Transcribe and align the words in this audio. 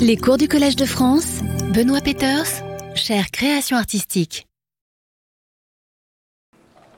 Les 0.00 0.16
cours 0.16 0.38
du 0.38 0.48
Collège 0.48 0.76
de 0.76 0.86
France, 0.86 1.40
Benoît 1.74 2.00
Peters, 2.00 2.46
chère 2.94 3.30
création 3.30 3.76
artistique. 3.76 4.46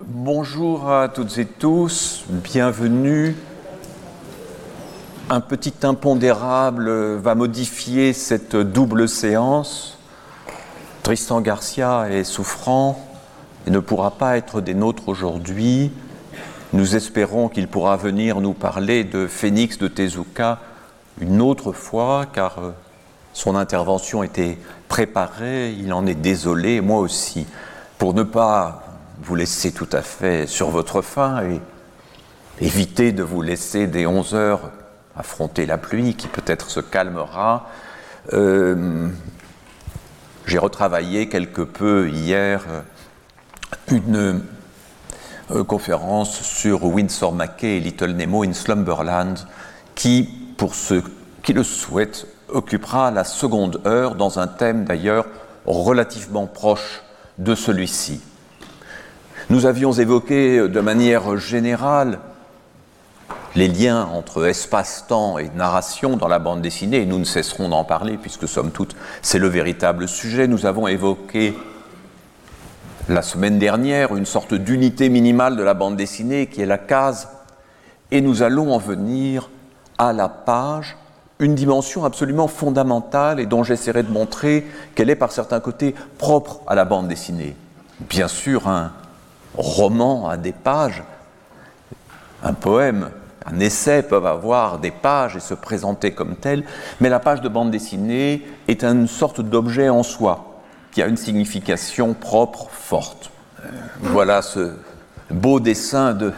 Bonjour 0.01 0.89
à 0.89 1.09
toutes 1.09 1.37
et 1.39 1.47
tous, 1.47 2.25
bienvenue. 2.29 3.35
Un 5.31 5.41
petit 5.41 5.75
impondérable 5.83 7.17
va 7.17 7.35
modifier 7.35 8.13
cette 8.13 8.55
double 8.55 9.09
séance. 9.09 9.99
Tristan 11.03 11.41
Garcia 11.41 12.09
est 12.09 12.23
souffrant 12.23 13.05
et 13.67 13.71
ne 13.71 13.81
pourra 13.81 14.13
pas 14.13 14.37
être 14.37 14.61
des 14.61 14.75
nôtres 14.75 15.09
aujourd'hui. 15.09 15.91
Nous 16.73 16.95
espérons 16.95 17.49
qu'il 17.49 17.67
pourra 17.67 17.97
venir 17.97 18.41
nous 18.41 18.53
parler 18.53 19.03
de 19.03 19.27
Phénix 19.27 19.77
de 19.79 19.89
Tezuka 19.89 20.61
une 21.21 21.43
autre 21.43 21.73
fois, 21.73 22.27
car 22.33 22.59
euh, 22.59 22.71
son 23.33 23.57
intervention 23.57 24.23
était 24.23 24.59
préparée, 24.89 25.73
il 25.73 25.93
en 25.93 26.07
est 26.07 26.15
désolé, 26.15 26.81
moi 26.81 26.99
aussi, 27.01 27.47
pour 27.99 28.15
ne 28.15 28.23
pas 28.23 28.83
vous 29.23 29.35
laisser 29.35 29.73
tout 29.73 29.89
à 29.93 30.03
fait 30.03 30.47
sur 30.47 30.71
votre 30.71 31.01
faim 31.03 31.43
et 31.45 31.61
éviter 32.65 33.13
de 33.13 33.23
vous 33.23 33.43
laisser 33.43 33.87
dès 33.87 34.07
11 34.07 34.35
heures 34.35 34.71
affronter 35.17 35.67
la 35.67 35.79
pluie 35.79 36.15
qui 36.15 36.29
peut-être 36.29 36.71
se 36.71 36.81
calmera. 36.81 37.69
Euh, 38.33 39.09
j'ai 40.47 40.59
retravaillé 40.59 41.29
quelque 41.29 41.63
peu 41.63 42.09
hier 42.09 42.65
euh, 42.69 42.81
une 43.89 44.43
euh, 45.51 45.65
conférence 45.65 46.41
sur 46.43 46.85
Winsor 46.85 47.33
McKay 47.33 47.77
et 47.77 47.81
Little 47.81 48.13
Nemo 48.13 48.45
in 48.45 48.53
Slumberland 48.53 49.37
qui, 49.95 50.29
pour 50.57 50.75
ceux 50.75 51.03
qui 51.43 51.53
le 51.53 51.63
souhaitent, 51.63 52.27
occupera 52.53 53.11
la 53.11 53.25
seconde 53.25 53.81
heure 53.87 54.15
dans 54.15 54.39
un 54.39 54.47
thème 54.47 54.85
d'ailleurs 54.85 55.27
relativement 55.67 56.47
proche 56.47 57.03
de 57.39 57.55
celui-ci. 57.55 58.21
Nous 59.51 59.67
avions 59.67 59.93
évoqué 59.93 60.69
de 60.69 60.81
manière 60.81 61.37
générale 61.37 62.19
les 63.55 63.69
liens 63.69 64.05
entre 64.07 64.47
espace-temps 64.47 65.39
et 65.39 65.51
narration 65.55 66.17
dans 66.17 66.29
la 66.29 66.39
bande 66.39 66.63
dessinée, 66.63 67.03
et 67.03 67.07
nous 67.07 67.19
ne 67.19 67.25
cesserons 67.25 67.69
d'en 67.69 67.85
parler 67.85 68.17
puisque, 68.17 68.49
somme 68.49 68.71
toute, 68.71 68.97
c'est 69.21 69.39
le 69.39 69.49
véritable 69.49 70.09
sujet. 70.09 70.47
Nous 70.47 70.65
avons 70.65 70.89
évoqué 70.89 71.55
la 73.09 73.21
semaine 73.21 73.59
dernière 73.59 74.17
une 74.17 74.27
sorte 74.27 74.55
d'unité 74.55 75.09
minimale 75.09 75.57
de 75.57 75.63
la 75.63 75.75
bande 75.75 75.97
dessinée 75.97 76.47
qui 76.47 76.63
est 76.63 76.67
la 76.67 76.79
case, 76.79 77.29
et 78.11 78.21
nous 78.21 78.43
allons 78.43 78.73
en 78.73 78.79
venir 78.79 79.51
à 79.99 80.13
la 80.13 80.29
page 80.29 80.97
une 81.39 81.55
dimension 81.55 82.05
absolument 82.05 82.49
fondamentale 82.49 83.41
et 83.41 83.47
dont 83.47 83.65
j'essaierai 83.65 84.03
de 84.03 84.11
montrer 84.11 84.67
qu'elle 84.95 85.11
est 85.11 85.17
par 85.17 85.33
certains 85.33 85.61
côtés 85.61 85.95
propre 86.19 86.61
à 86.67 86.75
la 86.75 86.85
bande 86.85 87.09
dessinée. 87.09 87.57
Bien 88.01 88.29
sûr, 88.29 88.69
un 88.69 88.93
roman 89.55 90.29
a 90.29 90.37
des 90.37 90.53
pages, 90.53 91.03
un 92.43 92.55
poème, 92.55 93.11
un 93.47 93.61
essai 93.61 94.03
peuvent 94.03 94.27
avoir 94.27 94.79
des 94.79 94.91
pages 94.91 95.37
et 95.37 95.41
se 95.41 95.55
présenter 95.55 96.13
comme 96.13 96.37
tel, 96.37 96.65
mais 97.01 97.09
la 97.09 97.21
page 97.21 97.41
de 97.41 97.49
bande 97.49 97.71
dessinée 97.71 98.47
est 98.69 98.85
une 98.85 99.09
sorte 99.09 99.41
d'objet 99.41 99.89
en 99.89 100.03
soi 100.03 100.61
qui 100.93 101.03
a 101.03 101.07
une 101.07 101.17
signification 101.17 102.15
propre, 102.15 102.69
forte. 102.71 103.31
Voilà 104.01 104.43
ce 104.43 104.73
beau 105.31 105.61
dessin 105.61 106.15
de 106.15 106.33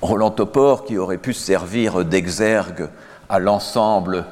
Roland 0.00 0.30
Topor 0.30 0.84
qui 0.84 0.98
aurait 0.98 1.18
pu 1.18 1.32
servir 1.32 2.04
d'exergue 2.04 2.88
à 3.34 3.40
l'ensemble 3.40 4.26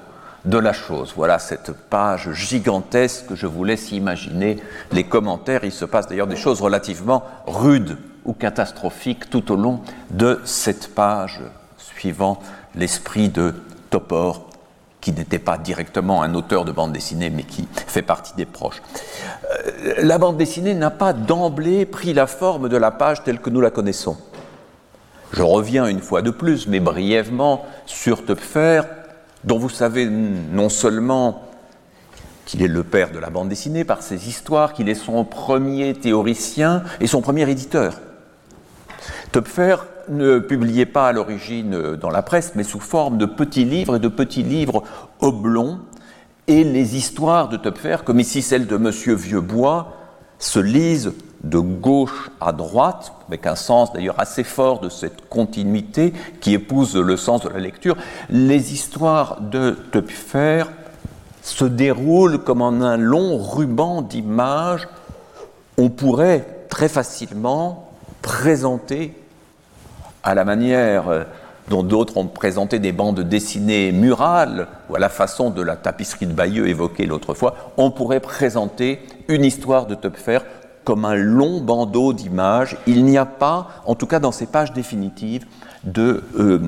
de 0.45 0.59
la 0.59 0.73
chose. 0.73 1.13
Voilà 1.17 1.41
cette 1.41 1.73
page 1.73 2.33
gigantesque 2.33 3.27
que 3.27 3.35
je 3.35 3.47
vous 3.47 3.65
laisse 3.65 3.91
imaginer 3.91 4.63
les 4.93 5.03
commentaires. 5.05 5.65
Il 5.65 5.73
se 5.73 5.85
passe 5.85 6.07
d'ailleurs 6.07 6.29
des 6.29 6.37
choses 6.37 6.61
relativement 6.61 7.25
rudes 7.47 7.99
ou 8.25 8.33
catastrophiques 8.33 9.29
tout 9.29 9.51
au 9.51 9.57
long 9.57 9.81
de 10.11 10.41
cette 10.45 10.95
page, 10.95 11.41
suivant 11.79 12.39
l'esprit 12.77 13.29
de 13.29 13.55
Topor, 13.91 14.49
qui 15.01 15.11
n'était 15.11 15.41
pas 15.41 15.59
directement 15.59 16.23
un 16.23 16.35
auteur 16.35 16.65
de 16.65 16.71
bande 16.71 16.93
dessinée, 16.93 17.29
mais 17.29 17.43
qui 17.43 17.67
fait 17.73 18.03
partie 18.03 18.35
des 18.37 18.47
proches. 18.47 18.83
Euh, 19.67 19.95
la 19.99 20.17
bande 20.19 20.37
dessinée 20.37 20.75
n'a 20.75 20.91
pas 20.91 21.13
d'emblée 21.13 21.87
pris 21.87 22.15
la 22.15 22.29
forme 22.29 22.69
de 22.69 22.77
la 22.77 22.93
page 22.93 23.25
telle 23.25 23.41
que 23.41 23.51
nous 23.51 23.61
la 23.61 23.71
connaissons. 23.71 24.17
Je 25.33 25.43
reviens 25.43 25.87
une 25.87 26.01
fois 26.01 26.21
de 26.21 26.31
plus, 26.31 26.67
mais 26.67 26.81
brièvement, 26.81 27.65
sur 27.87 28.25
Töpfer, 28.25 28.83
dont 29.45 29.59
vous 29.59 29.71
savez 29.71 30.07
non 30.07 30.69
seulement 30.69 31.49
qu'il 32.45 32.63
est 32.63 32.69
le 32.69 32.83
père 32.83 33.13
de 33.13 33.19
la 33.19 33.31
bande 33.31 33.49
dessinée 33.49 33.85
par 33.85 34.03
ses 34.03 34.29
histoires, 34.29 34.75
qu'il 34.75 34.89
est 34.89 34.95
son 34.95 35.25
premier 35.25 35.95
théoricien 35.95 36.83
et 37.01 37.07
son 37.07 37.23
premier 37.23 37.49
éditeur. 37.51 38.01
Töpfer 39.33 39.77
ne 40.09 40.39
publiait 40.39 40.87
pas 40.87 41.09
à 41.09 41.13
l'origine 41.13 41.97
dans 41.97 42.11
la 42.11 42.23
presse, 42.23 42.53
mais 42.55 42.65
sous 42.65 42.81
forme 42.81 43.17
de 43.17 43.27
petits 43.27 43.65
livres 43.65 43.97
et 43.97 44.01
de 44.01 44.09
petits 44.09 44.43
livres 44.43 44.83
oblongs. 45.21 45.79
Et 46.47 46.65
les 46.65 46.97
histoires 46.97 47.49
de 47.49 47.57
Töpfer, 47.57 47.99
comme 48.05 48.21
ici 48.21 48.43
celle 48.43 48.67
de 48.67 48.77
Monsieur 48.77 49.15
Vieuxbois, 49.15 49.97
se 50.39 50.59
lisent 50.59 51.15
de 51.45 51.59
gauche 51.59 52.31
à 52.41 52.53
droite, 52.53 53.13
avec 53.29 53.47
un 53.47 53.57
sens 53.57 53.93
d'ailleurs 53.93 54.19
assez 54.19 54.45
fort 54.45 54.81
de 54.81 54.89
cette 54.89 55.29
continuité 55.29 56.13
qui 56.41 56.55
épouse 56.55 56.97
le 56.97 57.17
sens 57.17 57.43
de 57.43 57.49
la 57.49 57.59
lecture, 57.59 57.97
les 58.31 58.73
histoires 58.73 59.41
de 59.41 59.73
Töpfer 59.91 60.65
se 61.43 61.65
déroulent 61.65 62.39
comme 62.39 62.63
en 62.63 62.81
un 62.81 62.97
long 62.97 63.39
ruban 63.39 64.03
d'images. 64.03 64.89
On 65.79 65.89
pourrait 65.91 66.47
très 66.69 66.89
facilement 66.89 67.91
présenter 68.23 69.15
à 70.23 70.35
la 70.35 70.45
manière 70.45 71.27
dont 71.69 71.83
d'autres 71.83 72.17
ont 72.17 72.27
présenté 72.27 72.79
des 72.79 72.93
bandes 72.93 73.21
dessinées 73.21 73.93
murales, 73.93 74.69
ou 74.89 74.97
à 74.97 74.99
la 74.99 75.09
façon 75.09 75.51
de 75.51 75.63
la 75.63 75.77
tapisserie 75.77 76.27
de 76.27 76.33
Bayeux 76.33 76.69
évoquée 76.69 77.07
l'autre 77.07 77.35
fois, 77.35 77.73
on 77.77 77.91
pourrait 77.91 78.21
présenter 78.21 79.01
une 79.29 79.45
histoire 79.45 79.87
de 79.87 79.95
Töpfer 79.95 80.41
comme 80.85 81.05
un 81.05 81.15
long 81.15 81.61
bandeau 81.61 82.13
d'images. 82.13 82.77
Il 82.87 83.05
n'y 83.05 83.19
a 83.19 83.27
pas, 83.27 83.69
en 83.87 83.95
tout 83.95 84.07
cas 84.07 84.19
dans 84.19 84.33
ces 84.33 84.47
pages 84.47 84.73
définitives, 84.73 85.47
de 85.85 86.25
euh, 86.39 86.61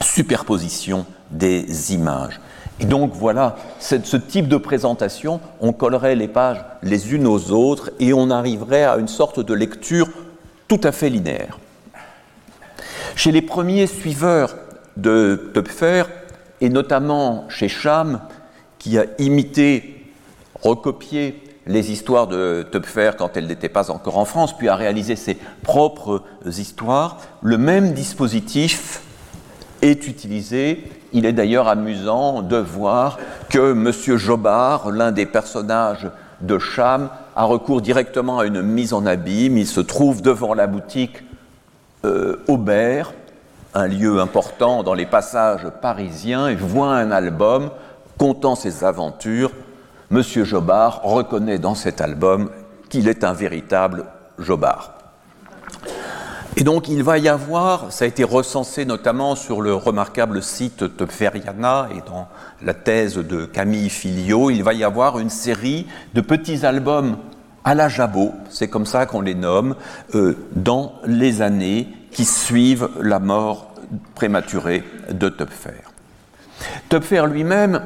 superposition 0.00 1.06
des 1.30 1.94
images. 1.94 2.40
Et 2.80 2.84
donc 2.84 3.12
voilà, 3.14 3.56
ce 3.78 4.16
type 4.16 4.48
de 4.48 4.56
présentation, 4.56 5.40
on 5.60 5.72
collerait 5.72 6.16
les 6.16 6.26
pages 6.26 6.64
les 6.82 7.14
unes 7.14 7.26
aux 7.26 7.52
autres 7.52 7.90
et 8.00 8.12
on 8.12 8.30
arriverait 8.30 8.84
à 8.84 8.96
une 8.96 9.08
sorte 9.08 9.40
de 9.40 9.54
lecture 9.54 10.08
tout 10.66 10.80
à 10.82 10.90
fait 10.90 11.10
linéaire. 11.10 11.58
Chez 13.14 13.30
les 13.30 13.42
premiers 13.42 13.86
suiveurs 13.86 14.56
de 14.96 15.50
Töpfer, 15.54 16.04
et 16.60 16.68
notamment 16.68 17.44
chez 17.48 17.68
Cham, 17.68 18.20
qui 18.78 18.98
a 18.98 19.04
imité, 19.18 20.10
recopié 20.62 21.41
les 21.66 21.92
histoires 21.92 22.26
de 22.26 22.66
Töpfer 22.70 23.12
quand 23.16 23.36
elles 23.36 23.46
n'étaient 23.46 23.68
pas 23.68 23.90
encore 23.90 24.18
en 24.18 24.24
France, 24.24 24.56
puis 24.56 24.68
a 24.68 24.76
réalisé 24.76 25.16
ses 25.16 25.36
propres 25.62 26.22
histoires. 26.46 27.18
Le 27.42 27.58
même 27.58 27.92
dispositif 27.92 29.02
est 29.80 30.06
utilisé. 30.06 30.84
Il 31.12 31.26
est 31.26 31.32
d'ailleurs 31.32 31.68
amusant 31.68 32.42
de 32.42 32.56
voir 32.56 33.18
que 33.50 33.72
M. 33.72 33.92
Jobard, 34.16 34.90
l'un 34.90 35.12
des 35.12 35.26
personnages 35.26 36.10
de 36.40 36.58
Cham, 36.58 37.10
a 37.36 37.44
recours 37.44 37.80
directement 37.80 38.40
à 38.40 38.46
une 38.46 38.62
mise 38.62 38.92
en 38.92 39.06
abîme. 39.06 39.58
Il 39.58 39.66
se 39.66 39.80
trouve 39.80 40.22
devant 40.22 40.54
la 40.54 40.66
boutique 40.66 41.22
euh, 42.04 42.42
Aubert, 42.48 43.12
un 43.74 43.86
lieu 43.86 44.20
important 44.20 44.82
dans 44.82 44.94
les 44.94 45.06
passages 45.06 45.66
parisiens, 45.80 46.48
et 46.48 46.54
voit 46.54 46.94
un 46.94 47.10
album 47.10 47.70
contant 48.18 48.54
ses 48.54 48.84
aventures 48.84 49.52
Monsieur 50.12 50.44
Jobard 50.44 51.00
reconnaît 51.04 51.56
dans 51.56 51.74
cet 51.74 52.02
album 52.02 52.50
qu'il 52.90 53.08
est 53.08 53.24
un 53.24 53.32
véritable 53.32 54.04
Jobard. 54.38 54.92
Et 56.58 56.64
donc 56.64 56.90
il 56.90 57.02
va 57.02 57.16
y 57.16 57.30
avoir, 57.30 57.90
ça 57.90 58.04
a 58.04 58.08
été 58.08 58.22
recensé 58.22 58.84
notamment 58.84 59.36
sur 59.36 59.62
le 59.62 59.74
remarquable 59.74 60.42
site 60.42 60.98
Topferiana 60.98 61.88
et 61.96 62.06
dans 62.06 62.28
la 62.62 62.74
thèse 62.74 63.14
de 63.16 63.46
Camille 63.46 63.88
Filio, 63.88 64.50
il 64.50 64.62
va 64.62 64.74
y 64.74 64.84
avoir 64.84 65.18
une 65.18 65.30
série 65.30 65.86
de 66.12 66.20
petits 66.20 66.66
albums 66.66 67.16
à 67.64 67.74
la 67.74 67.88
Jabot, 67.88 68.34
c'est 68.50 68.68
comme 68.68 68.84
ça 68.84 69.06
qu'on 69.06 69.22
les 69.22 69.34
nomme, 69.34 69.76
euh, 70.14 70.36
dans 70.54 70.92
les 71.06 71.40
années 71.40 71.88
qui 72.10 72.26
suivent 72.26 72.90
la 73.00 73.18
mort 73.18 73.72
prématurée 74.14 74.84
de 75.10 75.30
Topfer. 75.30 75.70
Topfer 76.90 77.24
lui-même 77.28 77.80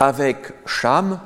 avec 0.00 0.52
Cham, 0.66 1.18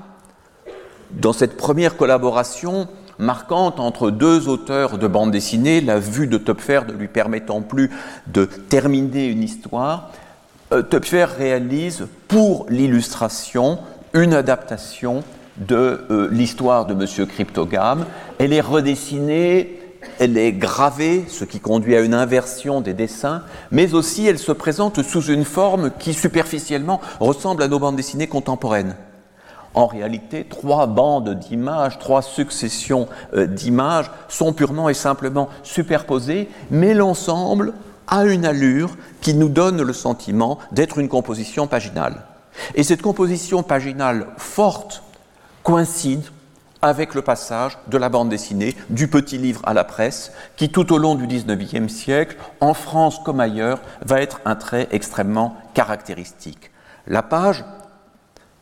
dans 1.10 1.32
cette 1.32 1.56
première 1.56 1.96
collaboration 1.96 2.88
marquante 3.18 3.80
entre 3.80 4.10
deux 4.10 4.48
auteurs 4.48 4.98
de 4.98 5.06
bande 5.06 5.30
dessinée, 5.30 5.80
la 5.80 5.98
vue 5.98 6.26
de 6.26 6.38
Topfer 6.38 6.80
ne 6.88 6.92
lui 6.92 7.08
permettant 7.08 7.60
plus 7.60 7.90
de 8.26 8.44
terminer 8.44 9.26
une 9.26 9.42
histoire, 9.42 10.10
euh, 10.72 10.82
Töpfer 10.82 11.26
réalise 11.36 12.06
pour 12.28 12.66
l'illustration 12.68 13.78
une 14.14 14.34
adaptation 14.34 15.22
de 15.56 16.06
euh, 16.10 16.28
l'histoire 16.30 16.86
de 16.86 16.94
M. 16.94 17.26
Cryptogame. 17.26 18.06
Elle 18.38 18.52
est 18.52 18.60
redessinée, 18.60 19.79
elle 20.18 20.36
est 20.36 20.52
gravée, 20.52 21.24
ce 21.28 21.44
qui 21.44 21.60
conduit 21.60 21.96
à 21.96 22.00
une 22.00 22.14
inversion 22.14 22.80
des 22.80 22.94
dessins, 22.94 23.42
mais 23.70 23.94
aussi 23.94 24.26
elle 24.26 24.38
se 24.38 24.52
présente 24.52 25.02
sous 25.02 25.26
une 25.26 25.44
forme 25.44 25.90
qui 25.98 26.14
superficiellement 26.14 27.00
ressemble 27.20 27.62
à 27.62 27.68
nos 27.68 27.78
bandes 27.78 27.96
dessinées 27.96 28.26
contemporaines. 28.26 28.96
En 29.74 29.86
réalité, 29.86 30.44
trois 30.44 30.86
bandes 30.86 31.38
d'images, 31.38 31.98
trois 31.98 32.22
successions 32.22 33.08
euh, 33.34 33.46
d'images 33.46 34.10
sont 34.28 34.52
purement 34.52 34.88
et 34.88 34.94
simplement 34.94 35.48
superposées, 35.62 36.48
mais 36.70 36.92
l'ensemble 36.92 37.74
a 38.08 38.24
une 38.24 38.44
allure 38.44 38.96
qui 39.20 39.34
nous 39.34 39.48
donne 39.48 39.80
le 39.82 39.92
sentiment 39.92 40.58
d'être 40.72 40.98
une 40.98 41.08
composition 41.08 41.68
paginale. 41.68 42.22
Et 42.74 42.82
cette 42.82 43.02
composition 43.02 43.62
paginale 43.62 44.26
forte 44.36 45.04
coïncide 45.62 46.24
avec 46.82 47.14
le 47.14 47.22
passage 47.22 47.78
de 47.88 47.98
la 47.98 48.08
bande 48.08 48.28
dessinée 48.28 48.74
du 48.88 49.08
petit 49.08 49.38
livre 49.38 49.60
à 49.64 49.74
la 49.74 49.84
presse, 49.84 50.32
qui 50.56 50.70
tout 50.70 50.92
au 50.92 50.98
long 50.98 51.14
du 51.14 51.26
XIXe 51.26 51.92
siècle, 51.92 52.36
en 52.60 52.74
France 52.74 53.20
comme 53.24 53.40
ailleurs, 53.40 53.80
va 54.04 54.20
être 54.20 54.40
un 54.44 54.56
trait 54.56 54.88
extrêmement 54.90 55.56
caractéristique. 55.74 56.70
La 57.06 57.22
page 57.22 57.64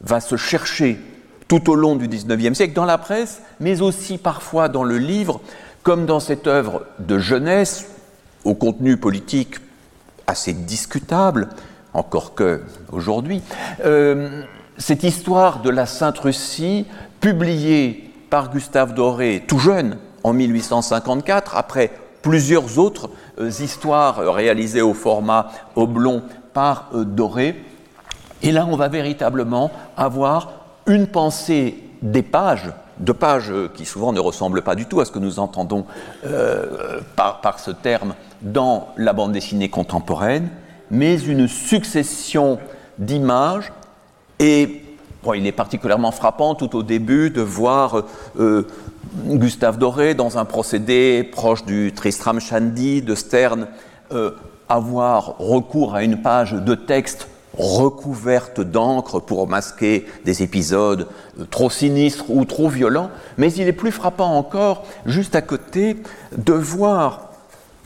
va 0.00 0.20
se 0.20 0.36
chercher 0.36 1.00
tout 1.48 1.70
au 1.70 1.74
long 1.74 1.96
du 1.96 2.08
XIXe 2.08 2.56
siècle 2.56 2.74
dans 2.74 2.84
la 2.84 2.98
presse, 2.98 3.40
mais 3.60 3.80
aussi 3.80 4.18
parfois 4.18 4.68
dans 4.68 4.84
le 4.84 4.98
livre, 4.98 5.40
comme 5.82 6.06
dans 6.06 6.20
cette 6.20 6.46
œuvre 6.46 6.84
de 6.98 7.18
jeunesse 7.18 7.86
au 8.44 8.54
contenu 8.54 8.96
politique 8.96 9.56
assez 10.26 10.52
discutable, 10.52 11.48
encore 11.94 12.34
que 12.34 12.62
aujourd'hui, 12.92 13.42
euh, 13.84 14.42
cette 14.76 15.02
histoire 15.02 15.62
de 15.62 15.70
la 15.70 15.86
Sainte 15.86 16.18
Russie, 16.18 16.86
publiée 17.20 18.07
par 18.30 18.50
Gustave 18.50 18.94
Doré 18.94 19.44
tout 19.46 19.58
jeune 19.58 19.98
en 20.24 20.32
1854, 20.32 21.56
après 21.56 21.90
plusieurs 22.22 22.78
autres 22.78 23.10
euh, 23.38 23.48
histoires 23.48 24.16
réalisées 24.34 24.82
au 24.82 24.94
format 24.94 25.50
oblong 25.76 26.22
par 26.52 26.90
euh, 26.94 27.04
Doré. 27.04 27.62
Et 28.42 28.52
là, 28.52 28.66
on 28.68 28.76
va 28.76 28.88
véritablement 28.88 29.70
avoir 29.96 30.52
une 30.86 31.06
pensée 31.06 31.82
des 32.02 32.22
pages, 32.22 32.72
de 32.98 33.12
pages 33.12 33.52
qui 33.74 33.84
souvent 33.84 34.12
ne 34.12 34.20
ressemblent 34.20 34.62
pas 34.62 34.74
du 34.74 34.86
tout 34.86 35.00
à 35.00 35.04
ce 35.04 35.10
que 35.10 35.18
nous 35.18 35.40
entendons 35.40 35.86
par, 37.16 37.40
par 37.40 37.58
ce 37.58 37.72
terme 37.72 38.14
dans 38.42 38.88
la 38.96 39.12
bande 39.12 39.32
dessinée 39.32 39.68
contemporaine, 39.68 40.48
mais 40.90 41.20
une 41.20 41.48
succession 41.48 42.58
d'images. 42.98 43.72
Et 44.38 44.82
il 45.34 45.46
est 45.46 45.52
particulièrement 45.52 46.12
frappant 46.12 46.54
tout 46.54 46.76
au 46.76 46.82
début 46.82 47.30
de 47.30 47.42
voir 47.42 48.02
euh, 48.38 48.66
Gustave 49.26 49.78
Doré 49.78 50.14
dans 50.14 50.38
un 50.38 50.44
procédé 50.44 51.22
proche 51.22 51.64
du 51.64 51.92
Tristram 51.94 52.40
Shandy 52.40 53.02
de 53.02 53.14
Stern 53.14 53.66
euh, 54.12 54.32
avoir 54.68 55.38
recours 55.38 55.94
à 55.94 56.02
une 56.02 56.22
page 56.22 56.52
de 56.52 56.74
texte 56.74 57.28
recouverte 57.56 58.60
d'encre 58.60 59.20
pour 59.20 59.48
masquer 59.48 60.06
des 60.24 60.42
épisodes 60.42 61.08
euh, 61.40 61.44
trop 61.50 61.70
sinistres 61.70 62.30
ou 62.30 62.44
trop 62.44 62.68
violents, 62.68 63.10
mais 63.36 63.52
il 63.52 63.66
est 63.66 63.72
plus 63.72 63.90
frappant 63.90 64.36
encore, 64.36 64.84
juste 65.06 65.34
à 65.34 65.42
côté, 65.42 65.96
de 66.36 66.52
voir 66.52 67.30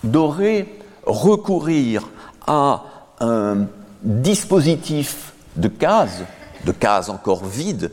Doré 0.05 0.81
recourir 1.07 2.09
à 2.47 2.83
un 3.21 3.67
dispositif 4.03 5.33
de 5.57 5.69
cases, 5.69 6.23
de 6.65 6.73
cases 6.73 7.09
encore 7.09 7.45
vides, 7.45 7.91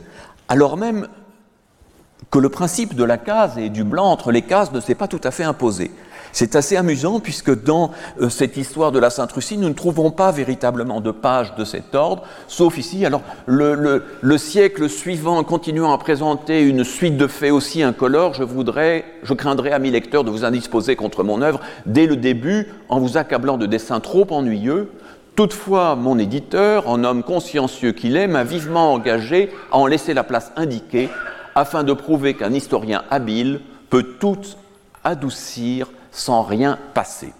alors 0.48 0.76
même 0.76 1.08
que 2.30 2.38
le 2.38 2.48
principe 2.48 2.94
de 2.94 3.04
la 3.04 3.18
case 3.18 3.58
et 3.58 3.70
du 3.70 3.84
blanc 3.84 4.06
entre 4.06 4.30
les 4.30 4.42
cases 4.42 4.72
ne 4.72 4.80
s'est 4.80 4.94
pas 4.94 5.08
tout 5.08 5.20
à 5.24 5.30
fait 5.30 5.44
imposé. 5.44 5.90
C'est 6.32 6.54
assez 6.54 6.76
amusant 6.76 7.20
puisque 7.20 7.62
dans 7.64 7.90
euh, 8.20 8.28
cette 8.28 8.56
histoire 8.56 8.92
de 8.92 8.98
la 8.98 9.10
Sainte-Russie, 9.10 9.58
nous 9.58 9.68
ne 9.68 9.74
trouvons 9.74 10.10
pas 10.10 10.30
véritablement 10.30 11.00
de 11.00 11.10
pages 11.10 11.54
de 11.56 11.64
cet 11.64 11.94
ordre, 11.94 12.22
sauf 12.46 12.78
ici. 12.78 13.04
Alors, 13.04 13.22
le, 13.46 14.04
le, 14.20 14.38
siècle 14.38 14.88
suivant, 14.88 15.42
continuant 15.42 15.92
à 15.92 15.98
présenter 15.98 16.62
une 16.62 16.84
suite 16.84 17.16
de 17.16 17.26
faits 17.26 17.50
aussi 17.50 17.82
incolores, 17.82 18.34
je 18.34 18.44
voudrais, 18.44 19.04
je 19.22 19.34
craindrais, 19.34 19.72
amis 19.72 19.90
lecteurs, 19.90 20.24
de 20.24 20.30
vous 20.30 20.44
indisposer 20.44 20.94
contre 20.94 21.24
mon 21.24 21.42
œuvre 21.42 21.60
dès 21.86 22.06
le 22.06 22.16
début 22.16 22.68
en 22.88 23.00
vous 23.00 23.16
accablant 23.16 23.56
de 23.56 23.66
dessins 23.66 24.00
trop 24.00 24.26
ennuyeux. 24.30 24.90
Toutefois, 25.36 25.96
mon 25.96 26.18
éditeur, 26.18 26.88
en 26.88 27.04
homme 27.04 27.22
consciencieux 27.22 27.92
qu'il 27.92 28.16
est, 28.16 28.26
m'a 28.26 28.44
vivement 28.44 28.92
engagé 28.92 29.50
à 29.72 29.78
en 29.78 29.86
laisser 29.86 30.14
la 30.14 30.24
place 30.24 30.52
indiquée 30.56 31.08
afin 31.54 31.82
de 31.84 31.92
prouver 31.92 32.34
qu'un 32.34 32.52
historien 32.52 33.02
habile 33.10 33.60
peut 33.88 34.16
tout 34.18 34.38
adoucir 35.04 35.88
sans 36.12 36.42
rien 36.42 36.78
passer. 36.94 37.32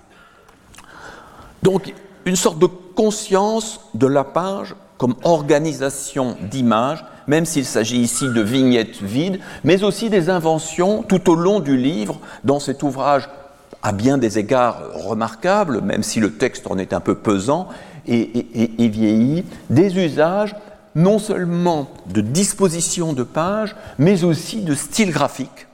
Donc, 1.62 1.94
une 2.24 2.36
sorte 2.36 2.58
de 2.58 2.66
conscience 2.66 3.80
de 3.94 4.06
la 4.06 4.24
page 4.24 4.74
comme 4.98 5.14
organisation 5.24 6.36
d'images, 6.50 7.04
même 7.26 7.46
s'il 7.46 7.64
s'agit 7.64 7.98
ici 7.98 8.28
de 8.28 8.40
vignettes 8.40 9.00
vides, 9.00 9.40
mais 9.64 9.82
aussi 9.82 10.10
des 10.10 10.28
inventions 10.28 11.02
tout 11.02 11.30
au 11.30 11.34
long 11.34 11.60
du 11.60 11.76
livre, 11.76 12.18
dans 12.44 12.60
cet 12.60 12.82
ouvrage 12.82 13.28
à 13.82 13.92
bien 13.92 14.18
des 14.18 14.38
égards 14.38 14.82
remarquables, 14.94 15.80
même 15.80 16.02
si 16.02 16.20
le 16.20 16.32
texte 16.32 16.66
en 16.66 16.78
est 16.78 16.92
un 16.92 17.00
peu 17.00 17.14
pesant 17.14 17.68
et, 18.06 18.46
vieilli, 18.78 19.44
des 19.68 19.98
usages 19.98 20.54
non 20.94 21.18
seulement 21.18 21.88
de 22.12 22.20
disposition 22.20 23.12
de 23.12 23.22
pages, 23.22 23.76
mais 23.98 24.24
aussi 24.24 24.62
de 24.62 24.74
style 24.74 25.12
graphique 25.12 25.68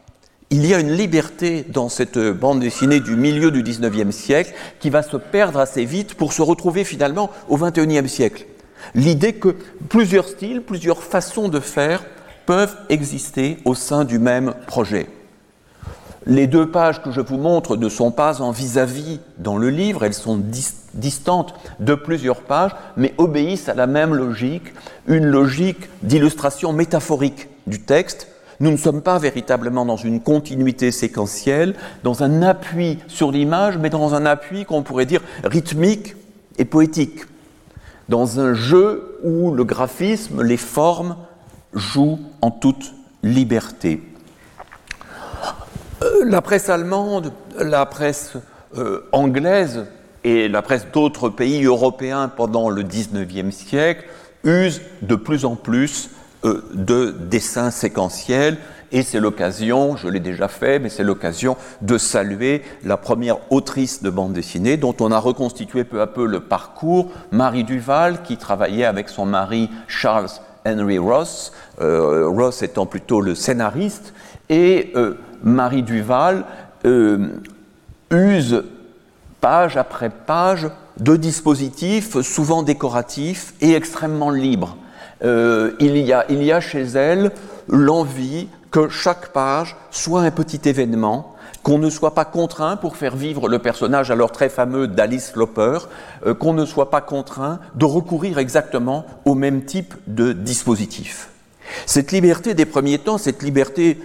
il 0.51 0.65
y 0.65 0.75
a 0.75 0.79
une 0.79 0.93
liberté 0.93 1.65
dans 1.69 1.89
cette 1.89 2.19
bande 2.19 2.61
dessinée 2.61 3.01
du 3.01 3.17
milieu 3.17 3.51
du 3.51 3.63
XIXe 3.63 4.15
siècle 4.15 4.55
qui 4.79 4.91
va 4.91 5.03
se 5.03 5.17
perdre 5.17 5.59
assez 5.59 5.85
vite 5.85 6.15
pour 6.15 6.33
se 6.33 6.43
retrouver 6.43 6.85
finalement 6.85 7.31
au 7.49 7.57
XXIe 7.57 8.09
siècle. 8.09 8.47
L'idée 8.95 9.33
que 9.33 9.57
plusieurs 9.89 10.29
styles, 10.29 10.63
plusieurs 10.63 11.03
façons 11.03 11.49
de 11.49 11.59
faire 11.59 12.05
peuvent 12.47 12.77
exister 12.89 13.59
au 13.65 13.75
sein 13.75 14.05
du 14.05 14.21
même 14.21 14.55
projet. 14.69 15.09
Les 16.27 16.47
deux 16.47 16.71
pages 16.71 17.03
que 17.03 17.13
je 17.13 17.21
vous 17.21 17.37
montre 17.37 17.77
ne 17.77 17.89
sont 17.89 18.11
pas 18.11 18.43
en 18.43 18.51
vis-à-vis 18.51 19.21
dans 19.39 19.57
le 19.57 19.71
livre, 19.71 20.05
elles 20.05 20.15
sont 20.15 20.41
distantes 20.95 21.55
de 21.79 21.95
plusieurs 21.95 22.43
pages, 22.43 22.75
mais 22.97 23.15
obéissent 23.17 23.69
à 23.69 23.75
la 23.75 23.87
même 23.87 24.15
logique, 24.15 24.75
une 25.07 25.27
logique 25.27 25.89
d'illustration 26.03 26.73
métaphorique 26.73 27.49
du 27.67 27.81
texte 27.81 28.29
nous 28.61 28.71
ne 28.71 28.77
sommes 28.77 29.03
pas 29.03 29.19
véritablement 29.19 29.85
dans 29.85 29.97
une 29.97 30.21
continuité 30.21 30.91
séquentielle, 30.91 31.75
dans 32.03 32.23
un 32.23 32.43
appui 32.43 32.99
sur 33.07 33.31
l'image, 33.31 33.77
mais 33.77 33.91
dans 33.91 34.15
un 34.15 34.25
appui 34.25 34.65
qu'on 34.65 34.83
pourrait 34.83 35.07
dire 35.07 35.21
rythmique 35.45 36.17
et 36.59 36.65
poétique, 36.65 37.21
dans 38.09 38.41
un 38.41 38.55
jeu 38.55 39.19
où 39.25 39.53
le 39.53 39.65
graphisme, 39.65 40.43
les 40.43 40.57
formes 40.57 41.17
jouent 41.75 42.21
en 42.41 42.51
toute 42.51 42.95
liberté. 43.23 44.01
Euh, 46.07 46.25
la 46.25 46.43
presse 46.43 46.69
allemande, 46.69 47.33
la 47.59 47.87
presse 47.87 48.35
euh, 48.77 49.09
anglaise 49.13 49.87
et 50.25 50.49
la 50.49 50.63
presse 50.63 50.87
d'autres 50.93 51.29
pays 51.29 51.65
européens 51.65 52.29
pendant 52.29 52.69
le 52.69 52.83
XIXe 52.83 53.55
siècle 53.55 54.05
usent 54.45 54.83
de 55.03 55.15
plus 55.15 55.45
en 55.45 55.57
plus 55.57 56.11
euh, 56.45 56.63
de 56.75 57.11
dessins 57.11 57.71
séquentiels. 57.71 58.59
Et 58.93 59.03
c'est 59.03 59.19
l'occasion, 59.19 59.97
je 59.97 60.09
l'ai 60.09 60.21
déjà 60.21 60.47
fait, 60.47 60.79
mais 60.79 60.91
c'est 60.91 61.03
l'occasion 61.03 61.57
de 61.83 61.99
saluer 61.99 62.63
la 62.85 62.97
première 62.97 63.39
autrice 63.51 64.03
de 64.03 64.11
bande 64.11 64.33
dessinée 64.33 64.77
dont 64.77 64.95
on 65.01 65.11
a 65.11 65.19
reconstitué 65.19 65.83
peu 65.83 66.01
à 66.01 66.07
peu 66.07 66.25
le 66.25 66.41
parcours, 66.41 67.11
Marie 67.33 67.65
Duval, 67.65 68.23
qui 68.23 68.37
travaillait 68.37 68.85
avec 68.85 69.09
son 69.09 69.27
mari 69.27 69.71
Charles 69.89 70.29
Henry 70.65 70.99
Ross, 70.99 71.53
Ross 71.79 72.63
étant 72.63 72.87
plutôt 72.87 73.21
le 73.21 73.35
scénariste, 73.35 74.15
et 74.49 74.93
Marie 75.47 75.83
Duval 75.83 76.45
use 78.11 78.65
page 79.41 79.77
après 79.77 80.11
page 80.11 80.69
de 80.99 81.17
dispositifs 81.17 82.21
souvent 82.21 82.63
décoratifs 82.63 83.55
et 83.61 83.75
extrêmement 83.75 84.31
libres. 84.31 84.77
Euh, 85.25 85.73
il, 85.81 85.97
y 85.97 86.13
a, 86.13 86.27
il 86.29 86.43
y 86.43 86.53
a 86.53 86.61
chez 86.61 86.83
elle 86.83 87.31
l'envie 87.69 88.49
que 88.71 88.89
chaque 88.89 89.33
page 89.33 89.77
soit 89.91 90.21
un 90.21 90.31
petit 90.31 90.61
événement, 90.69 91.35
qu'on 91.63 91.79
ne 91.79 91.89
soit 91.91 92.15
pas 92.15 92.25
contraint 92.25 92.77
pour 92.77 92.97
faire 92.97 93.17
vivre 93.17 93.49
le 93.49 93.59
personnage 93.59 94.11
alors 94.11 94.31
très 94.31 94.49
fameux 94.49 94.87
d'Alice 94.87 95.35
Loper, 95.35 95.89
euh, 96.27 96.35
qu'on 96.35 96.53
ne 96.53 96.67
soit 96.67 96.91
pas 96.91 97.01
contraint 97.01 97.61
de 97.75 97.85
recourir 97.85 98.39
exactement 98.39 99.07
au 99.25 99.35
même 99.35 99.65
type 99.65 99.95
de 100.07 100.33
dispositif. 100.33 101.31
Cette 101.87 102.13
liberté 102.13 102.55
des 102.55 102.67
premiers 102.67 102.99
temps, 102.99 103.19
cette 103.19 103.43
liberté 103.43 103.99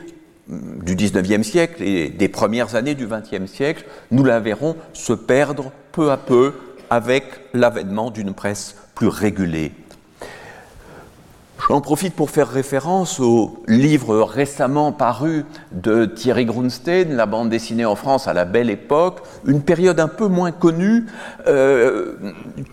du 0.47 0.95
XIXe 0.95 1.47
siècle 1.47 1.83
et 1.83 2.09
des 2.09 2.27
premières 2.27 2.75
années 2.75 2.95
du 2.95 3.07
XXe 3.07 3.49
siècle, 3.49 3.85
nous 4.11 4.23
la 4.23 4.39
verrons 4.39 4.75
se 4.93 5.13
perdre 5.13 5.71
peu 5.91 6.11
à 6.11 6.17
peu 6.17 6.53
avec 6.89 7.25
l'avènement 7.53 8.11
d'une 8.11 8.33
presse 8.33 8.75
plus 8.95 9.07
régulé. 9.07 9.71
J'en 11.69 11.79
profite 11.79 12.15
pour 12.15 12.31
faire 12.31 12.49
référence 12.49 13.19
au 13.19 13.63
livre 13.67 14.21
récemment 14.23 14.91
paru 14.91 15.45
de 15.71 16.05
Thierry 16.05 16.45
Grunstein, 16.45 17.15
La 17.15 17.27
bande 17.27 17.49
dessinée 17.49 17.85
en 17.85 17.95
France 17.95 18.27
à 18.27 18.33
la 18.33 18.45
belle 18.45 18.69
époque, 18.69 19.19
une 19.45 19.61
période 19.61 19.99
un 19.99 20.07
peu 20.07 20.27
moins 20.27 20.51
connue 20.51 21.05
euh, 21.47 22.13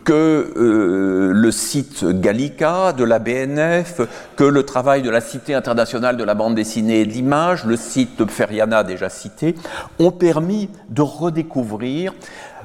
que 0.04 0.52
euh, 0.57 1.33
le 1.35 1.50
site 1.50 2.04
Gallica 2.04 2.92
de 2.95 3.04
la 3.04 3.18
BNF, 3.18 4.00
que 4.37 4.45
le 4.45 4.62
travail 4.62 5.02
de 5.02 5.11
la 5.11 5.21
Cité 5.21 5.54
internationale 5.54 6.16
de 6.16 6.25
la 6.25 6.35
bande 6.35 6.54
dessinée 6.54 7.00
et 7.00 7.07
de 7.07 7.12
l'image, 7.12 7.66
le 7.66 7.76
site 7.76 8.23
de 8.23 8.30
Feriana 8.30 8.85
déjà 8.85 9.11
cité, 9.11 9.54
ont 9.99 10.12
permis 10.12 10.71
de 10.88 11.02
redécouvrir 11.02 12.14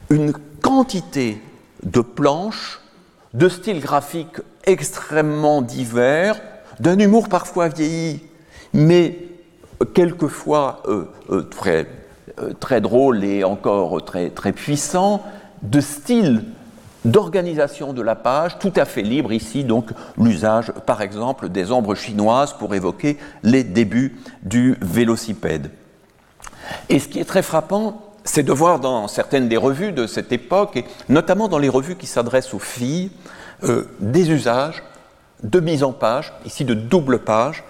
une 0.09 0.33
quantité 0.61 1.41
de 1.83 1.99
planches 1.99 2.79
de 3.33 3.49
styles 3.49 3.81
graphiques 3.81 4.39
extrêmement 4.65 5.61
divers, 5.61 6.39
d'un 6.79 6.97
humour 6.99 7.29
parfois 7.29 7.67
vieilli, 7.67 8.21
mais 8.73 9.17
quelquefois 9.93 10.81
euh, 10.87 11.05
euh, 11.29 11.41
très, 11.43 11.87
euh, 12.39 12.53
très 12.59 12.81
drôle 12.81 13.23
et 13.23 13.43
encore 13.43 14.03
très, 14.03 14.29
très 14.29 14.51
puissant, 14.51 15.23
de 15.61 15.79
styles 15.79 16.43
d'organisation 17.05 17.91
de 17.91 18.01
la 18.01 18.15
page 18.15 18.59
tout 18.59 18.71
à 18.75 18.85
fait 18.85 19.01
libre 19.01 19.33
ici, 19.33 19.63
donc 19.63 19.89
l'usage 20.17 20.71
par 20.85 21.01
exemple 21.01 21.49
des 21.49 21.71
ombres 21.71 21.95
chinoises 21.95 22.53
pour 22.53 22.75
évoquer 22.75 23.17
les 23.43 23.63
débuts 23.63 24.17
du 24.43 24.77
vélocipède. 24.81 25.69
Et 26.87 26.99
ce 26.99 27.09
qui 27.09 27.19
est 27.19 27.25
très 27.25 27.43
frappant, 27.43 28.01
c'est 28.23 28.43
de 28.43 28.53
voir 28.53 28.79
dans 28.79 29.09
certaines 29.09 29.49
des 29.49 29.57
revues 29.57 29.91
de 29.91 30.07
cette 30.07 30.31
époque, 30.31 30.77
et 30.77 30.85
notamment 31.09 31.49
dans 31.49 31.57
les 31.57 31.69
revues 31.69 31.97
qui 31.97 32.07
s'adressent 32.07 32.53
aux 32.53 32.59
filles, 32.59 33.11
euh, 33.63 33.87
des 33.99 34.31
usages 34.31 34.83
de 35.43 35.59
mise 35.59 35.83
en 35.83 35.91
page, 35.91 36.33
ici 36.45 36.65
de 36.65 36.73
double 36.73 37.19
page, 37.19 37.63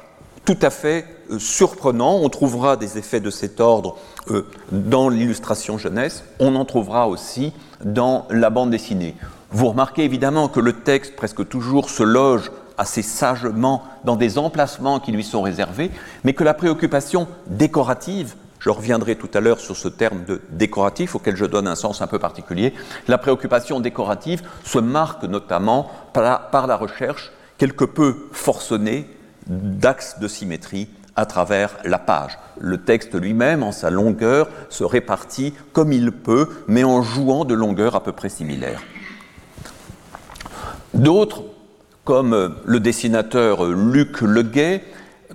tout 0.46 0.58
à 0.62 0.70
fait 0.70 1.06
euh, 1.32 1.40
surprenants. 1.40 2.20
On 2.22 2.30
trouvera 2.30 2.78
des 2.78 2.98
effets 2.98 3.20
de 3.20 3.30
cet 3.30 3.60
ordre 3.60 3.98
euh, 4.30 4.46
dans 4.72 5.10
l'illustration 5.10 5.78
jeunesse, 5.78 6.24
on 6.40 6.56
en 6.56 6.66
trouvera 6.66 7.08
aussi 7.08 7.54
dans 7.84 8.28
la 8.30 8.50
bande 8.50 8.72
dessinée. 8.72 9.16
Vous 9.52 9.68
remarquez 9.68 10.04
évidemment 10.04 10.48
que 10.48 10.60
le 10.60 10.74
texte 10.74 11.16
presque 11.16 11.48
toujours 11.48 11.90
se 11.90 12.04
loge 12.04 12.52
assez 12.78 13.04
sagement 13.04 13.84
dans 14.04 14.16
des 14.16 14.38
emplacements 14.38 15.00
qui 15.00 15.12
lui 15.12 15.24
sont 15.24 15.42
réservés, 15.42 15.92
mais 16.24 16.34
que 16.34 16.44
la 16.44 16.54
préoccupation 16.54 17.28
décorative 17.48 18.36
je 18.64 18.70
reviendrai 18.70 19.18
tout 19.18 19.30
à 19.34 19.42
l'heure 19.42 19.60
sur 19.60 19.76
ce 19.76 19.90
terme 19.90 20.24
de 20.24 20.42
décoratif 20.50 21.16
auquel 21.16 21.36
je 21.36 21.44
donne 21.44 21.68
un 21.68 21.76
sens 21.76 22.02
un 22.02 22.08
peu 22.08 22.18
particulier. 22.18 22.74
La 23.10 23.18
préoccupation 23.18 23.82
décorative 23.82 24.42
se 24.64 24.80
marque 24.80 25.24
notamment 25.24 25.92
par 26.14 26.68
la, 26.68 26.78
recherche 26.78 27.34
quelque 27.58 27.84
peu 27.84 28.30
forcenée 28.32 29.10
d'axes 29.48 30.18
de 30.20 30.30
symétrie 30.30 30.88
à 31.18 31.26
travers 31.26 31.76
la 31.84 32.00
page. 32.00 32.40
Le 32.58 32.78
texte 32.78 33.16
lui-même, 33.16 33.64
en 33.64 33.74
sa 33.74 33.90
longueur, 33.90 34.48
se 34.70 34.86
répartit 34.86 35.54
comme 35.74 35.92
il 35.92 36.14
peut, 36.14 36.48
mais 36.68 36.86
en 36.86 37.02
jouant 37.02 37.44
de 37.44 37.54
longueurs 37.54 37.98
à 37.98 38.04
peu 38.04 38.14
près 38.14 38.30
similaires. 38.30 38.82
D'autres, 40.94 41.44
comme 42.06 42.56
le 42.64 42.80
dessinateur 42.80 43.66
Luc 43.66 44.22
Leguet, 44.22 44.84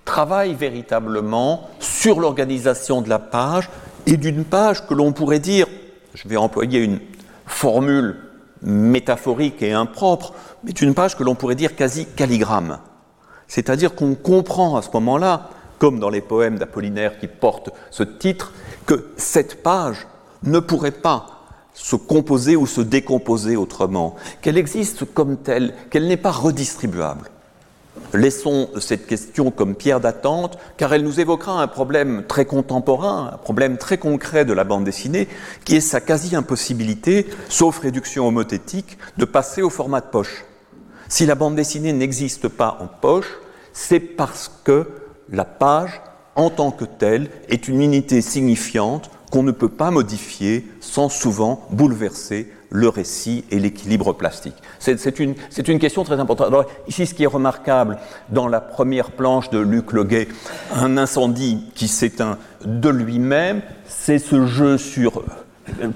travaille 0.08 0.54
véritablement 0.54 1.68
sur 1.80 2.18
l'organisation 2.18 3.02
de 3.02 3.10
la 3.10 3.18
page 3.18 3.68
et 4.06 4.16
d'une 4.16 4.44
page 4.44 4.86
que 4.86 4.94
l'on 4.94 5.12
pourrait 5.12 5.38
dire, 5.38 5.66
je 6.14 6.26
vais 6.26 6.38
employer 6.38 6.80
une 6.80 6.98
formule 7.44 8.16
métaphorique 8.62 9.62
et 9.62 9.74
impropre, 9.74 10.32
mais 10.64 10.72
d'une 10.72 10.94
page 10.94 11.14
que 11.14 11.24
l'on 11.24 11.34
pourrait 11.34 11.56
dire 11.56 11.76
quasi 11.76 12.06
calligramme. 12.06 12.78
C'est-à-dire 13.48 13.94
qu'on 13.94 14.14
comprend 14.14 14.78
à 14.78 14.82
ce 14.82 14.88
moment-là, 14.94 15.50
comme 15.78 16.00
dans 16.00 16.08
les 16.08 16.22
poèmes 16.22 16.58
d'Apollinaire 16.58 17.18
qui 17.18 17.26
portent 17.26 17.70
ce 17.90 18.02
titre, 18.02 18.54
que 18.86 19.10
cette 19.18 19.62
page 19.62 20.06
ne 20.42 20.58
pourrait 20.58 20.90
pas 20.90 21.26
se 21.74 21.96
composer 21.96 22.56
ou 22.56 22.66
se 22.66 22.80
décomposer 22.80 23.56
autrement, 23.56 24.16
qu'elle 24.40 24.56
existe 24.56 25.04
comme 25.12 25.36
telle, 25.36 25.74
qu'elle 25.90 26.08
n'est 26.08 26.16
pas 26.16 26.32
redistribuable. 26.32 27.30
Laissons 28.14 28.70
cette 28.80 29.06
question 29.06 29.50
comme 29.50 29.74
pierre 29.74 30.00
d'attente, 30.00 30.58
car 30.76 30.92
elle 30.92 31.02
nous 31.02 31.20
évoquera 31.20 31.60
un 31.60 31.66
problème 31.66 32.24
très 32.26 32.46
contemporain, 32.46 33.30
un 33.34 33.36
problème 33.36 33.76
très 33.76 33.98
concret 33.98 34.44
de 34.44 34.52
la 34.52 34.64
bande 34.64 34.84
dessinée, 34.84 35.28
qui 35.64 35.76
est 35.76 35.80
sa 35.80 36.00
quasi-impossibilité, 36.00 37.26
sauf 37.48 37.78
réduction 37.78 38.26
homothétique, 38.26 38.98
de 39.16 39.24
passer 39.24 39.62
au 39.62 39.70
format 39.70 40.00
de 40.00 40.06
poche. 40.06 40.44
Si 41.08 41.26
la 41.26 41.34
bande 41.34 41.56
dessinée 41.56 41.92
n'existe 41.92 42.48
pas 42.48 42.78
en 42.80 42.86
poche, 42.86 43.38
c'est 43.72 44.00
parce 44.00 44.50
que 44.64 44.86
la 45.30 45.44
page, 45.44 46.00
en 46.34 46.50
tant 46.50 46.70
que 46.70 46.84
telle, 46.84 47.30
est 47.48 47.68
une 47.68 47.82
unité 47.82 48.20
signifiante 48.20 49.10
qu'on 49.30 49.42
ne 49.42 49.52
peut 49.52 49.68
pas 49.68 49.90
modifier 49.90 50.66
sans 50.80 51.08
souvent 51.08 51.66
bouleverser 51.70 52.50
le 52.70 52.88
récit 52.88 53.44
et 53.50 53.58
l'équilibre 53.58 54.12
plastique. 54.12 54.56
C'est 54.78 55.18
une, 55.18 55.34
question 55.78 56.04
très 56.04 56.20
importante. 56.20 56.48
Alors, 56.48 56.66
ici, 56.86 57.06
ce 57.06 57.14
qui 57.14 57.22
est 57.22 57.26
remarquable 57.26 57.98
dans 58.30 58.48
la 58.48 58.60
première 58.60 59.10
planche 59.10 59.50
de 59.50 59.58
Luc 59.58 59.92
Leguet, 59.92 60.28
un 60.74 60.96
incendie 60.96 61.64
qui 61.74 61.88
s'éteint 61.88 62.38
de 62.64 62.88
lui-même, 62.88 63.62
c'est 63.86 64.18
ce 64.18 64.46
jeu 64.46 64.78
sur 64.78 65.22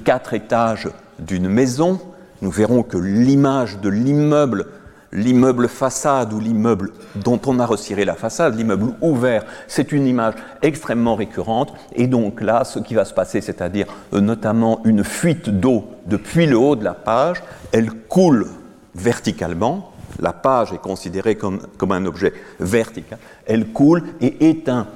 quatre 0.04 0.34
étages 0.34 0.88
d'une 1.18 1.48
maison. 1.48 2.00
Nous 2.40 2.50
verrons 2.50 2.82
que 2.82 2.98
l'image 2.98 3.78
de 3.80 3.88
l'immeuble 3.88 4.66
l'immeuble 5.12 5.68
façade 5.68 6.32
ou 6.32 6.40
l'immeuble 6.40 6.92
dont 7.14 7.40
on 7.46 7.58
a 7.58 7.66
retiré 7.66 8.04
la 8.04 8.14
façade, 8.14 8.56
l'immeuble 8.56 8.94
ouvert, 9.00 9.44
c'est 9.68 9.92
une 9.92 10.06
image 10.06 10.34
extrêmement 10.62 11.14
récurrente. 11.14 11.74
Et 11.94 12.06
donc 12.06 12.40
là, 12.40 12.64
ce 12.64 12.78
qui 12.78 12.94
va 12.94 13.04
se 13.04 13.14
passer, 13.14 13.40
c'est-à-dire 13.40 13.86
euh, 14.14 14.20
notamment 14.20 14.80
une 14.84 15.04
fuite 15.04 15.50
d'eau 15.50 15.84
depuis 16.06 16.46
le 16.46 16.56
haut 16.56 16.76
de 16.76 16.84
la 16.84 16.94
page, 16.94 17.42
elle 17.72 17.90
coule 17.90 18.46
verticalement. 18.94 19.92
La 20.18 20.32
page 20.32 20.72
est 20.72 20.80
considérée 20.80 21.36
comme, 21.36 21.60
comme 21.76 21.92
un 21.92 22.04
objet 22.06 22.32
vertical. 22.60 23.18
Elle 23.46 23.68
coule 23.68 24.02
et 24.20 24.48
éteint 24.48 24.86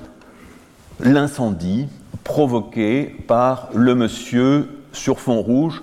l'incendie 1.01 1.89
provoqué 2.25 3.05
par 3.27 3.69
le 3.75 3.95
monsieur 3.95 4.69
sur 4.93 5.21
fond 5.21 5.41
rouge 5.41 5.83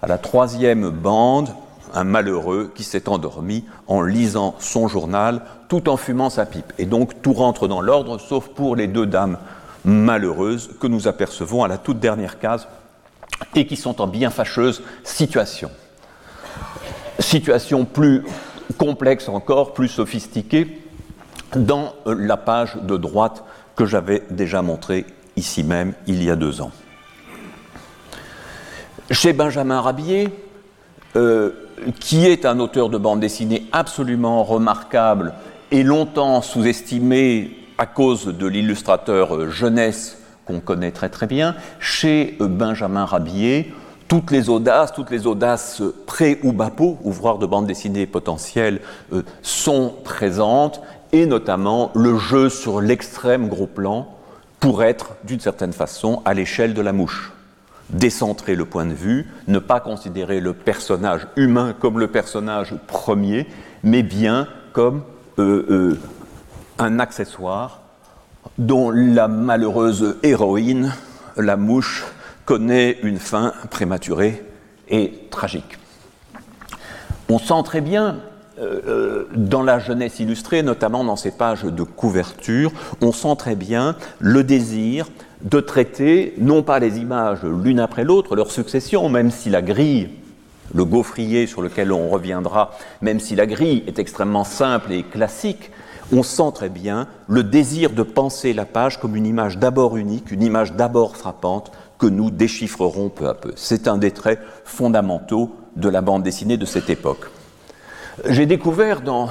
à 0.00 0.06
la 0.06 0.18
troisième 0.18 0.90
bande 0.90 1.50
un 1.92 2.04
malheureux 2.04 2.72
qui 2.74 2.84
s'est 2.84 3.08
endormi 3.08 3.64
en 3.86 4.02
lisant 4.02 4.54
son 4.58 4.88
journal 4.88 5.42
tout 5.68 5.88
en 5.88 5.96
fumant 5.96 6.30
sa 6.30 6.46
pipe. 6.46 6.72
Et 6.78 6.86
donc 6.86 7.22
tout 7.22 7.32
rentre 7.32 7.68
dans 7.68 7.80
l'ordre, 7.80 8.18
sauf 8.18 8.48
pour 8.48 8.76
les 8.76 8.86
deux 8.86 9.06
dames 9.06 9.38
malheureuses 9.84 10.70
que 10.80 10.86
nous 10.86 11.08
apercevons 11.08 11.64
à 11.64 11.68
la 11.68 11.78
toute 11.78 12.00
dernière 12.00 12.38
case 12.38 12.68
et 13.54 13.66
qui 13.66 13.76
sont 13.76 14.00
en 14.00 14.06
bien 14.06 14.30
fâcheuse 14.30 14.82
situation. 15.04 15.70
Situation 17.18 17.84
plus 17.84 18.24
complexe 18.78 19.28
encore, 19.28 19.74
plus 19.74 19.88
sophistiquée, 19.88 20.78
dans 21.56 21.94
la 22.06 22.36
page 22.36 22.76
de 22.76 22.96
droite 22.96 23.44
que 23.76 23.84
j'avais 23.84 24.22
déjà 24.30 24.62
montrée 24.62 25.04
ici 25.36 25.62
même 25.62 25.94
il 26.06 26.22
y 26.22 26.30
a 26.30 26.36
deux 26.36 26.60
ans. 26.60 26.70
Chez 29.10 29.32
Benjamin 29.32 29.80
Rabier, 29.80 30.28
euh, 31.16 31.50
qui 32.00 32.26
est 32.26 32.44
un 32.44 32.60
auteur 32.60 32.88
de 32.88 32.98
bande 32.98 33.20
dessinée 33.20 33.66
absolument 33.72 34.44
remarquable 34.44 35.34
et 35.70 35.82
longtemps 35.82 36.42
sous-estimé 36.42 37.56
à 37.78 37.86
cause 37.86 38.26
de 38.26 38.46
l'illustrateur 38.46 39.50
jeunesse 39.50 40.18
qu'on 40.44 40.60
connaît 40.60 40.90
très 40.90 41.08
très 41.08 41.26
bien, 41.26 41.54
chez 41.78 42.36
Benjamin 42.40 43.04
Rabier, 43.04 43.72
toutes 44.08 44.30
les 44.30 44.50
audaces, 44.50 44.92
toutes 44.92 45.10
les 45.10 45.26
audaces 45.26 45.82
pré 46.06 46.38
ou 46.42 46.52
bapo, 46.52 46.98
de 47.02 47.46
bande 47.46 47.66
dessinée 47.66 48.06
potentiels, 48.06 48.80
euh, 49.12 49.22
sont 49.40 49.94
présentes, 50.04 50.82
et 51.12 51.26
notamment 51.26 51.90
le 51.94 52.18
jeu 52.18 52.48
sur 52.48 52.80
l'extrême 52.80 53.48
gros 53.48 53.66
plan 53.66 54.08
pour 54.60 54.82
être, 54.82 55.16
d'une 55.24 55.40
certaine 55.40 55.72
façon, 55.72 56.22
à 56.24 56.34
l'échelle 56.34 56.74
de 56.74 56.82
la 56.82 56.92
mouche 56.92 57.32
décentrer 57.92 58.56
le 58.56 58.64
point 58.64 58.86
de 58.86 58.94
vue, 58.94 59.26
ne 59.48 59.58
pas 59.58 59.80
considérer 59.80 60.40
le 60.40 60.54
personnage 60.54 61.26
humain 61.36 61.74
comme 61.78 61.98
le 61.98 62.08
personnage 62.08 62.74
premier, 62.86 63.46
mais 63.82 64.02
bien 64.02 64.48
comme 64.72 65.02
euh, 65.38 65.66
euh, 65.70 65.98
un 66.78 66.98
accessoire 66.98 67.80
dont 68.58 68.90
la 68.90 69.28
malheureuse 69.28 70.16
héroïne, 70.22 70.92
la 71.36 71.56
mouche, 71.56 72.04
connaît 72.44 72.98
une 73.02 73.18
fin 73.18 73.52
prématurée 73.70 74.42
et 74.88 75.26
tragique. 75.30 75.78
On 77.28 77.38
sent 77.38 77.62
très 77.64 77.80
bien 77.80 78.16
euh, 78.58 79.26
dans 79.34 79.62
la 79.62 79.78
jeunesse 79.78 80.20
illustrée, 80.20 80.62
notamment 80.62 81.04
dans 81.04 81.16
ces 81.16 81.30
pages 81.30 81.64
de 81.64 81.82
couverture, 81.82 82.72
on 83.00 83.12
sent 83.12 83.36
très 83.38 83.54
bien 83.54 83.96
le 84.18 84.44
désir 84.44 85.08
de 85.42 85.60
traiter 85.60 86.34
non 86.38 86.62
pas 86.62 86.78
les 86.78 86.98
images 86.98 87.42
l'une 87.42 87.80
après 87.80 88.04
l'autre, 88.04 88.36
leur 88.36 88.50
succession, 88.50 89.08
même 89.08 89.30
si 89.30 89.50
la 89.50 89.62
grille 89.62 90.10
le 90.74 90.84
gaufrier 90.84 91.46
sur 91.46 91.62
lequel 91.62 91.92
on 91.92 92.08
reviendra, 92.08 92.72
même 93.00 93.20
si 93.20 93.34
la 93.34 93.46
grille 93.46 93.84
est 93.86 93.98
extrêmement 93.98 94.44
simple 94.44 94.92
et 94.92 95.02
classique, 95.02 95.70
on 96.12 96.22
sent 96.22 96.52
très 96.54 96.68
bien 96.68 97.08
le 97.28 97.42
désir 97.42 97.90
de 97.90 98.02
penser 98.02 98.52
la 98.52 98.64
page 98.64 99.00
comme 99.00 99.16
une 99.16 99.26
image 99.26 99.58
d'abord 99.58 99.96
unique, 99.96 100.30
une 100.30 100.42
image 100.42 100.74
d'abord 100.74 101.16
frappante, 101.16 101.72
que 101.98 102.06
nous 102.06 102.30
déchiffrerons 102.30 103.10
peu 103.10 103.28
à 103.28 103.34
peu. 103.34 103.52
C'est 103.54 103.86
un 103.86 103.96
des 103.96 104.10
traits 104.10 104.40
fondamentaux 104.64 105.54
de 105.76 105.88
la 105.88 106.00
bande 106.00 106.22
dessinée 106.22 106.56
de 106.56 106.66
cette 106.66 106.90
époque. 106.90 107.30
J'ai 108.28 108.46
découvert 108.46 109.00
dans 109.00 109.30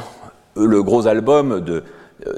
le 0.56 0.82
gros 0.82 1.08
album 1.08 1.60
de 1.60 1.84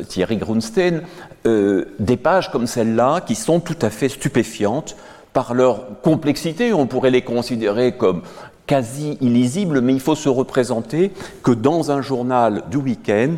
Thierry 0.07 0.37
Grunstein 0.37 1.01
euh, 1.45 1.85
des 1.99 2.17
pages 2.17 2.51
comme 2.51 2.67
celle-là 2.67 3.21
qui 3.21 3.35
sont 3.35 3.59
tout 3.59 3.77
à 3.81 3.89
fait 3.89 4.09
stupéfiantes 4.09 4.95
par 5.33 5.53
leur 5.53 6.01
complexité. 6.01 6.73
On 6.73 6.87
pourrait 6.87 7.11
les 7.11 7.23
considérer 7.23 7.93
comme 7.93 8.21
quasi 8.67 9.17
illisibles, 9.19 9.81
mais 9.81 9.93
il 9.93 9.99
faut 9.99 10.15
se 10.15 10.29
représenter 10.29 11.11
que 11.43 11.51
dans 11.51 11.91
un 11.91 12.01
journal 12.01 12.63
du 12.71 12.77
week-end, 12.77 13.35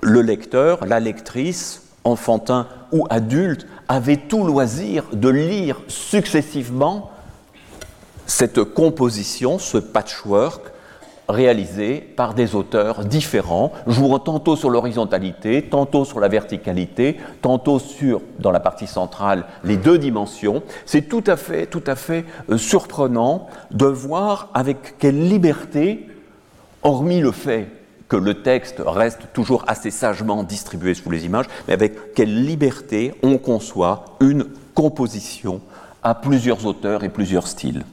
le 0.00 0.22
lecteur, 0.22 0.84
la 0.86 1.00
lectrice, 1.00 1.82
enfantin 2.04 2.66
ou 2.92 3.06
adulte, 3.10 3.66
avait 3.88 4.16
tout 4.16 4.44
loisir 4.44 5.04
de 5.12 5.28
lire 5.28 5.80
successivement 5.88 7.10
cette 8.26 8.62
composition, 8.62 9.58
ce 9.58 9.78
patchwork, 9.78 10.62
réalisé 11.28 11.96
par 12.16 12.34
des 12.34 12.54
auteurs 12.54 13.04
différents, 13.04 13.72
jouant 13.86 14.18
tantôt 14.18 14.56
sur 14.56 14.70
l'horizontalité, 14.70 15.62
tantôt 15.62 16.04
sur 16.04 16.20
la 16.20 16.28
verticalité, 16.28 17.18
tantôt 17.42 17.78
sur, 17.78 18.22
dans 18.38 18.50
la 18.50 18.60
partie 18.60 18.86
centrale, 18.86 19.44
les 19.62 19.76
deux 19.76 19.98
dimensions. 19.98 20.62
C'est 20.86 21.08
tout 21.08 21.24
à 21.26 21.36
fait, 21.36 21.66
tout 21.66 21.84
à 21.86 21.96
fait 21.96 22.24
euh, 22.50 22.56
surprenant 22.56 23.46
de 23.70 23.86
voir 23.86 24.48
avec 24.54 24.96
quelle 24.98 25.28
liberté, 25.28 26.08
hormis 26.82 27.20
le 27.20 27.32
fait 27.32 27.68
que 28.08 28.16
le 28.16 28.42
texte 28.42 28.82
reste 28.84 29.20
toujours 29.34 29.64
assez 29.66 29.90
sagement 29.90 30.42
distribué 30.42 30.94
sous 30.94 31.10
les 31.10 31.26
images, 31.26 31.46
mais 31.66 31.74
avec 31.74 32.14
quelle 32.14 32.42
liberté 32.46 33.12
on 33.22 33.36
conçoit 33.36 34.04
une 34.20 34.46
composition 34.74 35.60
à 36.02 36.14
plusieurs 36.14 36.64
auteurs 36.64 37.04
et 37.04 37.10
plusieurs 37.10 37.46
styles. 37.46 37.84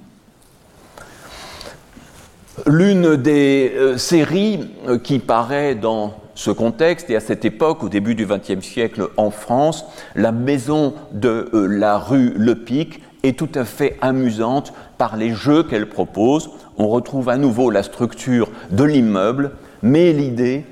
L'une 2.66 3.18
des 3.18 3.74
euh, 3.76 3.98
séries 3.98 4.70
euh, 4.88 4.98
qui 4.98 5.20
paraît 5.20 5.76
dans 5.76 6.14
ce 6.36 6.52
contexte 6.52 7.10
et 7.10 7.18
à 7.18 7.20
cette 7.20 7.44
époque, 7.44 7.84
au 7.84 7.90
début 7.90 8.16
du 8.16 8.26
XXe 8.26 8.66
siècle 8.66 9.10
en 9.18 9.30
France, 9.30 9.86
la 10.16 10.32
maison 10.32 10.94
de 11.12 11.50
euh, 11.54 11.68
la 11.68 11.98
rue 11.98 12.34
Le 12.38 12.56
Pic 12.56 13.02
est 13.24 13.38
tout 13.38 13.50
à 13.56 13.66
fait 13.66 13.98
amusante 14.00 14.72
par 14.98 15.18
les 15.18 15.32
jeux 15.34 15.64
qu'elle 15.64 15.90
propose. 15.90 16.50
On 16.78 16.88
retrouve 16.88 17.28
à 17.28 17.36
nouveau 17.36 17.70
la 17.70 17.84
structure 17.84 18.50
de 18.72 18.86
l'immeuble, 18.86 19.52
mais 19.84 20.14
l'idée 20.14 20.64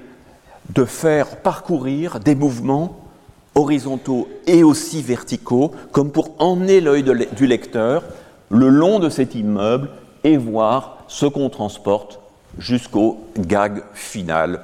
de 0.74 0.86
faire 0.86 1.36
parcourir 1.42 2.22
des 2.22 2.36
mouvements 2.36 2.98
horizontaux 3.56 4.30
et 4.48 4.64
aussi 4.64 5.02
verticaux, 5.02 5.74
comme 5.92 6.12
pour 6.12 6.32
emmener 6.40 6.80
l'œil 6.80 7.04
du 7.36 7.46
lecteur 7.46 8.04
le 8.50 8.70
long 8.70 9.00
de 9.00 9.10
cet 9.10 9.36
immeuble 9.36 9.90
et 10.24 10.38
voir 10.38 11.03
ce 11.14 11.28
qu'on 11.28 11.50
transporte 11.50 12.20
jusqu'au 12.58 13.24
gag 13.38 13.84
final 13.94 14.62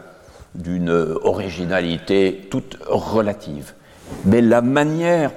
d'une 0.55 0.89
originalité 0.89 2.47
toute 2.49 2.79
relative. 2.87 3.73
Mais 4.25 4.41
la 4.41 4.61
manière 4.61 5.29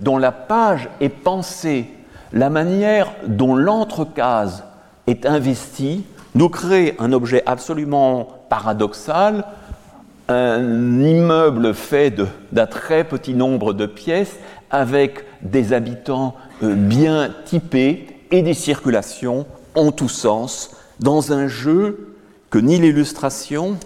dont 0.00 0.18
la 0.18 0.32
page 0.32 0.90
est 1.00 1.08
pensée, 1.08 1.86
la 2.34 2.50
manière 2.50 3.10
dont 3.26 3.54
l'entrecase 3.54 4.64
est 5.06 5.24
investie, 5.24 6.04
nous 6.34 6.50
crée 6.50 6.94
un 6.98 7.14
objet 7.14 7.42
absolument 7.46 8.28
paradoxal, 8.50 9.46
un 10.28 11.00
immeuble 11.00 11.72
fait 11.72 12.14
d'un 12.52 12.66
très 12.66 13.04
petit 13.04 13.32
nombre 13.32 13.72
de 13.72 13.86
pièces 13.86 14.38
avec 14.70 15.24
des 15.40 15.72
habitants 15.72 16.34
euh, 16.62 16.74
bien 16.74 17.30
typés 17.46 18.08
et 18.30 18.42
des 18.42 18.54
circulations 18.54 19.46
en 19.74 19.92
tous 19.92 20.08
sens 20.08 20.70
dans 21.00 21.32
un 21.32 21.48
jeu 21.48 22.14
que 22.50 22.58
ni 22.58 22.78
l'illustration, 22.78 23.78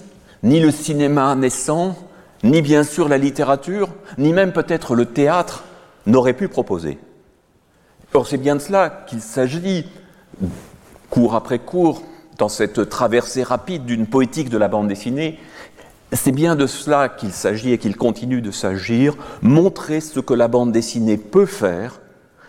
ni 0.42 0.60
le 0.60 0.70
cinéma 0.70 1.34
naissant, 1.34 1.96
ni 2.42 2.62
bien 2.62 2.82
sûr 2.82 3.08
la 3.08 3.18
littérature, 3.18 3.88
ni 4.18 4.32
même 4.32 4.52
peut-être 4.52 4.94
le 4.94 5.06
théâtre 5.06 5.64
n'auraient 6.06 6.34
pu 6.34 6.48
proposer. 6.48 6.98
Or, 8.12 8.26
c'est 8.26 8.38
bien 8.38 8.54
de 8.54 8.60
cela 8.60 9.04
qu'il 9.08 9.20
s'agit, 9.20 9.86
cours 11.10 11.34
après 11.34 11.58
cours, 11.58 12.02
dans 12.38 12.48
cette 12.48 12.88
traversée 12.88 13.42
rapide 13.42 13.84
d'une 13.84 14.06
poétique 14.06 14.50
de 14.50 14.58
la 14.58 14.68
bande 14.68 14.88
dessinée, 14.88 15.38
c'est 16.12 16.32
bien 16.32 16.54
de 16.54 16.66
cela 16.66 17.08
qu'il 17.08 17.32
s'agit 17.32 17.72
et 17.72 17.78
qu'il 17.78 17.96
continue 17.96 18.40
de 18.40 18.50
s'agir, 18.50 19.16
montrer 19.42 20.00
ce 20.00 20.20
que 20.20 20.34
la 20.34 20.48
bande 20.48 20.72
dessinée 20.72 21.16
peut 21.16 21.46
faire, 21.46 22.00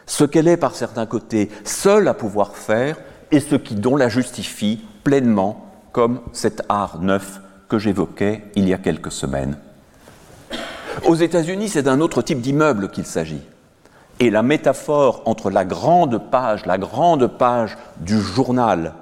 ce 0.05 0.23
qu'elle 0.23 0.47
est 0.47 0.57
par 0.57 0.75
certains 0.75 1.05
côtés 1.05 1.49
seule 1.63 2.07
à 2.07 2.13
pouvoir 2.13 2.55
faire, 2.55 2.97
et 3.35 3.41
ce 3.41 3.55
qui 3.55 3.75
dont 3.75 3.97
la 3.97 4.07
justifie 4.07 4.79
pleinement 5.03 5.65
comme 5.91 6.21
cet 6.31 6.61
art 6.69 7.01
neuf 7.01 7.41
que 7.67 7.77
j'évoquais 7.77 8.45
il 8.55 8.69
y 8.69 8.73
a 8.73 8.77
quelques 8.77 9.11
semaines. 9.11 9.57
Aux 11.05 11.15
États-Unis, 11.15 11.67
c'est 11.67 11.83
d'un 11.83 11.99
autre 11.99 12.21
type 12.21 12.39
d'immeuble 12.39 12.89
qu'il 12.89 13.05
s'agit. 13.05 13.41
Et 14.21 14.29
la 14.29 14.41
métaphore 14.41 15.21
entre 15.25 15.49
la 15.49 15.65
grande 15.65 16.31
page, 16.31 16.65
la 16.65 16.77
grande 16.77 17.27
page 17.27 17.77
du 17.99 18.17
journal, 18.17 18.93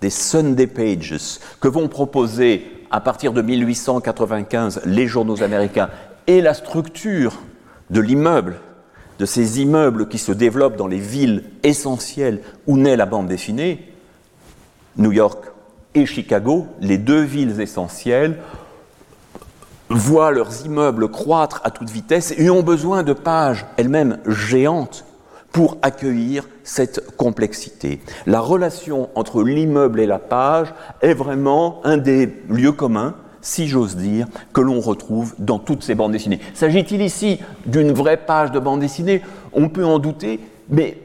des 0.00 0.08
Sunday 0.08 0.66
Pages, 0.66 1.38
que 1.60 1.68
vont 1.68 1.88
proposer 1.88 2.86
à 2.90 3.00
partir 3.00 3.34
de 3.34 3.42
1895 3.42 4.80
les 4.86 5.06
journaux 5.06 5.42
américains, 5.42 5.90
et 6.26 6.40
la 6.40 6.54
structure 6.54 7.42
de 7.90 8.00
l'immeuble 8.00 8.56
de 9.22 9.26
ces 9.26 9.60
immeubles 9.60 10.08
qui 10.08 10.18
se 10.18 10.32
développent 10.32 10.74
dans 10.74 10.88
les 10.88 10.98
villes 10.98 11.44
essentielles 11.62 12.40
où 12.66 12.76
naît 12.76 12.96
la 12.96 13.06
bande 13.06 13.28
dessinée, 13.28 13.88
New 14.96 15.12
York 15.12 15.44
et 15.94 16.06
Chicago, 16.06 16.66
les 16.80 16.98
deux 16.98 17.22
villes 17.22 17.60
essentielles, 17.60 18.38
voient 19.88 20.32
leurs 20.32 20.66
immeubles 20.66 21.08
croître 21.08 21.60
à 21.62 21.70
toute 21.70 21.88
vitesse 21.88 22.34
et 22.36 22.50
ont 22.50 22.64
besoin 22.64 23.04
de 23.04 23.12
pages 23.12 23.64
elles-mêmes 23.76 24.18
géantes 24.26 25.04
pour 25.52 25.78
accueillir 25.82 26.48
cette 26.64 27.14
complexité. 27.16 28.00
La 28.26 28.40
relation 28.40 29.08
entre 29.14 29.44
l'immeuble 29.44 30.00
et 30.00 30.06
la 30.06 30.18
page 30.18 30.74
est 31.00 31.14
vraiment 31.14 31.80
un 31.84 31.96
des 31.96 32.42
lieux 32.48 32.72
communs 32.72 33.14
si 33.42 33.68
j'ose 33.68 33.96
dire, 33.96 34.26
que 34.54 34.62
l'on 34.62 34.80
retrouve 34.80 35.34
dans 35.38 35.58
toutes 35.58 35.82
ces 35.82 35.94
bandes 35.94 36.12
dessinées. 36.12 36.40
S'agit-il 36.54 37.02
ici 37.02 37.40
d'une 37.66 37.92
vraie 37.92 38.16
page 38.16 38.52
de 38.52 38.58
bande 38.58 38.80
dessinée? 38.80 39.20
On 39.52 39.68
peut 39.68 39.84
en 39.84 39.98
douter, 39.98 40.40
mais 40.70 40.96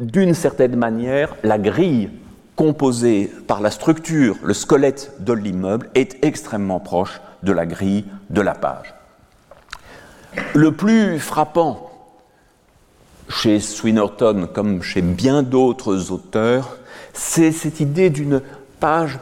d'une 0.00 0.34
certaine 0.34 0.74
manière, 0.74 1.36
la 1.44 1.58
grille 1.58 2.10
composée 2.56 3.30
par 3.46 3.60
la 3.60 3.70
structure, 3.70 4.36
le 4.42 4.54
squelette 4.54 5.12
de 5.20 5.32
l'immeuble 5.32 5.88
est 5.94 6.24
extrêmement 6.24 6.80
proche 6.80 7.20
de 7.42 7.52
la 7.52 7.66
grille 7.66 8.04
de 8.30 8.40
la 8.40 8.54
page. 8.54 8.94
Le 10.54 10.72
plus 10.72 11.18
frappant 11.18 11.90
chez 13.28 13.60
Swinnerton, 13.60 14.48
comme 14.52 14.82
chez 14.82 15.02
bien 15.02 15.42
d'autres 15.42 16.10
auteurs, 16.10 16.78
c'est 17.12 17.52
cette 17.52 17.80
idée 17.80 18.10
d'une 18.10 18.42
page 18.80 19.18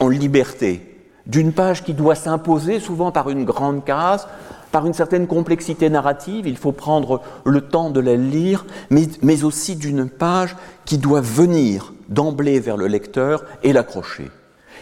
en 0.00 0.08
liberté, 0.08 0.87
d'une 1.28 1.52
page 1.52 1.84
qui 1.84 1.94
doit 1.94 2.14
s'imposer 2.14 2.80
souvent 2.80 3.12
par 3.12 3.30
une 3.30 3.44
grande 3.44 3.84
case, 3.84 4.26
par 4.72 4.86
une 4.86 4.94
certaine 4.94 5.26
complexité 5.26 5.88
narrative, 5.90 6.46
il 6.46 6.56
faut 6.56 6.72
prendre 6.72 7.22
le 7.44 7.60
temps 7.60 7.90
de 7.90 8.00
la 8.00 8.16
lire, 8.16 8.66
mais, 8.90 9.44
aussi 9.44 9.76
d'une 9.76 10.08
page 10.08 10.56
qui 10.84 10.98
doit 10.98 11.20
venir 11.20 11.92
d'emblée 12.08 12.60
vers 12.60 12.76
le 12.76 12.86
lecteur 12.86 13.44
et 13.62 13.72
l'accrocher. 13.72 14.30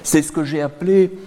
C'est 0.03 0.23
ce 0.23 0.33
que 0.33 0.45
j'ai 0.45 0.63
appelé 0.63 1.19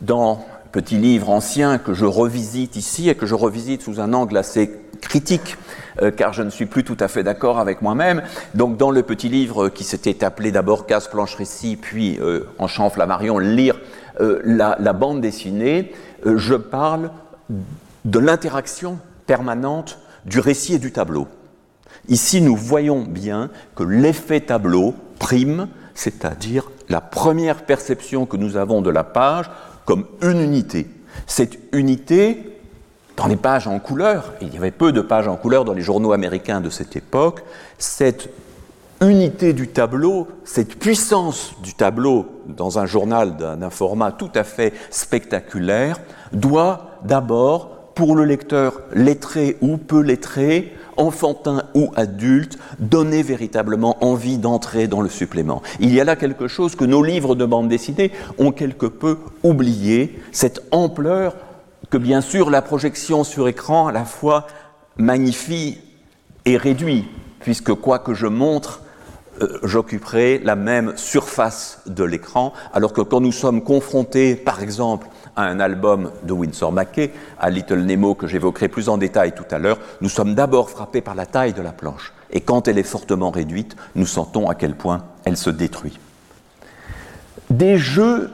dans 0.00 0.44
petit 0.72 0.96
livre 0.96 1.30
ancien 1.30 1.78
que 1.78 1.94
je 1.94 2.04
revisite 2.04 2.76
ici 2.76 3.08
et 3.08 3.14
que 3.14 3.24
je 3.24 3.34
revisite 3.34 3.82
sous 3.82 3.98
un 3.98 4.12
angle 4.12 4.36
assez 4.36 4.72
critique, 5.00 5.56
euh, 6.02 6.10
car 6.10 6.32
je 6.32 6.42
ne 6.42 6.50
suis 6.50 6.66
plus 6.66 6.84
tout 6.84 6.96
à 7.00 7.08
fait 7.08 7.22
d'accord 7.22 7.58
avec 7.58 7.80
moi-même. 7.80 8.22
Donc, 8.54 8.76
dans 8.76 8.90
le 8.90 9.02
petit 9.02 9.28
livre 9.28 9.68
qui 9.68 9.84
s'était 9.84 10.24
appelé 10.24 10.52
d'abord 10.52 10.86
Casse 10.86 11.08
planche 11.08 11.34
récit, 11.34 11.76
puis 11.76 12.18
euh, 12.20 12.46
en 12.58 12.68
Flammarion, 12.90 13.38
lire 13.38 13.78
euh, 14.20 14.40
la, 14.44 14.92
bande 14.92 15.20
dessinée, 15.20 15.92
euh, 16.24 16.38
je 16.38 16.54
parle 16.54 17.10
de 18.04 18.18
l'interaction 18.18 18.98
permanente 19.26 19.98
du 20.24 20.40
récit 20.40 20.74
et 20.74 20.78
du 20.78 20.92
tableau. 20.92 21.28
Ici, 22.08 22.40
nous 22.40 22.56
voyons 22.56 23.02
bien 23.02 23.50
que 23.74 23.82
l'effet 23.82 24.40
tableau 24.40 24.94
prime, 25.18 25.68
c'est-à-dire 25.94 26.70
la 26.88 27.00
première 27.00 27.64
perception 27.64 28.26
que 28.26 28.36
nous 28.36 28.56
avons 28.56 28.80
de 28.80 28.90
la 28.90 29.04
page 29.04 29.50
comme 29.84 30.06
une 30.22 30.40
unité. 30.40 30.86
Cette 31.26 31.58
unité, 31.72 32.58
dans 33.16 33.26
les 33.26 33.36
pages 33.36 33.66
en 33.66 33.78
couleur, 33.78 34.34
il 34.40 34.54
y 34.54 34.56
avait 34.56 34.70
peu 34.70 34.92
de 34.92 35.00
pages 35.00 35.28
en 35.28 35.36
couleur 35.36 35.64
dans 35.64 35.72
les 35.72 35.82
journaux 35.82 36.12
américains 36.12 36.60
de 36.60 36.70
cette 36.70 36.96
époque, 36.96 37.42
cette 37.78 38.30
unité 39.00 39.52
du 39.52 39.68
tableau, 39.68 40.28
cette 40.44 40.78
puissance 40.78 41.54
du 41.62 41.74
tableau 41.74 42.26
dans 42.46 42.78
un 42.78 42.86
journal 42.86 43.36
d'un 43.36 43.70
format 43.70 44.12
tout 44.12 44.30
à 44.34 44.44
fait 44.44 44.72
spectaculaire, 44.90 46.00
doit 46.32 46.98
d'abord, 47.04 47.92
pour 47.94 48.14
le 48.14 48.24
lecteur 48.24 48.80
lettré 48.92 49.56
ou 49.62 49.78
peu 49.78 50.00
lettré, 50.00 50.74
enfantin 50.98 51.62
ou 51.74 51.90
adulte, 51.96 52.58
donner 52.78 53.22
véritablement 53.22 54.04
envie 54.04 54.38
d'entrer 54.38 54.86
dans 54.86 55.00
le 55.00 55.08
supplément. 55.08 55.62
Il 55.80 55.94
y 55.94 56.00
a 56.00 56.04
là 56.04 56.16
quelque 56.16 56.48
chose 56.48 56.76
que 56.76 56.84
nos 56.84 57.02
livres 57.02 57.34
de 57.34 57.44
bande 57.44 57.68
dessinée 57.68 58.12
ont 58.38 58.52
quelque 58.52 58.86
peu 58.86 59.18
oublié, 59.42 60.20
cette 60.32 60.62
ampleur 60.72 61.36
que 61.90 61.98
bien 61.98 62.20
sûr 62.20 62.50
la 62.50 62.62
projection 62.62 63.24
sur 63.24 63.48
écran 63.48 63.88
à 63.88 63.92
la 63.92 64.04
fois 64.04 64.46
magnifie 64.96 65.78
et 66.44 66.56
réduit, 66.56 67.06
puisque 67.40 67.74
quoi 67.74 67.98
que 67.98 68.14
je 68.14 68.26
montre, 68.26 68.82
euh, 69.40 69.58
j'occuperai 69.62 70.38
la 70.38 70.56
même 70.56 70.92
surface 70.96 71.80
de 71.86 72.04
l'écran, 72.04 72.52
alors 72.72 72.92
que 72.92 73.00
quand 73.00 73.20
nous 73.20 73.32
sommes 73.32 73.62
confrontés, 73.62 74.34
par 74.34 74.62
exemple, 74.62 75.08
à 75.36 75.44
un 75.44 75.60
album 75.60 76.10
de 76.22 76.32
Winsor 76.32 76.72
McKay, 76.72 77.12
à 77.38 77.50
Little 77.50 77.82
Nemo 77.84 78.14
que 78.14 78.26
j'évoquerai 78.26 78.68
plus 78.68 78.88
en 78.88 78.98
détail 78.98 79.34
tout 79.34 79.44
à 79.50 79.58
l'heure, 79.58 79.78
nous 80.00 80.08
sommes 80.08 80.34
d'abord 80.34 80.70
frappés 80.70 81.02
par 81.02 81.14
la 81.14 81.26
taille 81.26 81.52
de 81.52 81.62
la 81.62 81.72
planche. 81.72 82.12
Et 82.30 82.40
quand 82.40 82.68
elle 82.68 82.78
est 82.78 82.82
fortement 82.82 83.30
réduite, 83.30 83.76
nous 83.94 84.06
sentons 84.06 84.48
à 84.48 84.54
quel 84.54 84.74
point 84.74 85.04
elle 85.24 85.36
se 85.36 85.50
détruit. 85.50 85.98
Des 87.50 87.78
jeux 87.78 88.30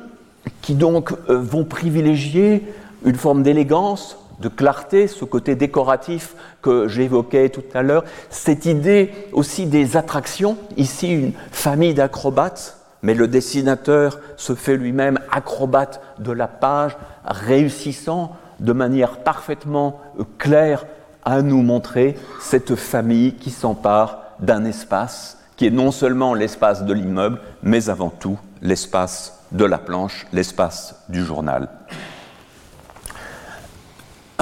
qui 0.61 0.77
euh, 0.81 1.17
vont 1.29 1.65
privilégier 1.65 2.73
une 3.05 3.17
forme 3.17 3.43
d'élégance, 3.43 4.19
de 4.41 4.49
clarté, 4.49 5.07
ce 5.07 5.25
côté 5.25 5.55
décoratif 5.55 6.35
que 6.61 6.89
j'évoquais 6.89 7.49
tout 7.49 7.63
à 7.75 7.83
l'heure, 7.83 8.05
cette 8.31 8.67
idée 8.67 9.13
aussi 9.33 9.67
des 9.67 9.97
attractions, 9.97 10.57
ici 10.77 11.13
une 11.13 11.33
famille 11.51 11.95
d'acrobates, 11.95 12.79
mais 13.03 13.15
le 13.15 13.29
dessinateur 13.29 14.21
se 14.37 14.55
fait 14.55 14.77
lui-même 14.77 15.19
acrobate 15.31 16.01
de 16.19 16.33
la 16.33 16.49
page, 16.49 16.97
réussissant 17.25 18.37
de 18.61 18.73
manière 18.73 19.19
parfaitement 19.19 20.01
claire 20.39 20.87
à 21.25 21.43
nous 21.43 21.63
montrer 21.63 22.17
cette 22.41 22.77
famille 22.77 23.35
qui 23.35 23.51
s'empare 23.51 24.23
d'un 24.41 24.65
espace 24.65 25.39
qui 25.57 25.67
est 25.67 25.71
non 25.71 25.91
seulement 25.93 26.35
l'espace 26.35 26.85
de 26.85 26.93
l'immeuble, 26.93 27.39
mais 27.63 27.89
avant 27.89 28.11
tout 28.11 28.39
l'espace 28.63 29.39
de 29.53 29.65
la 29.65 29.79
planche, 29.79 30.27
l'espace 30.33 30.97
du 31.09 31.25
journal. 31.25 31.69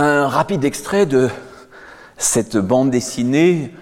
Un 0.03 0.29
rapide 0.29 0.65
extrait 0.65 1.05
de 1.05 1.29
cette 2.17 2.57
bande 2.57 2.91
dessinée 2.91 3.75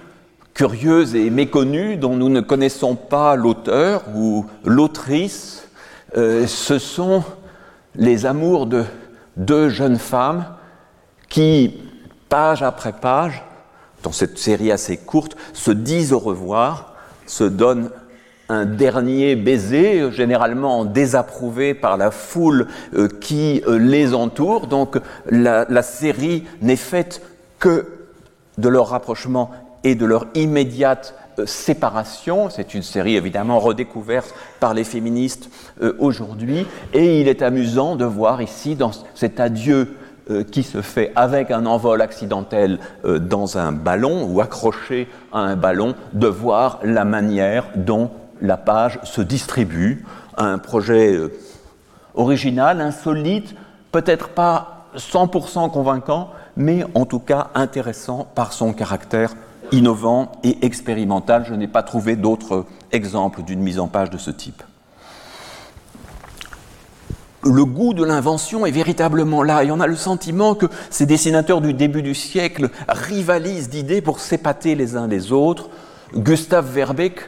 curieuse 0.52 1.14
et 1.14 1.30
méconnue 1.30 1.96
dont 1.96 2.16
nous 2.16 2.28
ne 2.28 2.40
connaissons 2.40 2.96
pas 2.96 3.36
l'auteur 3.36 4.02
ou 4.16 4.44
l'autrice, 4.64 5.68
euh, 6.16 6.48
ce 6.48 6.80
sont 6.80 7.22
les 7.94 8.26
amours 8.26 8.66
de 8.66 8.84
deux 9.36 9.68
jeunes 9.68 10.00
femmes 10.00 10.44
qui, 11.28 11.80
page 12.28 12.64
après 12.64 12.94
page, 12.94 13.44
dans 14.02 14.10
cette 14.10 14.38
série 14.38 14.72
assez 14.72 14.96
courte, 14.96 15.36
se 15.52 15.70
disent 15.70 16.12
au 16.12 16.18
revoir, 16.18 16.96
se 17.26 17.44
donnent 17.44 17.90
un 18.48 18.64
dernier 18.64 19.36
baiser, 19.36 20.10
généralement 20.10 20.84
désapprouvé 20.84 21.74
par 21.74 21.96
la 21.96 22.10
foule 22.10 22.66
euh, 22.94 23.08
qui 23.20 23.62
euh, 23.66 23.78
les 23.78 24.14
entoure. 24.14 24.66
Donc 24.66 24.98
la, 25.30 25.82
série 25.82 26.44
n'est 26.62 26.76
faite 26.76 27.22
que 27.58 27.86
de 28.56 28.68
leur 28.68 28.88
rapprochement 28.88 29.50
et 29.84 29.94
de 29.94 30.06
leur 30.06 30.26
immédiate 30.34 31.14
euh, 31.38 31.46
séparation. 31.46 32.48
C'est 32.48 32.74
une 32.74 32.82
série 32.82 33.16
évidemment 33.16 33.58
redécouverte 33.58 34.34
par 34.60 34.72
les 34.72 34.84
féministes 34.84 35.50
aujourd'hui. 35.98 36.66
Et 36.94 37.20
il 37.20 37.28
est 37.28 37.42
amusant 37.42 37.96
de 37.96 38.04
voir 38.04 38.42
ici, 38.42 38.74
dans 38.74 38.92
cet 39.14 39.40
adieu 39.40 39.94
qui 40.50 40.62
se 40.62 40.82
fait 40.82 41.10
avec 41.16 41.50
un 41.50 41.64
envol 41.64 42.02
accidentel 42.02 42.80
dans 43.02 43.56
un 43.56 43.72
ballon 43.72 44.28
ou 44.28 44.42
accroché 44.42 45.08
à 45.32 45.38
un 45.38 45.56
ballon, 45.56 45.94
de 46.12 46.26
voir 46.26 46.80
la 46.82 47.06
manière 47.06 47.64
dont 47.76 48.10
la 48.40 48.56
page 48.56 48.98
se 49.04 49.20
distribue. 49.20 50.04
Un 50.36 50.58
projet 50.58 51.14
euh, 51.14 51.32
original, 52.14 52.80
insolite, 52.80 53.54
peut-être 53.92 54.28
pas 54.30 54.86
100% 54.96 55.70
convaincant, 55.70 56.30
mais 56.56 56.84
en 56.94 57.04
tout 57.04 57.18
cas 57.18 57.48
intéressant 57.54 58.26
par 58.34 58.52
son 58.52 58.72
caractère 58.72 59.34
innovant 59.72 60.32
et 60.44 60.64
expérimental. 60.64 61.44
Je 61.48 61.54
n'ai 61.54 61.68
pas 61.68 61.82
trouvé 61.82 62.16
d'autres 62.16 62.66
exemples 62.92 63.42
d'une 63.42 63.60
mise 63.60 63.78
en 63.78 63.88
page 63.88 64.10
de 64.10 64.18
ce 64.18 64.30
type. 64.30 64.62
Le 67.44 67.64
goût 67.64 67.94
de 67.94 68.04
l'invention 68.04 68.66
est 68.66 68.72
véritablement 68.72 69.42
là 69.42 69.62
et 69.62 69.70
on 69.70 69.80
a 69.80 69.86
le 69.86 69.96
sentiment 69.96 70.54
que 70.54 70.66
ces 70.90 71.06
dessinateurs 71.06 71.60
du 71.60 71.72
début 71.72 72.02
du 72.02 72.14
siècle 72.14 72.68
rivalisent 72.88 73.70
d'idées 73.70 74.00
pour 74.00 74.18
s'épater 74.20 74.74
les 74.74 74.96
uns 74.96 75.06
les 75.06 75.32
autres. 75.32 75.70
Gustave 76.14 76.72
Verbeek 76.72 77.20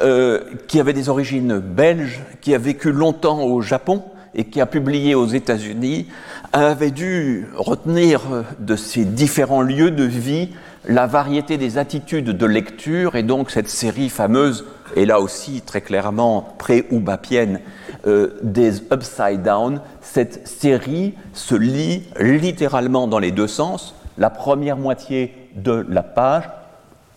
euh, 0.00 0.40
qui 0.68 0.78
avait 0.80 0.92
des 0.92 1.08
origines 1.08 1.58
belges, 1.58 2.20
qui 2.40 2.54
a 2.54 2.58
vécu 2.58 2.92
longtemps 2.92 3.42
au 3.42 3.60
Japon 3.62 4.02
et 4.34 4.44
qui 4.44 4.60
a 4.60 4.66
publié 4.66 5.14
aux 5.14 5.26
États-Unis, 5.26 6.06
avait 6.52 6.90
dû 6.92 7.48
retenir 7.56 8.20
de 8.60 8.76
ces 8.76 9.04
différents 9.04 9.62
lieux 9.62 9.90
de 9.90 10.04
vie 10.04 10.50
la 10.84 11.06
variété 11.06 11.58
des 11.58 11.78
attitudes 11.78 12.30
de 12.30 12.46
lecture 12.46 13.16
et 13.16 13.22
donc 13.22 13.50
cette 13.50 13.68
série 13.68 14.08
fameuse, 14.08 14.64
et 14.96 15.04
là 15.04 15.20
aussi 15.20 15.60
très 15.60 15.80
clairement 15.80 16.54
pré-oubapienne, 16.58 17.60
euh, 18.06 18.38
des 18.42 18.78
Upside 18.92 19.42
Down, 19.42 19.80
cette 20.00 20.46
série 20.46 21.14
se 21.32 21.54
lit 21.54 22.04
littéralement 22.20 23.08
dans 23.08 23.18
les 23.18 23.32
deux 23.32 23.48
sens. 23.48 23.94
La 24.16 24.30
première 24.30 24.76
moitié 24.76 25.34
de 25.56 25.84
la 25.88 26.02
page 26.02 26.48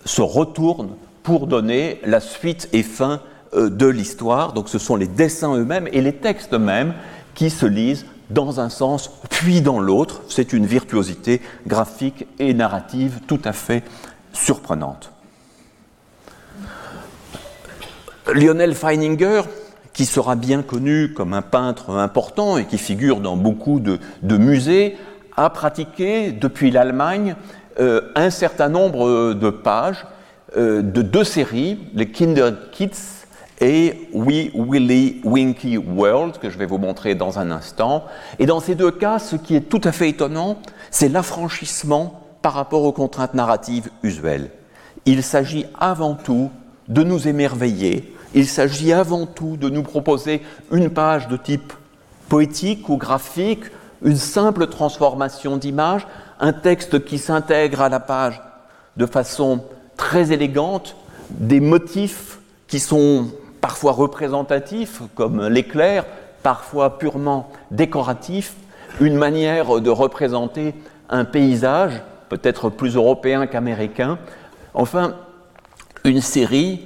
se 0.06 0.22
retourne 0.22 0.96
pour 1.24 1.48
donner 1.48 2.00
la 2.04 2.20
suite 2.20 2.70
et 2.74 2.84
fin 2.84 3.22
euh, 3.54 3.70
de 3.70 3.88
l'histoire. 3.88 4.54
Donc 4.54 4.70
ce 4.70 4.80
sont 4.80 4.96
les 4.96 5.08
dessins 5.08 5.56
eux-mêmes 5.56 5.88
et 5.92 6.02
les 6.02 6.14
textes 6.14 6.54
eux-mêmes 6.54 6.94
qui 7.36 7.50
se 7.50 7.66
lisent 7.66 8.06
dans 8.30 8.60
un 8.60 8.70
sens 8.70 9.12
puis 9.30 9.62
dans 9.62 9.80
l'autre. 9.80 10.22
C'est 10.30 10.54
une 10.54 10.66
virtuosité 10.66 11.42
graphique 11.68 12.28
et 12.40 12.54
narrative 12.54 13.20
tout 13.28 13.42
à 13.44 13.54
fait 13.54 13.84
surprenante. 14.34 15.12
Lionel 18.34 18.76
Feininger, 18.76 19.42
qui 19.94 20.06
sera 20.06 20.36
bien 20.36 20.62
connu 20.62 21.14
comme 21.14 21.34
un 21.34 21.42
peintre 21.42 21.92
important 21.92 22.58
et 22.58 22.66
qui 22.66 22.78
figure 22.78 23.20
dans 23.20 23.36
beaucoup 23.36 23.82
de, 23.82 24.38
musées, 24.38 24.98
a 25.36 25.50
pratiqué 25.50 26.32
depuis 26.32 26.72
l'Allemagne 26.72 27.36
euh, 27.80 28.02
un 28.16 28.30
certain 28.30 28.70
nombre 28.70 29.34
de 29.34 29.50
pages 29.50 30.06
euh, 30.06 30.21
de 30.56 31.02
deux 31.02 31.24
séries, 31.24 31.80
les 31.94 32.12
Kinder 32.12 32.52
Kids 32.72 33.22
et 33.62 34.10
We 34.12 34.50
Willy 34.56 35.22
Winky 35.24 35.78
World, 35.78 36.40
que 36.40 36.50
je 36.50 36.58
vais 36.58 36.66
vous 36.66 36.80
montrer 36.80 37.16
dans 37.16 37.40
un 37.40 37.52
instant. 37.52 38.06
Et 38.40 38.46
dans 38.46 38.60
ces 38.60 38.76
deux 38.76 38.92
cas, 38.92 39.20
ce 39.20 39.36
qui 39.36 39.56
est 39.56 39.70
tout 39.70 39.82
à 39.84 39.92
fait 39.92 40.10
étonnant, 40.10 40.58
c'est 40.90 41.10
l'affranchissement 41.10 42.22
par 42.42 42.54
rapport 42.54 42.84
aux 42.84 42.92
contraintes 42.92 43.36
narratives 43.36 43.90
usuelles. 44.02 44.50
Il 45.06 45.24
s'agit 45.24 45.66
avant 45.80 46.16
tout 46.16 46.50
de 46.88 47.04
nous 47.04 47.28
émerveiller, 47.28 48.16
il 48.34 48.48
s'agit 48.48 48.94
avant 48.94 49.26
tout 49.26 49.58
de 49.58 49.70
nous 49.70 49.84
proposer 49.84 50.42
une 50.72 50.90
page 50.90 51.28
de 51.28 51.38
type 51.38 51.74
poétique 52.30 52.90
ou 52.90 52.98
graphique, 52.98 53.66
une 54.04 54.18
simple 54.18 54.68
transformation 54.68 55.58
d'image, 55.58 56.08
un 56.40 56.54
texte 56.54 57.06
qui 57.06 57.20
s'intègre 57.20 57.82
à 57.82 57.90
la 57.90 58.00
page 58.00 58.42
de 58.98 59.06
façon 59.06 59.64
très 60.02 60.32
élégante, 60.32 60.96
des 61.30 61.60
motifs 61.60 62.40
qui 62.68 62.80
sont 62.80 63.28
parfois 63.62 63.92
représentatifs, 63.92 65.04
comme 65.14 65.48
l'éclair, 65.48 66.06
parfois 66.42 66.98
purement 66.98 67.52
décoratifs, 67.70 68.56
une 69.00 69.16
manière 69.16 69.80
de 69.80 69.90
représenter 69.92 70.74
un 71.08 71.24
paysage, 71.24 72.02
peut-être 72.30 72.70
plus 72.70 72.96
européen 72.96 73.46
qu'américain, 73.46 74.18
enfin, 74.74 75.14
une 76.04 76.22
série 76.22 76.82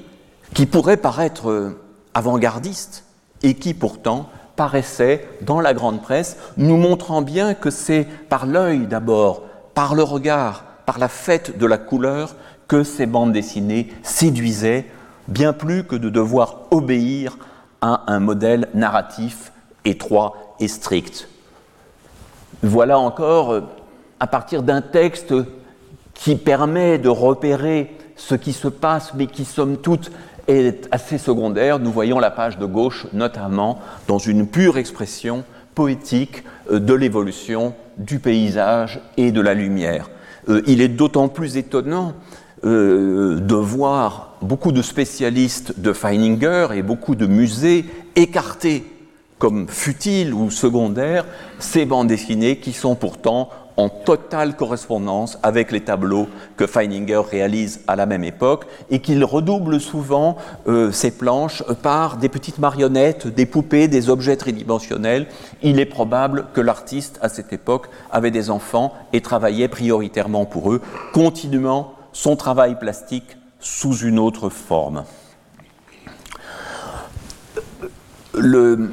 qui 0.54 0.65
pourrait 0.65 0.97
paraître 0.97 1.73
avant-gardiste 2.13 3.06
et 3.43 3.54
qui 3.54 3.73
pourtant 3.73 4.30
paraissait 4.58 5.25
dans 5.41 5.62
la 5.62 5.73
grande 5.73 6.01
presse, 6.01 6.36
nous 6.58 6.78
montrant 6.78 7.21
bien 7.21 7.54
que 7.54 7.69
c'est 7.69 8.06
par 8.28 8.45
l'œil 8.45 8.88
d'abord, 8.88 9.43
par 9.73 9.95
le 9.95 10.04
regard, 10.04 10.65
par 10.86 10.99
la 10.99 11.08
fête 11.08 11.58
de 11.58 11.65
la 11.65 11.78
couleur 11.78 12.36
que 12.67 12.84
ces 12.84 13.06
bandes 13.06 13.34
dessinées 13.34 13.93
séduisaient 14.04 14.86
bien 15.28 15.54
plus 15.54 15.84
que 15.84 15.95
de 15.95 16.10
devoir 16.10 16.62
obéir 16.71 17.38
à 17.82 18.12
un 18.12 18.19
modèle 18.19 18.67
narratif 18.73 19.51
étroit 19.84 20.56
et 20.60 20.67
strict. 20.67 21.28
Voilà 22.63 22.97
encore, 22.97 23.51
euh, 23.51 23.62
à 24.19 24.28
partir 24.28 24.63
d'un 24.63 24.82
texte 24.82 25.34
qui 26.13 26.36
permet 26.36 26.97
de 26.97 27.10
repérer 27.10 27.95
ce 28.15 28.36
qui 28.36 28.54
se 28.54 28.67
passe, 28.67 29.13
mais 29.13 29.28
qui, 29.28 29.45
somme 29.45 29.78
toute, 29.78 30.12
est 30.47 30.88
assez 30.91 31.17
secondaire. 31.17 31.80
Nous 31.80 31.91
voyons 31.91 32.19
la 32.19 32.32
page 32.32 32.58
de 32.58 32.65
gauche 32.65 33.08
notamment 33.13 33.80
dans 34.08 34.17
une 34.17 34.47
pure 34.47 34.78
expression 34.78 35.43
poétique 35.73 36.43
euh, 36.71 36.80
de 36.80 36.93
l'évolution 36.93 37.73
du 37.97 38.19
paysage 38.19 39.01
et 39.17 39.32
de 39.32 39.41
la 39.41 39.54
lumière. 39.54 40.10
Euh, 40.49 40.62
il 40.67 40.82
est 40.82 40.88
d'autant 40.88 41.28
plus 41.28 41.58
étonnant 41.58 42.13
euh, 42.65 43.39
de 43.39 43.56
voir 43.56 44.36
beaucoup 44.41 44.71
de 44.71 44.82
spécialistes 44.82 45.80
de 45.80 45.93
Feininger 45.93 46.67
et 46.73 46.82
beaucoup 46.82 47.15
de 47.15 47.28
musées 47.28 47.86
écarter 48.15 48.84
comme 49.38 49.67
futiles 49.67 50.34
ou 50.34 50.49
secondaires 50.49 51.25
ces 51.60 51.86
bandes 51.86 52.08
dessinées 52.08 52.58
qui 52.58 52.73
sont 52.73 52.95
pourtant 52.95 53.49
en 53.78 53.89
totale 53.89 54.56
correspondance 54.56 55.38
avec 55.43 55.71
les 55.71 55.82
tableaux 55.82 56.28
que 56.58 56.65
Feininger 56.65 57.21
réalise 57.30 57.82
à 57.88 57.95
la 57.95 58.06
même 58.06 58.23
époque 58.23 58.65
et 58.89 58.99
qu'il 58.99 59.23
redouble 59.23 59.80
souvent 59.80 60.38
euh, 60.67 60.91
ses 60.91 61.12
planches 61.12 61.63
par 61.82 62.17
des 62.17 62.30
petites 62.30 62.60
marionnettes, 62.60 63.28
des 63.28 63.45
poupées, 63.45 63.88
des 63.88 64.10
objets 64.10 64.38
tridimensionnels. 64.38 65.28
Il 65.62 65.80
est 65.80 65.86
probable 65.86 66.45
que 66.54 66.62
l'artiste 66.62 67.19
à 67.21 67.30
cette 67.30 67.51
époque 67.51 67.89
avait 68.12 68.32
des 68.32 68.49
enfants 68.49 68.93
et 69.13 69.21
travaillait 69.21 69.67
prioritairement 69.67 70.45
pour 70.45 70.71
eux, 70.71 70.82
continuant 71.13 71.94
son 72.15 72.38
travail 72.38 72.80
plastique 72.80 73.38
sous 73.60 73.97
une 73.97 74.19
autre 74.19 74.49
forme. 74.49 75.04
Le 78.34 78.89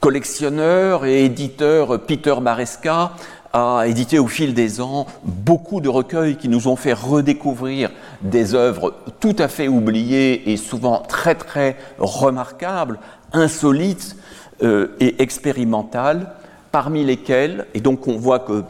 collectionneur 0.00 1.06
et 1.06 1.24
éditeur 1.24 1.98
Peter 2.02 2.34
Maresca 2.42 3.12
a 3.54 3.84
édité 3.86 4.18
au 4.18 4.26
fil 4.26 4.52
des 4.52 4.82
ans 4.82 5.06
beaucoup 5.24 5.80
de 5.80 5.88
recueils 5.88 6.36
qui 6.36 6.50
nous 6.50 6.68
ont 6.68 6.76
fait 6.76 6.92
redécouvrir 6.92 7.90
des 8.20 8.54
œuvres 8.54 8.94
tout 9.18 9.36
à 9.38 9.48
fait 9.48 9.68
oubliées 9.68 10.52
et 10.52 10.58
souvent 10.58 10.98
très 10.98 11.34
très 11.34 11.76
remarquables, 11.98 12.98
insolites 13.32 14.16
euh, 14.62 14.88
et 15.00 15.22
expérimentales, 15.22 16.34
parmi 16.70 17.02
lesquelles, 17.02 17.66
et 17.72 17.80
donc 17.80 18.08
on 18.08 18.18
voit 18.18 18.40
que 18.40 18.62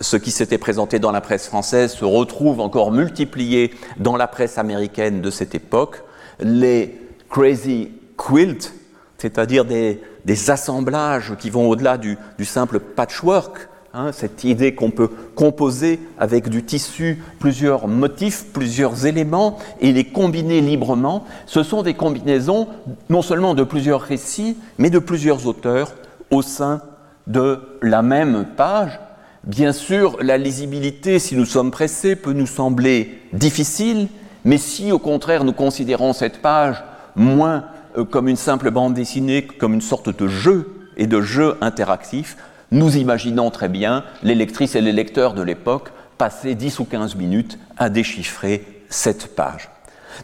ce 0.00 0.16
qui 0.16 0.30
s'était 0.30 0.58
présenté 0.58 0.98
dans 0.98 1.12
la 1.12 1.20
presse 1.20 1.46
française 1.46 1.92
se 1.92 2.04
retrouve 2.04 2.60
encore 2.60 2.92
multiplié 2.92 3.72
dans 3.98 4.16
la 4.16 4.26
presse 4.26 4.58
américaine 4.58 5.20
de 5.20 5.30
cette 5.30 5.54
époque, 5.54 6.02
les 6.40 6.98
crazy 7.28 7.90
quilts, 8.16 8.72
c'est-à-dire 9.18 9.64
des, 9.64 10.00
assemblages 10.48 11.34
qui 11.38 11.50
vont 11.50 11.68
au-delà 11.68 11.98
du 11.98 12.16
simple 12.44 12.80
patchwork, 12.80 13.68
Hein, 13.94 14.10
cette 14.12 14.42
idée 14.44 14.74
qu'on 14.74 14.90
peut 14.90 15.10
composer 15.34 16.00
avec 16.18 16.48
du 16.48 16.64
tissu 16.64 17.22
plusieurs 17.38 17.88
motifs, 17.88 18.46
plusieurs 18.54 19.04
éléments 19.04 19.58
et 19.80 19.92
les 19.92 20.04
combiner 20.04 20.62
librement, 20.62 21.26
ce 21.44 21.62
sont 21.62 21.82
des 21.82 21.92
combinaisons 21.92 22.68
non 23.10 23.20
seulement 23.20 23.52
de 23.52 23.64
plusieurs 23.64 24.00
récits, 24.00 24.56
mais 24.78 24.88
de 24.88 24.98
plusieurs 24.98 25.46
auteurs 25.46 25.92
au 26.30 26.40
sein 26.40 26.80
de 27.26 27.60
la 27.82 28.00
même 28.00 28.46
page. 28.56 28.98
Bien 29.44 29.72
sûr, 29.72 30.18
la 30.22 30.38
lisibilité, 30.38 31.18
si 31.18 31.34
nous 31.34 31.46
sommes 31.46 31.72
pressés, 31.72 32.14
peut 32.14 32.32
nous 32.32 32.46
sembler 32.46 33.18
difficile, 33.32 34.06
mais 34.44 34.56
si 34.56 34.92
au 34.92 35.00
contraire 35.00 35.42
nous 35.42 35.52
considérons 35.52 36.12
cette 36.12 36.40
page 36.40 36.84
moins 37.16 37.64
euh, 37.98 38.04
comme 38.04 38.28
une 38.28 38.36
simple 38.36 38.70
bande 38.70 38.94
dessinée, 38.94 39.44
comme 39.44 39.74
une 39.74 39.80
sorte 39.80 40.16
de 40.16 40.28
jeu 40.28 40.86
et 40.96 41.08
de 41.08 41.20
jeu 41.20 41.56
interactif, 41.60 42.36
nous 42.70 42.96
imaginons 42.96 43.50
très 43.50 43.68
bien 43.68 44.04
les 44.22 44.36
lectrices 44.36 44.76
et 44.76 44.80
les 44.80 44.92
lecteurs 44.92 45.34
de 45.34 45.42
l'époque 45.42 45.90
passer 46.18 46.54
10 46.54 46.78
ou 46.78 46.84
15 46.84 47.16
minutes 47.16 47.58
à 47.76 47.90
déchiffrer 47.90 48.64
cette 48.90 49.34
page. 49.34 49.70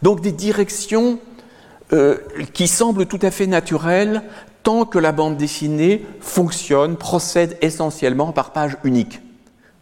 Donc 0.00 0.20
des 0.20 0.32
directions 0.32 1.18
euh, 1.92 2.18
qui 2.52 2.68
semblent 2.68 3.06
tout 3.06 3.18
à 3.22 3.32
fait 3.32 3.48
naturelles 3.48 4.22
tant 4.68 4.84
que 4.84 4.98
la 4.98 5.12
bande 5.12 5.38
dessinée 5.38 6.04
fonctionne, 6.20 6.96
procède 6.96 7.56
essentiellement 7.62 8.32
par 8.32 8.52
page 8.52 8.76
unique. 8.84 9.22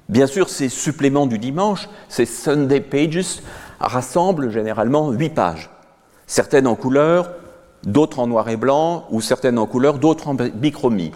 Bien 0.09 0.29
sûr, 0.29 0.49
ces 0.49 0.69
suppléments 0.69 1.27
du 1.27 1.41
dimanche, 1.41 1.89
ces 2.09 2.25
Sunday 2.25 2.79
Pages, 2.79 3.43
rassemblent 3.81 4.53
généralement 4.53 5.11
8 5.11 5.31
pages, 5.31 5.71
certaines 6.29 6.69
en 6.69 6.77
couleur, 6.77 7.33
d'autres 7.83 8.21
en 8.21 8.29
noir 8.29 8.49
et 8.49 8.57
blanc, 8.57 9.09
ou 9.11 9.21
certaines 9.21 9.59
en 9.59 9.67
couleur, 9.67 9.99
d'autres 9.99 10.29
en 10.29 10.35
bichromie. 10.35 11.11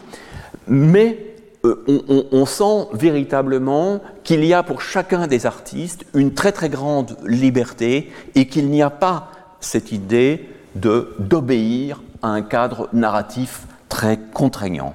Mais 0.66 1.36
euh, 1.64 2.26
on, 2.32 2.46
sent 2.46 2.88
véritablement 2.92 4.00
qu'il 4.24 4.44
y 4.44 4.52
a 4.52 4.64
pour 4.64 4.82
chacun 4.82 5.28
des 5.28 5.46
artistes 5.46 6.04
une 6.12 6.34
très 6.34 6.50
très 6.50 6.70
grande 6.70 7.16
liberté 7.24 8.10
et 8.34 8.48
qu'il 8.48 8.68
n'y 8.68 8.82
a 8.82 8.90
pas 8.90 9.30
cette 9.60 9.92
idée 9.92 10.48
d'obéir 10.74 12.00
à 12.22 12.28
un 12.28 12.42
cadre 12.42 12.88
narratif 12.92 13.66
très 13.88 14.18
contraignant. 14.18 14.94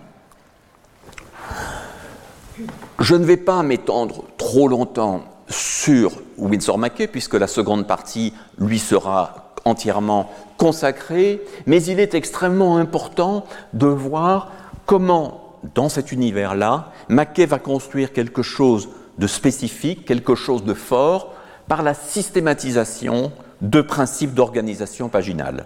Je 3.00 3.16
ne 3.16 3.26
vais 3.26 3.38
pas 3.38 3.62
m'étendre 3.64 4.24
trop 4.38 4.68
longtemps 4.68 5.24
sur 5.50 6.12
Winsor 6.38 6.78
McKay, 6.78 7.08
puisque 7.08 7.36
la 7.36 7.48
seconde 7.48 7.88
partie 7.88 8.34
lui 8.58 8.80
sera 8.80 9.54
entièrement 9.66 10.32
consacrée, 10.58 11.42
mais 11.66 11.84
il 11.84 12.00
est 12.00 12.14
extrêmement 12.14 12.78
important 12.78 13.46
de 13.74 13.88
voir 13.88 14.52
comment 14.86 15.46
dans 15.74 15.90
cet 15.90 16.12
univers-là, 16.12 16.92
Mackay 17.10 17.46
va 17.46 17.60
construire 17.60 18.14
quelque 18.14 18.44
chose 18.44 18.90
de 19.18 19.28
spécifique, 19.28 20.06
quelque 20.06 20.36
chose 20.36 20.64
de 20.64 20.74
fort, 20.74 21.34
par 21.68 21.82
la 21.82 21.94
systématisation 21.94 23.32
de 23.62 23.82
principes 23.82 24.34
d'organisation 24.34 25.10
paginale. 25.10 25.66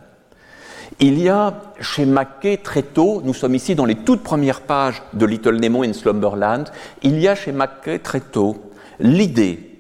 Il 1.01 1.17
y 1.17 1.29
a 1.29 1.53
chez 1.79 2.05
Mackay 2.05 2.57
très 2.57 2.83
tôt, 2.83 3.21
nous 3.23 3.33
sommes 3.33 3.55
ici 3.55 3.73
dans 3.73 3.85
les 3.85 3.95
toutes 3.95 4.21
premières 4.21 4.61
pages 4.61 5.01
de 5.13 5.25
Little 5.25 5.55
Nemo 5.55 5.83
in 5.83 5.93
Slumberland, 5.93 6.65
il 7.03 7.19
y 7.19 7.27
a 7.27 7.35
chez 7.35 7.53
Mackay 7.53 7.99
très 7.99 8.19
tôt 8.19 8.57
l'idée 8.99 9.79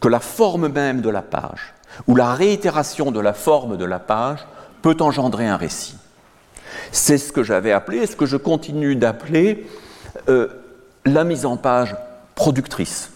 que 0.00 0.08
la 0.08 0.18
forme 0.18 0.68
même 0.68 1.02
de 1.02 1.08
la 1.08 1.22
page, 1.22 1.74
ou 2.08 2.16
la 2.16 2.34
réitération 2.34 3.12
de 3.12 3.20
la 3.20 3.32
forme 3.32 3.76
de 3.76 3.84
la 3.84 4.00
page, 4.00 4.40
peut 4.82 4.96
engendrer 5.00 5.46
un 5.46 5.56
récit. 5.56 5.96
C'est 6.90 7.18
ce 7.18 7.32
que 7.32 7.44
j'avais 7.44 7.72
appelé, 7.72 8.06
ce 8.06 8.16
que 8.16 8.26
je 8.26 8.36
continue 8.36 8.96
d'appeler, 8.96 9.66
euh, 10.28 10.48
la 11.04 11.22
mise 11.22 11.46
en 11.46 11.56
page 11.56 11.94
productrice. 12.34 13.12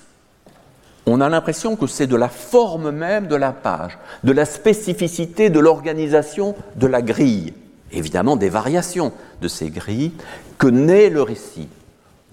On 1.06 1.20
a 1.20 1.28
l'impression 1.28 1.76
que 1.76 1.86
c'est 1.86 2.06
de 2.06 2.16
la 2.16 2.28
forme 2.28 2.90
même 2.90 3.26
de 3.26 3.36
la 3.36 3.52
page, 3.52 3.98
de 4.24 4.32
la 4.32 4.44
spécificité 4.44 5.50
de 5.50 5.58
l'organisation 5.58 6.54
de 6.76 6.86
la 6.86 7.02
grille, 7.02 7.54
évidemment 7.92 8.36
des 8.36 8.48
variations 8.48 9.12
de 9.40 9.48
ces 9.48 9.70
grilles, 9.70 10.12
que 10.58 10.66
naît 10.66 11.10
le 11.10 11.22
récit. 11.22 11.68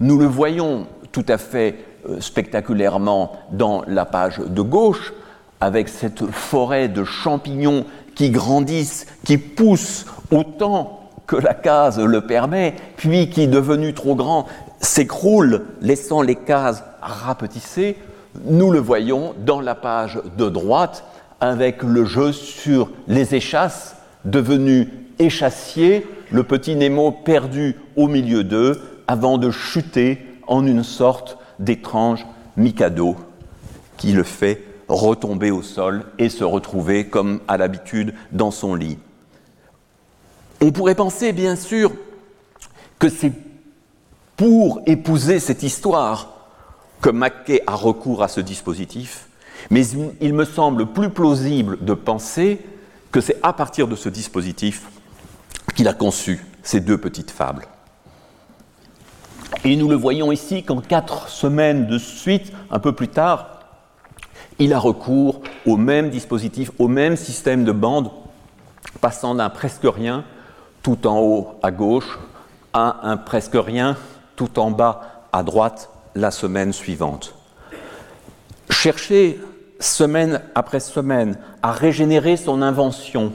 Nous 0.00 0.18
le 0.18 0.26
voyons 0.26 0.86
tout 1.12 1.24
à 1.28 1.38
fait 1.38 1.76
euh, 2.08 2.20
spectaculairement 2.20 3.32
dans 3.50 3.82
la 3.86 4.04
page 4.04 4.38
de 4.38 4.62
gauche, 4.62 5.12
avec 5.60 5.88
cette 5.88 6.24
forêt 6.26 6.88
de 6.88 7.02
champignons 7.04 7.84
qui 8.14 8.30
grandissent, 8.30 9.06
qui 9.24 9.38
poussent 9.38 10.06
autant 10.30 11.10
que 11.26 11.36
la 11.36 11.54
case 11.54 11.98
le 11.98 12.26
permet, 12.26 12.74
puis 12.96 13.28
qui, 13.28 13.48
devenu 13.48 13.94
trop 13.94 14.14
grand, 14.14 14.46
s'écroule, 14.80 15.64
laissant 15.80 16.22
les 16.22 16.36
cases 16.36 16.84
rapetissées, 17.02 17.96
nous 18.44 18.70
le 18.70 18.78
voyons 18.78 19.34
dans 19.44 19.60
la 19.60 19.74
page 19.74 20.20
de 20.36 20.48
droite 20.48 21.04
avec 21.40 21.82
le 21.82 22.04
jeu 22.04 22.32
sur 22.32 22.90
les 23.06 23.34
échasses 23.34 23.96
devenues 24.24 24.88
échassiers, 25.18 26.06
le 26.30 26.42
petit 26.42 26.76
Nemo 26.76 27.10
perdu 27.12 27.76
au 27.96 28.08
milieu 28.08 28.44
d'eux 28.44 28.80
avant 29.06 29.38
de 29.38 29.50
chuter 29.50 30.18
en 30.46 30.66
une 30.66 30.84
sorte 30.84 31.38
d'étrange 31.58 32.26
Mikado 32.56 33.16
qui 33.96 34.12
le 34.12 34.22
fait 34.22 34.62
retomber 34.88 35.50
au 35.50 35.62
sol 35.62 36.04
et 36.18 36.28
se 36.28 36.44
retrouver 36.44 37.08
comme 37.08 37.40
à 37.48 37.56
l'habitude 37.56 38.14
dans 38.32 38.50
son 38.50 38.74
lit. 38.74 38.98
On 40.60 40.72
pourrait 40.72 40.94
penser, 40.94 41.32
bien 41.32 41.56
sûr, 41.56 41.92
que 42.98 43.08
c'est 43.08 43.32
pour 44.36 44.80
épouser 44.86 45.40
cette 45.40 45.62
histoire 45.62 46.37
que 47.00 47.10
Mackay 47.10 47.62
a 47.66 47.74
recours 47.74 48.22
à 48.22 48.28
ce 48.28 48.40
dispositif, 48.40 49.28
mais 49.70 49.86
il 50.20 50.34
me 50.34 50.44
semble 50.44 50.86
plus 50.86 51.10
plausible 51.10 51.84
de 51.84 51.94
penser 51.94 52.60
que 53.10 53.20
c'est 53.20 53.38
à 53.42 53.52
partir 53.52 53.88
de 53.88 53.96
ce 53.96 54.08
dispositif 54.08 54.86
qu'il 55.74 55.88
a 55.88 55.94
conçu 55.94 56.44
ces 56.62 56.80
deux 56.80 56.98
petites 56.98 57.30
fables. 57.30 57.66
Et 59.64 59.76
nous 59.76 59.88
le 59.88 59.96
voyons 59.96 60.30
ici 60.30 60.62
qu'en 60.62 60.80
quatre 60.80 61.28
semaines 61.28 61.86
de 61.86 61.98
suite, 61.98 62.52
un 62.70 62.78
peu 62.78 62.92
plus 62.92 63.08
tard, 63.08 63.60
il 64.58 64.72
a 64.72 64.78
recours 64.78 65.40
au 65.66 65.76
même 65.76 66.10
dispositif, 66.10 66.70
au 66.78 66.88
même 66.88 67.16
système 67.16 67.64
de 67.64 67.72
bande, 67.72 68.10
passant 69.00 69.34
d'un 69.34 69.50
presque 69.50 69.84
rien 69.84 70.24
tout 70.82 71.06
en 71.06 71.18
haut 71.20 71.58
à 71.62 71.70
gauche 71.70 72.18
à 72.72 73.08
un 73.08 73.16
presque 73.16 73.56
rien 73.56 73.96
tout 74.36 74.58
en 74.58 74.70
bas 74.70 75.26
à 75.32 75.42
droite 75.42 75.90
la 76.18 76.30
semaine 76.30 76.72
suivante. 76.72 77.34
Chercher 78.70 79.40
semaine 79.80 80.40
après 80.54 80.80
semaine 80.80 81.38
à 81.62 81.70
régénérer 81.72 82.36
son 82.36 82.60
invention, 82.60 83.32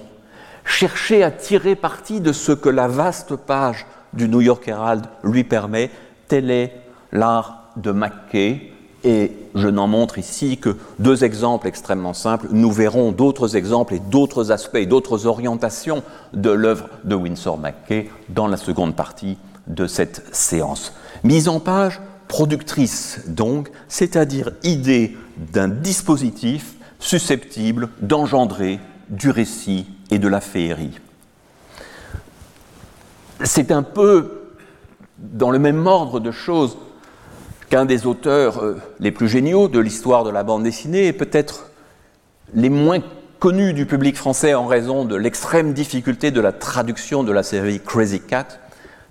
chercher 0.66 1.24
à 1.24 1.32
tirer 1.32 1.76
parti 1.76 2.20
de 2.20 2.34
ce 2.34 2.52
que 2.52 2.70
la 2.70 2.88
vaste 2.88 3.36
page 3.36 3.86
du 4.12 4.28
New 4.28 4.42
York 4.42 4.68
Herald 4.68 5.06
lui 5.24 5.44
permet, 5.44 5.90
tel 6.28 6.52
est 6.52 6.74
l'art 7.12 7.72
de 7.78 7.92
Mackay. 7.92 8.70
Et 9.06 9.32
je 9.54 9.68
n'en 9.68 9.88
montre 9.88 10.18
ici 10.18 10.58
que 10.58 10.78
deux 10.98 11.26
exemples 11.26 11.68
extrêmement 11.68 12.14
simples. 12.14 12.48
Nous 12.52 12.72
verrons 12.72 13.12
d'autres 13.12 13.58
exemples 13.58 13.96
et 13.96 14.00
d'autres 14.00 14.52
aspects 14.52 14.76
et 14.76 14.86
d'autres 14.86 15.26
orientations 15.26 16.04
de 16.34 16.50
l'œuvre 16.50 16.88
de 17.04 17.16
Winsor 17.16 17.58
Mackay 17.58 18.10
dans 18.30 18.48
la 18.48 18.56
seconde 18.56 18.96
partie 18.96 19.38
de 19.68 19.88
cette 19.88 20.34
séance. 20.34 20.94
Mise 21.26 21.50
en 21.50 21.60
page 21.60 22.00
productrice, 22.34 23.20
donc, 23.28 23.70
c'est-à-dire 23.88 24.54
idée 24.64 25.16
d'un 25.38 25.68
dispositif 25.68 26.74
susceptible 26.98 27.90
d'engendrer 28.02 28.80
du 29.10 29.30
récit 29.30 29.86
et 30.10 30.18
de 30.18 30.28
la 30.28 30.42
féerie. 30.42 31.00
C'est 33.44 33.72
un 33.72 33.84
peu 33.84 34.50
dans 35.20 35.52
le 35.52 35.60
même 35.60 35.86
ordre 35.86 36.20
de 36.20 36.32
choses 36.32 36.76
qu'un 37.70 37.86
des 37.86 38.08
auteurs 38.08 38.64
euh, 38.64 38.82
les 39.00 39.12
plus 39.12 39.28
géniaux 39.28 39.68
de 39.68 39.78
l'histoire 39.78 40.24
de 40.24 40.32
la 40.32 40.42
bande 40.44 40.64
dessinée 40.64 41.06
et 41.06 41.14
peut-être 41.14 41.70
les 42.56 42.70
moins 42.70 43.04
connus 43.38 43.74
du 43.74 43.86
public 43.86 44.18
français 44.18 44.56
en 44.56 44.66
raison 44.66 45.06
de 45.06 45.16
l'extrême 45.16 45.74
difficulté 45.74 46.32
de 46.32 46.42
la 46.42 46.52
traduction 46.52 47.24
de 47.24 47.32
la 47.32 47.44
série 47.44 47.80
Crazy 47.80 48.22
Cat 48.22 48.48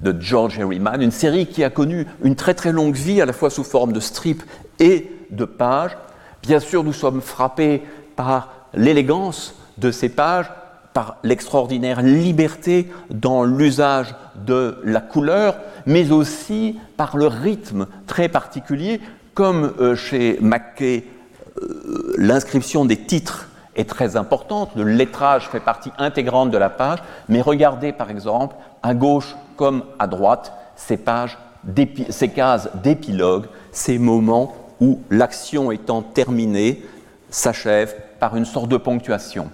de 0.03 0.15
George 0.21 0.59
Herriman, 0.59 1.01
une 1.01 1.11
série 1.11 1.47
qui 1.47 1.65
a 1.65 1.71
connu 1.71 2.07
une 2.23 2.37
très 2.37 2.55
très 2.55 2.73
longue 2.73 2.95
vie 2.95 3.21
à 3.21 3.27
la 3.27 3.33
fois 3.33 3.51
sous 3.51 3.65
forme 3.65 3.93
de 3.93 4.01
strip 4.01 4.43
et 4.79 5.11
de 5.31 5.45
pages. 5.45 5.97
Bien 6.43 6.61
sûr, 6.61 6.85
nous 6.85 6.93
sommes 6.93 7.21
frappés 7.21 7.83
par 8.17 8.53
l'élégance 8.75 9.55
de 9.79 9.91
ces 9.91 10.09
pages, 10.09 10.51
par 10.93 11.17
l'extraordinaire 11.23 12.03
liberté 12.03 12.91
dans 13.11 13.45
l'usage 13.45 14.15
de 14.45 14.77
la 14.85 15.01
couleur, 15.01 15.57
mais 15.87 16.11
aussi 16.11 16.79
par 16.97 17.17
le 17.17 17.29
rythme 17.29 17.87
très 18.07 18.29
particulier, 18.29 19.01
comme 19.35 19.73
euh, 19.81 19.95
chez 19.95 20.39
Mackay, 20.41 21.05
euh, 21.63 22.15
l'inscription 22.19 22.85
des 22.85 22.99
titres 22.99 23.49
est 23.77 23.89
très 23.89 24.17
importante, 24.17 24.71
le 24.77 24.85
lettrage 24.85 25.49
fait 25.49 25.61
partie 25.61 25.93
intégrante 25.99 26.51
de 26.51 26.59
la 26.59 26.71
page, 26.71 26.99
mais 27.29 27.41
regardez 27.41 27.93
par 27.93 28.11
exemple 28.11 28.57
à 28.83 28.95
gauche 28.95 29.35
comme 29.57 29.85
à 29.99 30.07
droite 30.07 30.53
ces 30.77 30.97
pages, 30.97 31.39
ces 32.11 32.29
cases 32.29 32.69
d'épilogue, 32.83 33.47
ces 33.71 33.99
moments 33.99 34.55
où 34.81 35.01
l'action 35.11 35.71
étant 35.71 36.03
terminée 36.03 36.83
s'achève 37.31 37.95
par 38.19 38.37
une 38.37 38.45
sorte 38.45 38.69
de 38.69 38.77
ponctuation. 38.77 39.51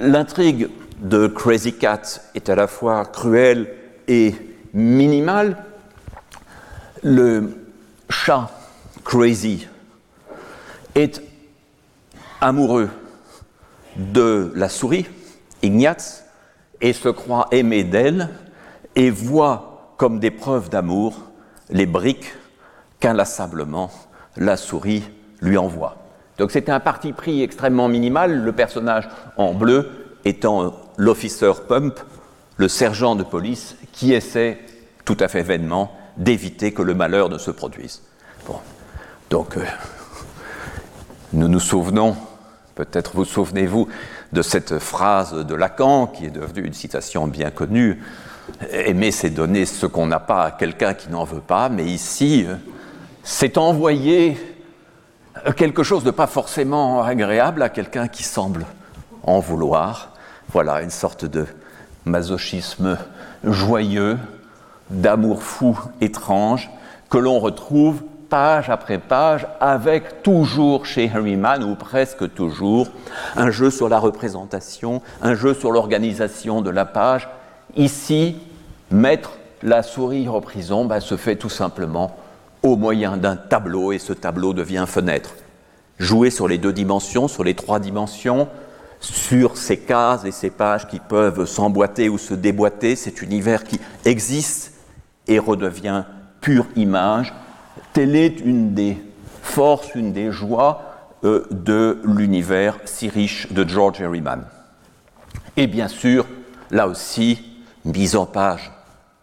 L'intrigue 0.00 0.68
de 0.98 1.26
Crazy 1.26 1.74
Cat 1.74 2.20
est 2.34 2.48
à 2.48 2.54
la 2.54 2.66
fois 2.66 3.04
cruelle 3.04 3.68
et 4.06 4.34
minimale. 4.72 5.56
Le 7.02 7.66
chat 8.08 8.50
Crazy 9.04 9.66
est 10.94 11.20
amoureux 12.40 12.88
de 13.96 14.52
la 14.54 14.68
souris, 14.68 15.06
Ignatz, 15.62 16.24
et 16.80 16.92
se 16.92 17.08
croit 17.08 17.48
aimé 17.50 17.84
d'elle, 17.84 18.28
et 18.96 19.10
voit 19.10 19.94
comme 19.96 20.18
des 20.18 20.30
preuves 20.30 20.70
d'amour 20.70 21.14
les 21.70 21.86
briques 21.86 22.34
qu'inlassablement 23.00 23.90
la 24.36 24.56
souris 24.56 25.04
lui 25.40 25.56
envoie. 25.56 25.96
Donc 26.38 26.50
c'était 26.50 26.72
un 26.72 26.80
parti 26.80 27.12
pris 27.12 27.42
extrêmement 27.42 27.88
minimal, 27.88 28.42
le 28.42 28.52
personnage 28.52 29.08
en 29.36 29.54
bleu 29.54 29.90
étant 30.24 30.74
l'officer 30.96 31.52
Pump, 31.68 32.00
le 32.56 32.68
sergent 32.68 33.14
de 33.14 33.22
police, 33.22 33.76
qui 33.92 34.12
essaie 34.12 34.58
tout 35.04 35.16
à 35.20 35.28
fait 35.28 35.42
vainement 35.42 35.92
d'éviter 36.16 36.72
que 36.72 36.82
le 36.82 36.94
malheur 36.94 37.28
ne 37.28 37.38
se 37.38 37.50
produise. 37.50 38.02
Donc, 39.30 39.56
euh, 39.56 39.64
nous 41.32 41.48
nous 41.48 41.60
souvenons, 41.60 42.16
peut-être 42.74 43.12
vous 43.14 43.24
souvenez-vous, 43.24 43.88
de 44.32 44.42
cette 44.42 44.78
phrase 44.78 45.34
de 45.34 45.54
Lacan, 45.54 46.06
qui 46.06 46.26
est 46.26 46.30
devenue 46.30 46.66
une 46.66 46.74
citation 46.74 47.26
bien 47.26 47.50
connue 47.50 48.00
Aimer, 48.70 49.10
c'est 49.10 49.30
donner 49.30 49.64
ce 49.64 49.86
qu'on 49.86 50.06
n'a 50.06 50.20
pas 50.20 50.44
à 50.44 50.50
quelqu'un 50.50 50.94
qui 50.94 51.10
n'en 51.10 51.24
veut 51.24 51.40
pas, 51.40 51.68
mais 51.68 51.84
ici, 51.84 52.46
c'est 53.22 53.56
envoyer 53.56 54.38
quelque 55.56 55.82
chose 55.82 56.04
de 56.04 56.10
pas 56.10 56.26
forcément 56.26 57.02
agréable 57.02 57.62
à 57.62 57.68
quelqu'un 57.68 58.06
qui 58.06 58.22
semble 58.22 58.66
en 59.22 59.40
vouloir. 59.40 60.12
Voilà 60.52 60.82
une 60.82 60.90
sorte 60.90 61.24
de 61.24 61.46
masochisme 62.04 62.98
joyeux, 63.44 64.18
d'amour 64.90 65.42
fou 65.42 65.78
étrange, 66.00 66.70
que 67.08 67.18
l'on 67.18 67.38
retrouve 67.38 68.02
page 68.34 68.68
après 68.68 68.98
page, 68.98 69.46
avec 69.60 70.24
toujours 70.24 70.86
chez 70.86 71.08
Harryman, 71.08 71.62
ou 71.62 71.76
presque 71.76 72.34
toujours, 72.34 72.88
un 73.36 73.52
jeu 73.52 73.70
sur 73.70 73.88
la 73.88 74.00
représentation, 74.00 75.02
un 75.22 75.34
jeu 75.34 75.54
sur 75.54 75.70
l'organisation 75.70 76.60
de 76.60 76.68
la 76.68 76.84
page. 76.84 77.28
Ici, 77.76 78.34
mettre 78.90 79.34
la 79.62 79.84
souris 79.84 80.28
en 80.28 80.40
prison 80.40 80.84
ben, 80.84 80.98
se 80.98 81.16
fait 81.16 81.36
tout 81.36 81.48
simplement 81.48 82.16
au 82.64 82.74
moyen 82.74 83.16
d'un 83.16 83.36
tableau, 83.36 83.92
et 83.92 84.00
ce 84.00 84.12
tableau 84.12 84.52
devient 84.52 84.86
fenêtre. 84.88 85.36
Jouer 86.00 86.30
sur 86.30 86.48
les 86.48 86.58
deux 86.58 86.72
dimensions, 86.72 87.28
sur 87.28 87.44
les 87.44 87.54
trois 87.54 87.78
dimensions, 87.78 88.48
sur 88.98 89.56
ces 89.56 89.78
cases 89.78 90.24
et 90.24 90.32
ces 90.32 90.50
pages 90.50 90.88
qui 90.88 90.98
peuvent 90.98 91.44
s'emboîter 91.44 92.08
ou 92.08 92.18
se 92.18 92.34
déboîter, 92.34 92.96
cet 92.96 93.22
univers 93.22 93.62
qui 93.62 93.78
existe 94.04 94.72
et 95.28 95.38
redevient 95.38 96.02
pure 96.40 96.66
image, 96.74 97.32
telle 97.94 98.14
est 98.16 98.40
une 98.40 98.74
des 98.74 98.98
forces, 99.40 99.94
une 99.94 100.12
des 100.12 100.30
joies 100.30 100.82
euh, 101.24 101.46
de 101.50 102.02
l'univers 102.04 102.78
si 102.84 103.08
riche 103.08 103.50
de 103.50 103.66
George 103.66 104.00
Herriman. 104.02 104.44
Et 105.56 105.66
bien 105.66 105.88
sûr, 105.88 106.26
là 106.70 106.86
aussi, 106.88 107.42
mise 107.86 108.16
en 108.16 108.26
page 108.26 108.70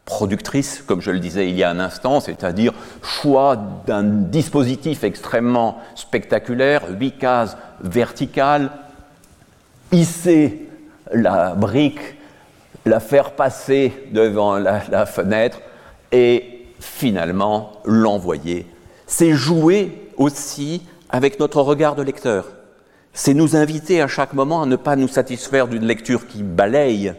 productrice, 0.06 0.84
comme 0.86 1.02
je 1.02 1.12
le 1.12 1.20
disais 1.20 1.48
il 1.48 1.56
y 1.56 1.64
a 1.64 1.70
un 1.70 1.80
instant, 1.80 2.20
c'est-à-dire 2.20 2.74
choix 3.04 3.56
d'un 3.86 4.04
dispositif 4.04 5.04
extrêmement 5.04 5.80
spectaculaire, 5.96 6.84
huit 7.00 7.18
cases 7.18 7.56
verticales, 7.82 8.72
hisser 9.92 10.68
la 11.14 11.54
brique, 11.54 12.00
la 12.86 13.00
faire 13.00 13.32
passer 13.32 13.94
devant 14.12 14.58
la, 14.58 15.06
fenêtre 15.06 15.60
et 16.12 16.61
finalement 16.82 17.72
l'envoyer. 17.86 18.66
C'est 19.08 19.34
jouer 19.34 20.10
aussi 20.18 20.82
avec 21.10 21.40
notre 21.40 21.62
regard 21.62 21.96
de 21.96 22.02
lecteur. 22.02 22.48
C'est 23.14 23.34
nous 23.34 23.56
inviter 23.56 24.02
à 24.02 24.08
chaque 24.08 24.34
moment 24.34 24.62
à 24.62 24.66
ne 24.66 24.76
pas 24.76 24.96
nous 24.96 25.08
satisfaire 25.08 25.68
d'une 25.68 25.86
lecture 25.86 26.28
qui 26.28 26.44
balaye, 26.44 27.14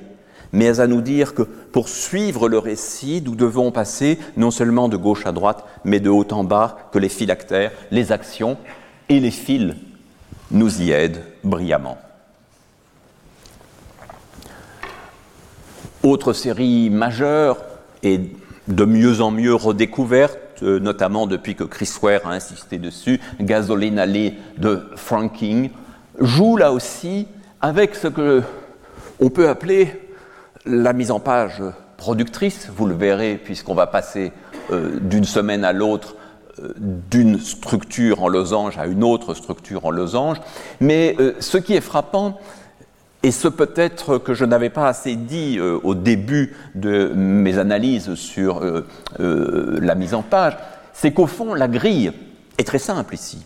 mais 0.53 0.81
à 0.81 0.87
nous 0.87 1.01
dire 1.01 1.35
que 1.35 1.43
pour 1.43 1.89
suivre 1.89 2.49
le 2.49 2.59
récit, 2.59 3.23
nous 3.25 3.35
devons 3.35 3.71
passer 3.71 4.19
non 4.37 4.51
seulement 4.51 4.89
de 4.89 4.97
gauche 4.97 5.27
à 5.27 5.33
droite, 5.33 5.65
mais 5.85 6.01
de 6.01 6.11
haut 6.11 6.27
en 6.31 6.45
bas, 6.45 6.91
que 6.93 6.99
les 6.99 7.09
phylactères, 7.09 7.73
les 7.91 8.13
actions 8.13 8.57
et 9.09 9.21
les 9.21 9.31
fils 9.31 9.75
nous 10.51 10.83
y 10.83 10.91
aident 10.91 11.23
brillamment. 11.45 11.99
Autre 16.03 16.33
série 16.33 16.91
majeure 16.91 17.59
et 18.03 18.21
de 18.69 18.85
mieux 18.85 19.21
en 19.21 19.31
mieux 19.31 19.55
redécouverte, 19.55 20.39
euh, 20.63 20.79
notamment 20.79 21.27
depuis 21.27 21.55
que 21.55 21.65
Chris 21.65 21.91
Ware 22.03 22.21
a 22.25 22.33
insisté 22.33 22.79
dessus, 22.79 23.21
Gasoline 23.41 23.99
Alley 23.99 24.35
de 24.59 24.83
Franking, 24.97 25.71
joue 26.19 26.57
là 26.57 26.73
aussi 26.73 27.27
avec 27.61 27.95
ce 27.95 28.09
que 28.09 28.43
on 29.21 29.31
peut 29.31 29.49
appeler 29.49 30.01
la 30.65 30.93
mise 30.93 31.11
en 31.11 31.21
page 31.21 31.63
productrice, 31.97 32.69
vous 32.75 32.87
le 32.87 32.95
verrez 32.95 33.41
puisqu'on 33.43 33.75
va 33.75 33.87
passer 33.87 34.33
euh, 34.71 34.99
d'une 35.01 35.25
semaine 35.25 35.65
à 35.65 35.73
l'autre 35.73 36.17
euh, 36.61 36.75
d'une 36.79 37.41
structure 37.41 38.23
en 38.23 38.29
losange 38.29 38.79
à 38.79 38.87
une 38.87 39.05
autre 39.05 39.35
structure 39.35 39.87
en 39.87 39.91
losange. 39.91 40.39
Mais 40.81 41.17
ce 41.41 41.59
qui 41.59 41.75
est 41.75 41.81
frappant, 41.81 42.39
et 43.23 43.31
ce 43.31 43.49
peut-être 43.49 44.19
que 44.19 44.35
je 44.35 44.45
n'avais 44.45 44.71
pas 44.71 44.89
assez 44.89 45.15
dit 45.17 45.61
au 45.61 45.95
début 45.95 46.57
de 46.75 47.13
mes 47.15 47.59
analyses 47.59 48.15
sur 48.15 48.63
la 49.19 49.95
mise 49.95 50.15
en 50.15 50.23
page, 50.23 50.57
c'est 50.93 51.13
qu'au 51.13 51.27
fond, 51.27 51.55
la 51.55 51.69
grille 51.69 52.13
est 52.59 52.65
très 52.65 52.79
simple 52.79 53.15
ici. 53.15 53.45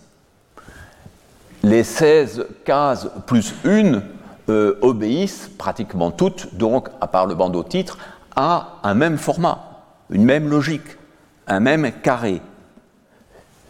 Les 1.63 1.83
16 1.83 2.47
cases 2.65 3.09
plus 3.27 3.55
une 3.65 4.03
euh, 4.49 4.79
obéissent 4.83 5.51
pratiquement 5.59 6.13
toutes, 6.13 6.55
donc 6.55 6.89
à 7.01 7.09
part 7.09 7.27
le 7.27 7.35
bandeau 7.35 7.65
titre, 7.65 7.99
à 8.37 8.79
un 8.85 8.95
même 8.95 9.19
format, 9.19 9.83
une 10.11 10.25
même 10.25 10.49
logique, 10.49 10.97
un 11.49 11.59
même 11.59 11.91
carré. 12.03 12.41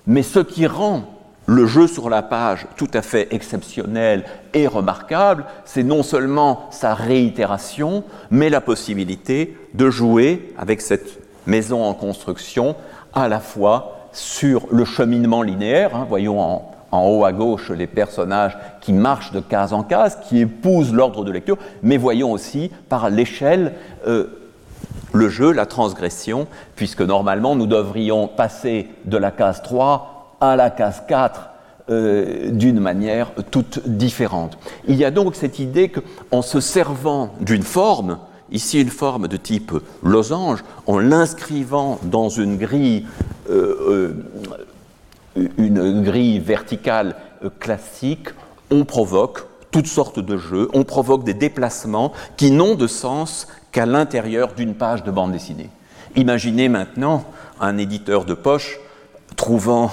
Mais 0.07 0.23
ce 0.23 0.41
qui 0.41 0.67
rend 0.67 1.05
le 1.47 1.67
jeu 1.67 1.87
sur 1.87 2.11
la 2.11 2.23
page 2.23 2.67
tout 2.77 2.91
à 2.93 3.03
fait 3.03 3.29
exceptionnel 3.31 4.25
et 4.53 4.67
remarquable, 4.67 5.45
c'est 5.65 5.85
non 5.85 6.03
seulement 6.03 6.67
sa 6.71 6.95
réitération, 6.95 8.05
mais 8.31 8.51
la 8.51 8.61
possibilité 8.61 9.57
de 9.75 9.89
jouer 9.89 10.53
avec 10.59 10.81
cette 10.81 11.21
maison 11.47 11.85
en 11.85 11.95
construction 11.95 12.75
à 13.15 13.29
la 13.29 13.41
fois 13.41 14.09
sur 14.13 14.67
le 14.71 14.85
cheminement 14.85 15.43
linéaire, 15.43 15.95
hein, 15.95 16.07
voyons 16.09 16.41
en, 16.41 16.73
haut 16.93 17.25
à 17.25 17.33
gauche 17.33 17.71
les 17.71 17.87
personnages 17.87 18.57
qui 18.81 18.95
marchent 18.95 19.33
de 19.33 19.41
case 19.41 19.75
en 19.75 19.83
case, 19.83 20.19
qui 20.27 20.41
épousent 20.41 20.95
l'ordre 20.95 21.25
de 21.25 21.31
lecture, 21.31 21.59
mais 21.83 21.99
voyons 21.99 22.33
aussi 22.33 22.71
par 22.89 23.11
l'échelle 23.11 23.75
euh, 24.07 24.27
le 25.13 25.29
jeu, 25.29 25.53
la 25.53 25.67
transgression, 25.67 26.47
puisque 26.75 27.03
normalement 27.03 27.55
nous 27.55 27.67
devrions 27.67 28.29
passer 28.29 28.89
de 29.05 29.19
la 29.19 29.31
case 29.31 29.63
3 29.63 30.16
à 30.51 30.57
la 30.57 30.71
case 30.71 31.03
4 31.09 31.51
euh, 31.89 32.51
d'une 32.51 32.81
manière 32.81 33.31
toute 33.53 33.87
différente. 33.87 34.59
Il 34.89 34.97
y 34.97 35.05
a 35.05 35.13
donc 35.13 35.37
cette 35.37 35.61
idée 35.61 35.89
qu'en 35.89 36.43
se 36.43 36.59
servant 36.59 37.31
d'une 37.41 37.63
forme, 37.63 38.19
ici 38.51 38.81
une 38.81 38.91
forme 38.91 39.29
de 39.29 39.37
type 39.37 39.73
losange, 40.03 40.65
en 40.87 40.99
l'inscrivant 40.99 42.01
dans 42.03 42.29
une 42.29 42.57
grille, 42.57 43.07
euh, 43.51 44.25
euh, 45.37 45.49
une 45.59 46.03
grille 46.03 46.41
verticale 46.41 47.15
classique, 47.61 48.31
on 48.73 48.85
provoque 48.85 49.47
toutes 49.71 49.87
sortes 49.87 50.19
de 50.19 50.37
jeux, 50.37 50.69
on 50.73 50.83
provoque 50.83 51.23
des 51.23 51.35
déplacements 51.35 52.13
qui 52.37 52.51
n'ont 52.51 52.75
de 52.75 52.89
sens 52.89 53.47
qu'à 53.71 53.87
l'intérieur 53.87 54.55
d'une 54.55 54.75
page 54.75 55.05
de 55.05 55.13
bande 55.13 55.31
dessinée. 55.31 55.71
Imaginez 56.17 56.69
maintenant 56.69 57.25
un 57.61 57.79
éditeur 57.79 58.25
de 58.25 58.35
poche 58.35 58.81
trouvant 59.37 59.93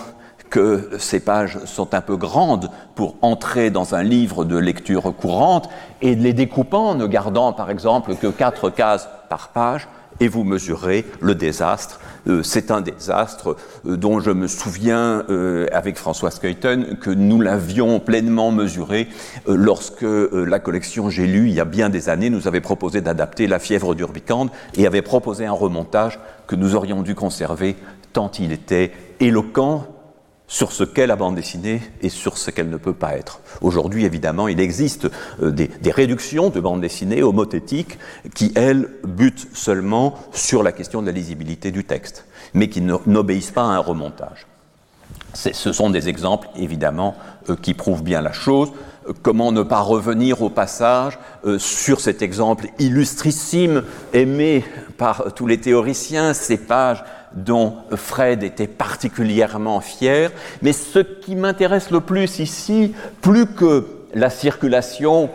que 0.54 0.92
ces 1.00 1.20
pages 1.20 1.58
sont 1.66 1.96
un 1.96 2.02
peu 2.02 2.16
grandes 2.16 2.70
pour 2.94 3.16
entrer 3.24 3.72
dans 3.72 3.96
un 3.96 4.04
livre 4.04 4.46
de 4.46 4.56
lecture 4.56 5.12
courante 5.16 5.68
et 6.04 6.14
les 6.14 6.34
découpant, 6.34 6.94
ne 6.94 7.08
gardant 7.08 7.54
par 7.54 7.72
exemple 7.72 8.16
que 8.16 8.28
quatre 8.28 8.70
cases 8.70 9.10
par 9.30 9.48
page, 9.48 9.88
et 10.20 10.28
vous 10.28 10.44
mesurez 10.44 11.06
le 11.22 11.34
désastre. 11.34 12.00
Euh, 12.28 12.44
c'est 12.44 12.70
un 12.70 12.82
désastre 12.82 13.58
euh, 13.88 13.98
dont 13.98 14.20
je 14.20 14.30
me 14.30 14.46
souviens 14.46 15.24
euh, 15.32 15.66
avec 15.72 15.98
François 15.98 16.30
Skeuten 16.30 16.98
que 16.98 17.10
nous 17.10 17.42
l'avions 17.42 18.00
pleinement 18.00 18.52
mesuré 18.52 19.08
lorsque 19.48 20.06
la 20.06 20.60
collection 20.60 21.10
J'ai 21.10 21.26
lu 21.26 21.48
il 21.48 21.56
y 21.56 21.60
a 21.60 21.66
bien 21.66 21.90
des 21.90 22.10
années 22.10 22.30
nous 22.30 22.48
avait 22.48 22.62
proposé 22.62 23.02
d'adapter 23.02 23.48
La 23.48 23.58
fièvre 23.58 23.96
d'Urbicande 23.96 24.52
et 24.76 24.86
avait 24.86 25.02
proposé 25.02 25.48
un 25.48 25.52
remontage 25.52 26.20
que 26.46 26.56
nous 26.56 26.76
aurions 26.76 27.02
dû 27.02 27.16
conserver 27.16 27.76
tant 28.14 28.30
il 28.40 28.52
était 28.52 28.92
éloquent 29.20 29.88
sur 30.54 30.72
ce 30.72 30.84
qu'est 30.84 31.08
la 31.08 31.16
bande 31.16 31.34
dessinée 31.34 31.82
et 32.04 32.10
sur 32.10 32.38
ce 32.38 32.52
qu'elle 32.52 32.70
ne 32.70 32.78
peut 32.78 32.94
pas 32.94 33.18
être. 33.18 33.40
Aujourd'hui, 33.62 34.06
évidemment, 34.06 34.48
il 34.48 34.60
existe 34.60 35.10
euh, 35.42 35.50
des, 35.50 35.92
réductions 35.92 36.52
de 36.52 36.60
bande 36.60 36.80
dessinée 36.80 37.24
homothétiques 37.24 37.98
qui, 38.36 38.52
elles, 38.54 38.88
butent 39.04 39.48
seulement 39.56 40.14
sur 40.32 40.62
la 40.62 40.72
question 40.72 41.02
de 41.02 41.08
la 41.08 41.12
lisibilité 41.12 41.72
du 41.72 41.86
texte, 41.86 42.28
mais 42.54 42.70
qui 42.70 42.82
n'obéissent 42.82 43.50
pas 43.50 43.64
à 43.64 43.74
un 43.74 43.80
remontage. 43.80 44.46
Ce 45.34 45.74
sont 45.74 45.90
des 45.90 46.08
exemples, 46.08 46.48
évidemment, 46.56 47.16
euh, 47.50 47.56
qui 47.56 47.74
prouvent 47.74 48.04
bien 48.04 48.22
la 48.22 48.32
chose. 48.32 48.72
Comment 49.24 49.52
ne 49.52 49.64
pas 49.64 49.80
revenir 49.80 50.44
au 50.44 50.50
passage 50.50 51.18
euh, 51.46 51.58
sur 51.58 52.00
cet 52.00 52.22
exemple 52.22 52.68
illustrissime 52.78 53.82
aimé 54.14 54.64
par 55.00 55.34
tous 55.34 55.48
les 55.48 55.60
théoriciens, 55.60 56.36
ces 56.36 56.58
pages 56.58 57.04
dont 57.36 57.76
Fred 57.96 58.44
était 58.44 58.68
particulièrement 58.68 59.82
fier. 59.82 60.32
Mais 60.62 60.74
ce 60.74 61.00
qui 61.00 61.36
m'intéresse 61.36 61.92
le 61.92 62.02
plus 62.02 62.40
ici, 62.40 62.94
plus 63.22 63.46
que 63.46 63.88
la 64.14 64.30
circulation 64.30 65.30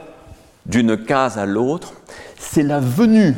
d'une 0.67 0.97
case 0.97 1.39
à 1.39 1.47
l'autre, 1.47 1.93
c'est 2.39 2.63
la 2.63 2.81
venue 2.81 3.37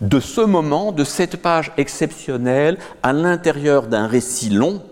de 0.00 0.20
ce 0.20 0.40
moment, 0.40 0.92
de 0.92 1.04
cette 1.04 1.36
page 1.40 1.72
exceptionnelle, 1.76 2.78
à 3.02 3.12
l'intérieur 3.12 3.86
d'un 3.86 4.06
récit 4.06 4.50
long, 4.50 4.82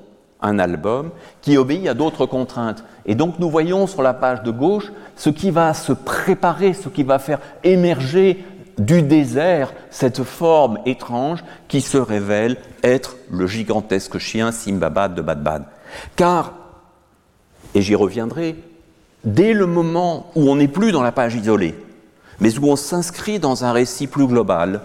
un 0.41 0.59
album, 0.59 1.11
qui 1.41 1.57
obéit 1.57 1.89
à 1.89 1.95
d'autres 1.95 2.27
contraintes. 2.27 2.85
Et 3.05 3.15
donc 3.15 3.39
nous 3.39 3.51
voyons 3.51 3.87
sur 3.87 4.03
la 4.03 4.15
page 4.15 4.43
de 4.43 4.51
gauche 4.51 4.93
ce 5.17 5.31
qui 5.31 5.51
va 5.51 5.75
se 5.75 5.93
préparer, 5.93 6.73
ce 6.73 6.89
qui 6.89 7.03
va 7.03 7.19
faire 7.19 7.41
émerger 7.65 8.45
du 8.79 9.03
désert 9.03 9.73
cette 9.91 10.23
forme 10.23 10.79
étrange 10.87 11.45
qui 11.69 11.81
se 11.81 11.99
révèle 11.99 12.57
être 12.83 13.17
le 13.31 13.47
gigantesque 13.47 14.19
chien 14.19 14.53
Simbabad 14.53 15.15
de 15.15 15.23
Badbad. 15.23 15.65
Car, 16.17 16.55
et 17.75 17.83
j'y 17.83 17.95
reviendrai, 17.95 18.57
dès 19.25 19.53
le 19.53 19.67
moment 19.67 20.31
où 20.35 20.51
on 20.51 20.57
n'est 20.57 20.69
plus 20.69 20.93
dans 20.93 21.03
la 21.03 21.13
page 21.13 21.35
isolée, 21.35 21.75
mais 22.41 22.59
où 22.59 22.67
on 22.67 22.77
s'inscrit 22.77 23.39
dans 23.39 23.65
un 23.65 23.73
récit 23.73 24.07
plus 24.07 24.27
global, 24.27 24.81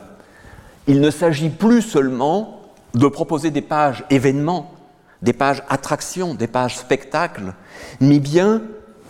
il 0.88 1.02
ne 1.02 1.10
s'agit 1.10 1.50
plus 1.50 1.82
seulement 1.82 2.62
de 2.94 3.08
proposer 3.08 3.52
des 3.52 3.62
pages 3.62 4.06
événements, 4.10 4.74
des 5.22 5.34
pages 5.34 5.64
attractions, 5.70 6.34
des 6.34 6.48
pages 6.48 6.78
spectacles, 6.78 7.54
mais 8.00 8.20
bien, 8.20 8.62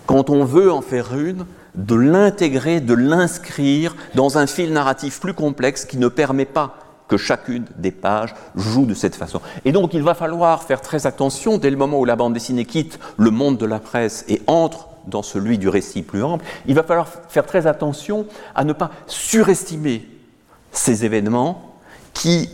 quand 0.05 0.29
on 0.29 0.43
veut 0.45 0.71
en 0.71 0.81
faire 0.81 1.15
une, 1.17 1.45
de 1.77 1.95
l'intégrer, 1.95 2.81
de 2.81 2.93
l'inscrire 2.93 3.95
dans 4.15 4.37
un 4.37 4.47
fil 4.47 4.73
narratif 4.73 5.21
plus 5.21 5.33
complexe 5.33 5.85
qui 5.85 5.97
ne 5.97 6.09
permet 6.09 6.45
pas 6.45 6.75
que 7.07 7.17
chacune 7.17 7.65
des 7.77 7.91
pages 7.91 8.35
joue 8.55 8.85
de 8.85 8.93
cette 8.93 9.15
façon. 9.15 9.39
Et 9.63 9.71
donc 9.71 9.93
il 9.93 10.03
va 10.03 10.13
falloir 10.13 10.63
faire 10.63 10.81
très 10.81 11.07
attention 11.07 11.57
dès 11.57 11.69
le 11.69 11.77
moment 11.77 11.99
où 11.99 12.05
la 12.05 12.15
bande 12.17 12.33
dessinée 12.33 12.65
quitte 12.65 12.99
le 13.17 13.31
monde 13.31 13.57
de 13.57 13.65
la 13.65 13.79
presse 13.79 14.25
et 14.27 14.41
entre 14.47 14.89
dans 15.05 15.21
celui 15.21 15.57
du 15.57 15.69
récit 15.69 16.01
plus 16.01 16.21
ample, 16.21 16.43
il 16.65 16.75
va 16.75 16.83
falloir 16.83 17.07
faire 17.29 17.45
très 17.45 17.65
attention 17.65 18.25
à 18.55 18.65
ne 18.65 18.73
pas 18.73 18.91
surestimer 19.05 20.05
ces 20.73 21.05
événements 21.05 21.75
qui 22.13 22.49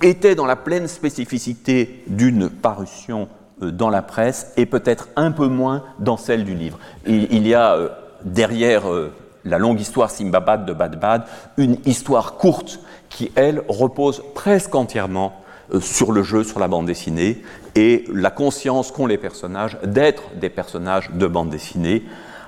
étaient 0.00 0.34
dans 0.34 0.46
la 0.46 0.56
pleine 0.56 0.88
spécificité 0.88 2.02
d'une 2.06 2.48
parution 2.48 3.28
euh, 3.62 3.70
dans 3.70 3.90
la 3.90 4.00
presse 4.00 4.52
et 4.56 4.64
peut-être 4.64 5.08
un 5.16 5.30
peu 5.30 5.46
moins 5.46 5.84
dans 5.98 6.16
celle 6.16 6.44
du 6.44 6.54
livre. 6.54 6.78
Il 7.06 7.46
y 7.46 7.54
a 7.54 7.74
euh, 7.74 7.88
derrière 8.24 8.90
euh, 8.90 9.12
la 9.44 9.58
longue 9.58 9.80
histoire 9.80 10.10
Simbabad 10.10 10.66
de 10.66 10.72
Badbad, 10.72 11.24
une 11.56 11.76
histoire 11.86 12.34
courte 12.34 12.80
qui, 13.08 13.32
elle, 13.34 13.62
repose 13.68 14.22
presque 14.34 14.74
entièrement 14.74 15.32
euh, 15.72 15.80
sur 15.80 16.12
le 16.12 16.22
jeu, 16.22 16.44
sur 16.44 16.60
la 16.60 16.68
bande 16.68 16.86
dessinée, 16.86 17.42
et 17.74 18.04
la 18.12 18.30
conscience 18.30 18.90
qu'ont 18.92 19.06
les 19.06 19.18
personnages 19.18 19.78
d'être 19.84 20.22
des 20.40 20.50
personnages 20.50 21.10
de 21.10 21.26
bande 21.26 21.50
dessinée, 21.50 22.04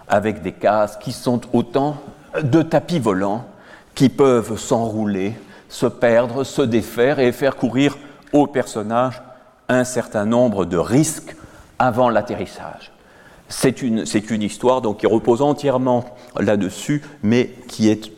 avec 0.09 0.43
des 0.43 0.53
cases 0.53 0.97
qui 0.97 1.13
sont 1.13 1.41
autant 1.53 1.97
de 2.43 2.63
tapis 2.63 2.99
volants 2.99 3.45
qui 3.95 4.09
peuvent 4.09 4.59
s'enrouler, 4.59 5.35
se 5.69 5.87
perdre, 5.87 6.45
se 6.45 6.63
défaire 6.63 7.19
et 7.19 7.33
faire 7.33 7.57
courir 7.57 7.97
aux 8.33 8.47
personnages 8.47 9.23
un 9.69 9.85
certain 9.85 10.25
nombre 10.25 10.65
de 10.65 10.77
risques 10.77 11.37
avant 11.79 12.11
l'atterrissage. 12.11 12.93
C'est 13.49 13.83
une, 13.83 14.05
histoire 14.43 14.83
qui 14.97 15.07
repose 15.07 15.43
entièrement 15.43 16.05
là-dessus, 16.39 17.03
mais 17.23 17.51
qui 17.69 17.91
est 17.91 18.11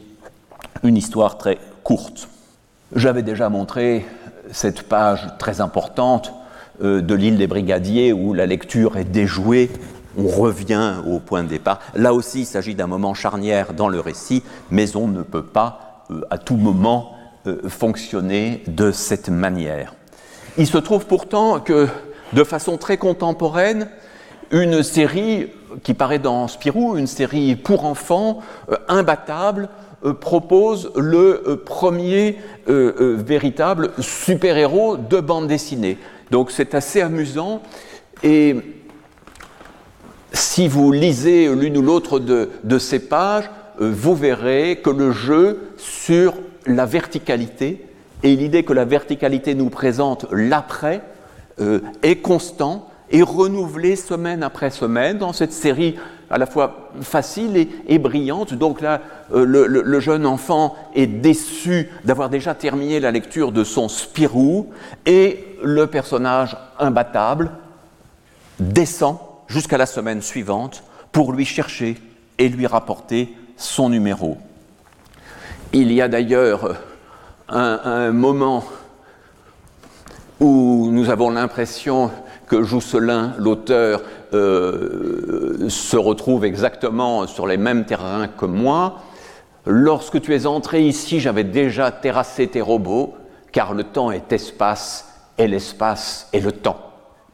une 0.83 0.97
histoire 0.97 1.39
très 1.39 1.59
courte. 1.83 2.29
J'avais 2.95 3.22
déjà 3.22 3.49
montré 3.49 4.07
cette 4.53 4.83
page 4.83 5.27
très 5.39 5.61
importante 5.61 6.33
euh, 6.83 7.01
de 7.01 7.14
l'île 7.14 7.39
des 7.39 7.47
Brigadiers 7.47 8.12
où 8.12 8.35
la 8.35 8.47
lecture 8.47 8.97
est 8.97 9.05
déjouée, 9.05 9.70
on 10.16 10.29
revient 10.29 10.95
au 11.07 11.18
point 11.18 11.43
de 11.43 11.49
départ. 11.49 11.81
Là 11.95 12.14
aussi, 12.14 12.41
il 12.41 12.47
s'agit 12.47 12.75
d'un 12.75 12.87
moment 12.87 13.14
charnière 13.14 13.72
dans 13.75 13.89
le 13.89 14.01
récit, 14.01 14.43
mais 14.70 14.97
on 14.97 15.09
ne 15.09 15.22
peut 15.22 15.45
pas 15.45 16.05
euh, 16.11 16.20
à 16.31 16.39
tout 16.39 16.57
moment 16.57 17.12
euh, 17.47 17.68
fonctionner 17.68 18.62
de 18.66 18.91
cette 18.93 19.29
manière. 19.29 19.95
Il 20.57 20.66
se 20.66 20.79
trouve 20.79 21.07
pourtant 21.07 21.61
que, 21.61 21.89
de 22.33 22.45
façon 22.45 22.77
très 22.77 22.97
contemporaine, 22.97 23.89
une 24.51 24.82
série 24.82 25.49
qui 25.82 25.95
paraît 25.95 26.18
dans 26.18 26.49
Spirou, 26.49 26.97
une 26.97 27.07
série 27.07 27.57
pour 27.57 27.84
enfants, 27.84 28.40
euh, 28.70 28.76
imbattable, 28.88 29.68
euh, 30.05 30.12
propose 30.12 30.92
le 30.97 31.42
euh, 31.47 31.57
premier 31.57 32.38
véritable 32.66 33.90
super-héros 33.99 34.97
de 34.97 35.20
bande 35.20 35.49
dessinée. 35.49 35.99
Donc 36.30 36.51
c'est 36.51 36.74
assez 36.74 37.01
amusant 37.01 37.62
et 38.22 38.57
si 40.32 40.66
vous 40.68 40.92
lisez 40.92 41.55
l'une 41.55 41.76
ou 41.76 41.82
l'autre 41.82 42.18
de, 42.18 42.51
de, 42.64 42.78
ces 42.78 42.99
pages, 42.99 43.51
vous 43.78 44.14
verrez 44.14 44.80
que 44.82 44.90
le 44.90 45.12
jeu 45.12 45.74
sur 45.76 46.34
la 46.66 46.86
verticalité 46.86 47.84
et 48.22 48.34
l'idée 48.34 48.64
que 48.64 48.72
la 48.72 48.84
verticalité 48.84 49.55
nous 49.55 49.68
présente 49.68 50.26
l'après 50.32 51.03
est 52.03 52.16
constant 52.16 52.88
et 53.11 53.22
renouvelé 53.22 53.96
semaine 53.96 54.42
après 54.42 54.70
semaine 54.70 55.18
dans 55.18 55.32
cette 55.32 55.52
série 55.52 55.96
à 56.30 56.38
la 56.38 56.46
fois 56.46 56.90
facile 57.02 57.68
et, 57.86 57.98
brillante. 57.98 58.55
Donc 58.55 58.80
là, 58.80 59.00
euh, 59.32 59.44
le, 59.44 60.00
jeune 60.00 60.26
enfant 60.26 60.74
est 60.94 61.07
déçu 61.07 61.90
d'avoir 62.05 62.30
déjà 62.30 62.55
terminé 62.55 62.98
la 62.98 63.11
lecture 63.11 63.52
de 63.52 63.62
son 63.62 63.88
Spirou 63.88 64.70
et 65.07 65.44
le 65.62 65.86
personnage 65.86 66.57
imbattable 66.78 67.52
descend 68.59 69.18
jusqu'à 69.48 69.78
la 69.78 69.86
semaine 69.86 70.22
suivante 70.22 70.82
pour 71.12 71.32
lui 71.32 71.44
chercher 71.44 71.96
et 72.38 72.48
lui 72.48 72.66
rapporter 72.66 73.34
son 73.57 73.88
numéro. 73.88 74.38
Il 75.72 75.92
y 75.92 76.00
a 76.00 76.09
d'ailleurs 76.09 76.76
un, 77.48 78.11
moment 78.11 78.64
où 80.40 80.88
nous 80.90 81.11
avons 81.11 81.30
l'impression 81.30 82.11
Jousselin, 82.62 83.34
l'auteur, 83.38 84.02
euh, 84.32 85.68
se 85.68 85.96
retrouve 85.96 86.44
exactement 86.44 87.26
sur 87.26 87.46
les 87.46 87.57
mêmes 87.57 87.84
terrains 87.84 88.28
que 88.28 88.46
moi. 88.46 89.00
Lorsque 89.66 90.20
tu 90.20 90.34
es 90.34 90.46
entré 90.46 90.86
ici, 90.86 91.20
j'avais 91.20 91.44
déjà 91.44 91.90
terrassé 91.90 92.46
tes 92.46 92.61
robots, 92.61 93.14
car 93.52 93.72
le 93.72 93.84
temps 93.84 94.11
est 94.11 94.32
espace 94.32 95.09
et 95.38 95.48
l'espace 95.48 96.28
est 96.32 96.40
le 96.40 96.52
temps. 96.52 96.78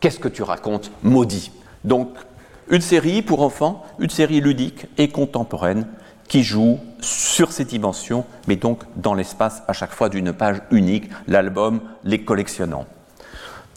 Qu'est-ce 0.00 0.18
que 0.18 0.28
tu 0.28 0.42
racontes, 0.42 0.90
maudit? 1.02 1.50
Donc, 1.84 2.10
une 2.68 2.80
série 2.80 3.22
pour 3.22 3.42
enfants, 3.42 3.84
une 3.98 4.10
série 4.10 4.40
ludique 4.40 4.86
et 4.96 5.08
contemporaine 5.08 5.86
qui 6.28 6.44
joue 6.44 6.78
sur 7.00 7.50
ces 7.50 7.64
dimensions, 7.64 8.24
mais 8.46 8.54
donc 8.54 8.84
dans 8.94 9.14
l'espace 9.14 9.64
à 9.66 9.72
chaque 9.72 9.90
fois 9.90 10.08
d'une 10.08 10.32
page 10.32 10.62
unique, 10.70 11.10
l'album 11.26 11.80
les 12.04 12.24
collectionnant. 12.24 12.86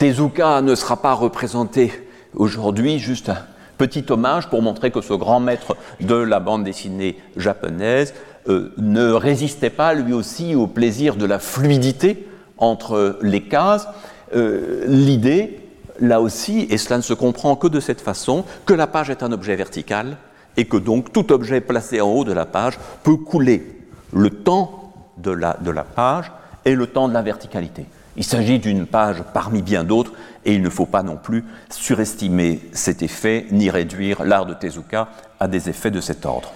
Tezuka 0.04 0.62
ne 0.62 0.76
sera 0.76 0.98
pas 0.98 1.14
représenté 1.14 1.94
aujourd'hui, 2.36 3.00
juste 3.00 3.30
un 3.30 3.38
petit 3.78 4.04
hommage 4.10 4.50
pour 4.50 4.62
montrer 4.62 4.92
que 4.92 5.00
ce 5.00 5.14
grand 5.14 5.40
maître 5.40 5.78
de 6.02 6.16
la 6.16 6.42
bande 6.42 6.66
dessinée 6.66 7.18
japonaise 7.38 8.14
euh, 8.50 8.74
ne 8.78 9.14
résistait 9.14 9.70
pas 9.70 9.94
lui 9.94 10.12
aussi 10.12 10.56
au 10.56 10.68
plaisir 10.68 11.16
de 11.16 11.26
la 11.26 11.40
fluidité 11.40 12.28
entre 12.58 13.18
les 13.22 13.44
cases. 13.44 13.88
Euh, 14.36 14.84
l'idée, 14.88 15.62
là 16.02 16.20
aussi, 16.20 16.68
et 16.70 16.78
cela 16.78 16.98
ne 16.98 17.02
se 17.02 17.14
comprend 17.14 17.56
que 17.56 17.68
de 17.68 17.80
cette 17.80 18.02
façon, 18.02 18.44
que 18.66 18.74
la 18.74 18.88
page 18.88 19.10
est 19.10 19.24
un 19.24 19.32
objet 19.32 19.56
vertical 19.56 20.18
et 20.58 20.66
que 20.66 20.76
donc 20.76 21.14
tout 21.14 21.32
objet 21.32 21.62
placé 21.62 22.02
en 22.02 22.10
haut 22.10 22.26
de 22.26 22.34
la 22.34 22.46
page 22.46 22.78
peut 23.04 23.16
couler 23.16 23.80
le 24.12 24.30
temps 24.32 24.92
de 25.16 25.32
la, 25.32 25.56
de 25.62 25.72
la 25.72 25.86
page 25.86 26.30
et 26.66 26.76
le 26.76 26.88
temps 26.88 27.08
de 27.08 27.14
la 27.14 27.22
verticalité. 27.22 27.86
Il 28.16 28.24
s'agit 28.24 28.60
d'une 28.60 28.86
page 28.86 29.24
parmi 29.34 29.62
bien 29.62 29.84
d'autres 29.84 30.14
et 30.46 30.54
il 30.54 30.62
ne 30.62 30.70
faut 30.70 30.86
pas 30.86 31.04
non 31.04 31.18
plus 31.18 31.44
surestimer 31.70 32.60
cet 32.72 33.02
effet 33.02 33.48
ni 33.52 33.70
réduire 33.70 34.24
l'art 34.24 34.46
de 34.46 34.54
Tezuka 34.54 35.10
à 35.40 35.48
des 35.48 35.70
effets 35.70 35.92
de 35.92 36.02
cet 36.02 36.26
ordre. 36.26 36.52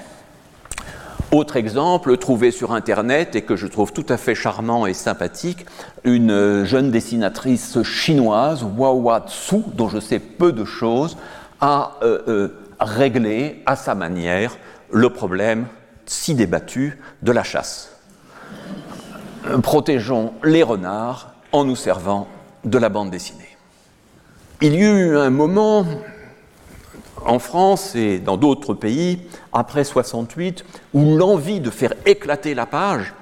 Autre 1.31 1.57
exemple 1.57 2.15
trouvé 2.17 2.51
sur 2.51 2.71
Internet 2.71 3.35
et 3.35 3.41
que 3.41 3.55
je 3.55 3.67
trouve 3.67 3.91
tout 3.91 4.05
à 4.07 4.17
fait 4.17 4.35
charmant 4.35 4.85
et 4.85 4.93
sympathique, 4.93 5.65
une 6.05 6.63
jeune 6.63 6.89
dessinatrice 6.89 7.81
chinoise, 7.83 8.63
Wawa 8.63 9.25
Tsu, 9.27 9.57
dont 9.73 9.89
je 9.89 9.99
sais 9.99 10.19
peu 10.19 10.53
de 10.53 10.63
choses, 10.63 11.17
a 11.59 11.97
euh, 12.03 12.21
euh, 12.27 12.47
réglé 12.79 13.61
à 13.65 13.75
sa 13.75 13.93
manière 13.93 14.57
le 14.91 15.09
problème 15.09 15.65
si 16.05 16.33
débattu 16.33 16.97
de 17.23 17.31
la 17.33 17.43
chasse. 17.43 17.91
Protégeons 19.61 20.33
les 20.43 20.63
renards 20.63 21.33
en 21.51 21.63
nous 21.63 21.75
servant 21.75 22.27
de 22.63 22.77
la 22.77 22.89
bande 22.89 23.11
dessinée. 23.11 23.57
Il 24.61 24.73
y 24.73 24.83
eut 24.83 25.17
un 25.17 25.29
moment 25.29 25.85
en 27.25 27.39
France 27.39 27.95
et 27.95 28.19
dans 28.19 28.37
d'autres 28.37 28.73
pays, 28.73 29.19
après 29.53 29.83
68, 29.83 30.65
où 30.93 31.17
l'envie 31.17 31.59
de 31.59 31.69
faire 31.69 31.93
éclater 32.05 32.53
la 32.53 32.65
page, 32.65 33.13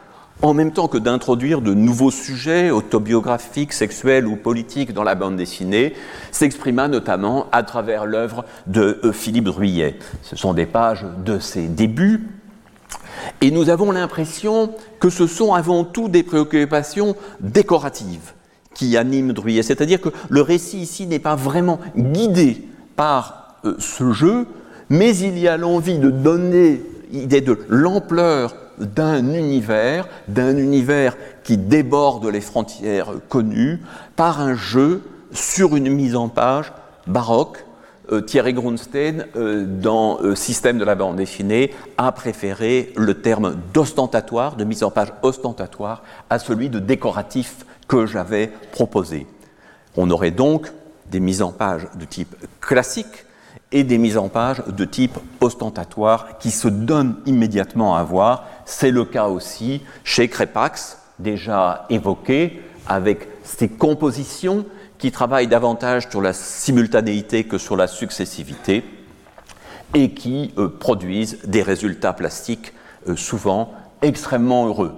en 0.41 0.53
même 0.53 0.71
temps 0.71 0.87
que 0.87 0.97
d'introduire 0.97 1.61
de 1.61 1.73
nouveaux 1.73 2.11
sujets 2.11 2.69
autobiographiques, 2.69 3.73
sexuels 3.73 4.27
ou 4.27 4.35
politiques 4.35 4.93
dans 4.93 5.03
la 5.03 5.15
bande 5.15 5.37
dessinée, 5.37 5.93
s'exprima 6.31 6.87
notamment 6.87 7.47
à 7.51 7.63
travers 7.63 8.05
l'œuvre 8.05 8.45
de 8.67 8.99
euh, 9.03 9.11
Philippe 9.11 9.45
Druyet. 9.45 9.97
Ce 10.21 10.35
sont 10.35 10.53
des 10.53 10.65
pages 10.65 11.05
de 11.25 11.39
ses 11.39 11.67
débuts, 11.67 12.27
et 13.41 13.51
nous 13.51 13.69
avons 13.69 13.91
l'impression 13.91 14.71
que 14.99 15.09
ce 15.09 15.27
sont 15.27 15.53
avant 15.53 15.83
tout 15.83 16.09
des 16.09 16.23
préoccupations 16.23 17.15
décoratives 17.39 18.33
qui 18.73 18.97
animent 18.97 19.33
Druyet. 19.33 19.63
C'est-à-dire 19.63 20.01
que 20.01 20.09
le 20.29 20.41
récit 20.41 20.79
ici 20.79 21.07
n'est 21.07 21.19
pas 21.19 21.35
vraiment 21.35 21.79
guidé 21.95 22.61
par 22.95 23.57
euh, 23.65 23.75
ce 23.79 24.11
jeu, 24.11 24.47
mais 24.89 25.15
il 25.17 25.39
y 25.39 25.47
a 25.47 25.57
l'envie 25.57 25.97
de 25.97 26.09
donner 26.11 26.81
l'ampleur 27.69 28.55
d'un 28.77 29.33
univers, 29.33 30.07
d'un 30.27 30.57
univers 30.57 31.15
qui 31.43 31.57
déborde 31.57 32.25
les 32.27 32.41
frontières 32.41 33.13
connues, 33.29 33.79
par 34.15 34.41
un 34.41 34.53
jeu 34.53 35.01
sur 35.31 35.75
une 35.75 35.89
mise 35.89 36.15
en 36.15 36.27
page 36.29 36.73
baroque, 37.07 37.64
Thierry 38.21 38.53
Grunstein, 38.53 39.25
euh, 39.35 39.65
dans 39.65 40.19
euh, 40.21 40.35
Système 40.35 40.77
de 40.77 40.85
la 40.85 40.95
bande 40.95 41.15
dessinée, 41.15 41.73
a 41.97 42.11
préféré 42.11 42.93
le 42.95 43.15
terme 43.21 43.55
d'ostentatoire, 43.73 44.55
de 44.55 44.63
mise 44.63 44.83
en 44.83 44.91
page 44.91 45.13
ostentatoire, 45.21 46.03
à 46.29 46.39
celui 46.39 46.69
de 46.69 46.79
décoratif 46.79 47.65
que 47.87 48.05
j'avais 48.05 48.51
proposé. 48.71 49.27
On 49.97 50.09
aurait 50.09 50.31
donc 50.31 50.71
des 51.11 51.19
mises 51.19 51.41
en 51.41 51.51
page 51.51 51.87
de 51.99 52.05
type 52.05 52.35
classique 52.61 53.25
et 53.71 53.83
des 53.83 53.97
mises 53.97 54.17
en 54.17 54.29
page 54.29 54.63
de 54.67 54.85
type 54.85 55.17
ostentatoire 55.41 56.37
qui 56.37 56.51
se 56.51 56.67
donnent 56.67 57.17
immédiatement 57.25 57.95
à 57.95 58.03
voir. 58.03 58.45
C'est 58.65 58.91
le 58.91 59.05
cas 59.05 59.27
aussi 59.27 59.81
chez 60.03 60.27
Crépax, 60.27 60.97
déjà 61.19 61.85
évoqué, 61.89 62.61
avec 62.87 63.27
ses 63.43 63.69
compositions 63.69 64.65
qui 64.97 65.11
travaillent 65.11 65.47
davantage 65.47 66.09
sur 66.09 66.21
la 66.21 66.33
simultanéité 66.33 67.43
que 67.43 67.57
sur 67.57 67.75
la 67.75 67.87
successivité 67.87 68.83
et 69.93 70.11
qui 70.11 70.53
euh, 70.57 70.67
produisent 70.67 71.39
des 71.45 71.61
résultats 71.61 72.13
plastiques 72.13 72.73
euh, 73.07 73.15
souvent 73.15 73.73
extrêmement 74.01 74.67
heureux. 74.67 74.93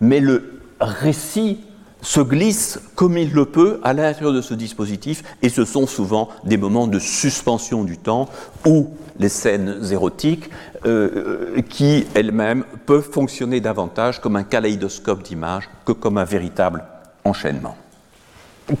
Mais 0.00 0.20
le 0.20 0.60
récit 0.80 1.60
se 2.02 2.20
glisse 2.20 2.78
comme 2.94 3.18
il 3.18 3.32
le 3.32 3.46
peut 3.46 3.80
à 3.82 3.92
l'intérieur 3.92 4.32
de 4.32 4.40
ce 4.40 4.54
dispositif 4.54 5.22
et 5.42 5.48
ce 5.48 5.64
sont 5.64 5.86
souvent 5.86 6.28
des 6.44 6.56
moments 6.56 6.86
de 6.86 6.98
suspension 6.98 7.82
du 7.84 7.98
temps 7.98 8.28
ou 8.66 8.90
les 9.18 9.28
scènes 9.28 9.80
érotiques 9.90 10.50
euh, 10.84 11.60
qui 11.68 12.06
elles-mêmes 12.14 12.64
peuvent 12.84 13.10
fonctionner 13.10 13.60
davantage 13.60 14.20
comme 14.20 14.36
un 14.36 14.44
kaléidoscope 14.44 15.22
d'images 15.22 15.68
que 15.84 15.92
comme 15.92 16.18
un 16.18 16.24
véritable 16.24 16.84
enchaînement 17.24 17.76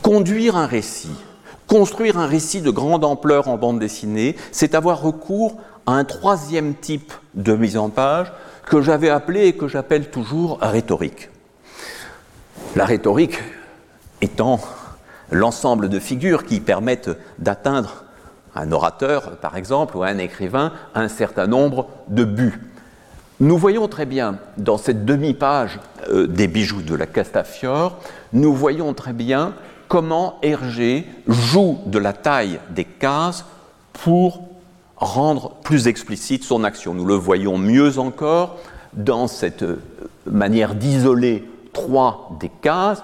conduire 0.02 0.56
un 0.56 0.66
récit, 0.66 1.16
construire 1.66 2.18
un 2.18 2.26
récit 2.26 2.60
de 2.60 2.70
grande 2.70 3.04
ampleur 3.04 3.48
en 3.48 3.56
bande 3.56 3.78
dessinée, 3.78 4.36
c'est 4.52 4.74
avoir 4.74 5.00
recours 5.00 5.56
à 5.86 5.92
un 5.92 6.04
troisième 6.04 6.74
type 6.74 7.12
de 7.34 7.54
mise 7.54 7.76
en 7.76 7.90
page 7.90 8.32
que 8.66 8.82
j'avais 8.82 9.10
appelé 9.10 9.46
et 9.46 9.52
que 9.52 9.68
j'appelle 9.68 10.10
toujours 10.10 10.58
rhétorique. 10.60 11.30
La 12.74 12.84
rhétorique 12.84 13.38
étant 14.20 14.60
l'ensemble 15.30 15.88
de 15.88 15.98
figures 15.98 16.44
qui 16.44 16.60
permettent 16.60 17.10
d'atteindre 17.38 18.04
un 18.54 18.72
orateur, 18.72 19.36
par 19.36 19.56
exemple, 19.56 19.96
ou 19.96 20.02
un 20.02 20.18
écrivain, 20.18 20.72
un 20.94 21.08
certain 21.08 21.46
nombre 21.46 21.88
de 22.08 22.24
buts. 22.24 22.60
Nous 23.38 23.58
voyons 23.58 23.86
très 23.86 24.06
bien 24.06 24.38
dans 24.56 24.78
cette 24.78 25.04
demi-page 25.04 25.78
euh, 26.08 26.26
des 26.26 26.48
bijoux 26.48 26.80
de 26.80 26.94
la 26.94 27.06
Castafiore, 27.06 27.98
nous 28.32 28.54
voyons 28.54 28.94
très 28.94 29.12
bien 29.12 29.52
comment 29.88 30.38
Hergé 30.42 31.06
joue 31.26 31.78
de 31.86 31.98
la 31.98 32.12
taille 32.12 32.60
des 32.70 32.84
cases 32.84 33.44
pour 33.92 34.42
rendre 34.96 35.54
plus 35.62 35.88
explicite 35.88 36.44
son 36.44 36.64
action. 36.64 36.94
Nous 36.94 37.04
le 37.04 37.14
voyons 37.14 37.58
mieux 37.58 37.98
encore 37.98 38.58
dans 38.94 39.28
cette 39.28 39.62
euh, 39.62 39.82
manière 40.24 40.74
d'isoler 40.74 41.44
trois 41.72 42.36
des 42.40 42.50
cases. 42.62 43.02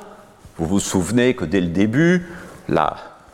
Vous 0.57 0.67
vous 0.67 0.81
souvenez 0.81 1.35
que 1.35 1.45
dès 1.45 1.61
le 1.61 1.69
début, 1.69 2.27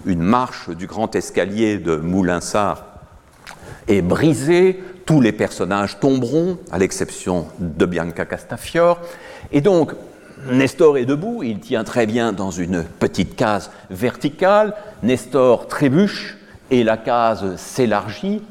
une 0.06 0.22
marche 0.22 0.70
du 0.70 0.86
grand 0.86 1.14
escalier 1.14 1.78
de 1.78 1.96
Moulinsart 1.96 2.84
est 3.86 4.02
brisée, 4.02 4.82
tous 5.06 5.20
les 5.20 5.32
personnages 5.32 6.00
tomberont, 6.00 6.58
à 6.70 6.78
l'exception 6.78 7.46
de 7.58 7.86
Bianca 7.86 8.24
Castafiore. 8.24 8.98
Et 9.52 9.60
donc, 9.60 9.92
Nestor 10.50 10.98
est 10.98 11.04
debout, 11.04 11.42
il 11.42 11.58
tient 11.58 11.84
très 11.84 12.06
bien 12.06 12.32
dans 12.32 12.50
une 12.50 12.84
petite 12.84 13.36
case 13.36 13.70
verticale. 13.90 14.74
Nestor 15.02 15.66
trébuche 15.66 16.38
et 16.70 16.84
la 16.84 16.96
case 16.96 17.56
s'élargit. 17.56 18.42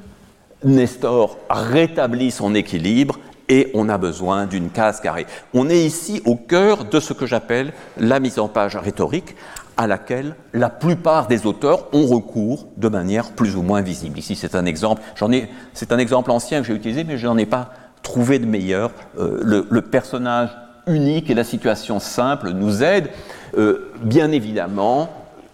Nestor 0.63 1.37
rétablit 1.49 2.31
son 2.31 2.55
équilibre 2.55 3.19
et 3.49 3.71
on 3.73 3.89
a 3.89 3.97
besoin 3.97 4.45
d'une 4.45 4.69
case 4.69 4.99
carrée. 4.99 5.25
On 5.53 5.69
est 5.69 5.79
ici 5.79 6.21
au 6.25 6.35
cœur 6.35 6.85
de 6.85 6.99
ce 6.99 7.13
que 7.13 7.25
j'appelle 7.25 7.73
la 7.97 8.19
mise 8.19 8.39
en 8.39 8.47
page 8.47 8.75
rhétorique, 8.75 9.35
à 9.77 9.87
laquelle 9.87 10.35
la 10.53 10.69
plupart 10.69 11.27
des 11.27 11.45
auteurs 11.45 11.87
ont 11.93 12.07
recours 12.07 12.67
de 12.77 12.89
manière 12.89 13.31
plus 13.31 13.55
ou 13.55 13.61
moins 13.61 13.81
visible. 13.81 14.17
Ici, 14.17 14.35
c'est 14.35 14.55
un 14.55 14.65
exemple. 14.65 15.01
J'en 15.15 15.31
ai, 15.31 15.49
c'est 15.73 15.91
un 15.91 15.99
exemple 15.99 16.31
ancien 16.31 16.61
que 16.61 16.67
j'ai 16.67 16.73
utilisé, 16.73 17.03
mais 17.03 17.17
je 17.17 17.27
n'en 17.27 17.37
ai 17.37 17.45
pas 17.45 17.69
trouvé 18.01 18.39
de 18.39 18.45
meilleur. 18.45 18.91
Euh, 19.19 19.39
le, 19.43 19.67
le 19.69 19.81
personnage 19.83 20.49
unique 20.87 21.29
et 21.29 21.33
la 21.33 21.43
situation 21.43 21.99
simple 21.99 22.51
nous 22.51 22.83
aide. 22.83 23.09
Euh, 23.57 23.91
bien 24.01 24.31
évidemment, 24.31 25.09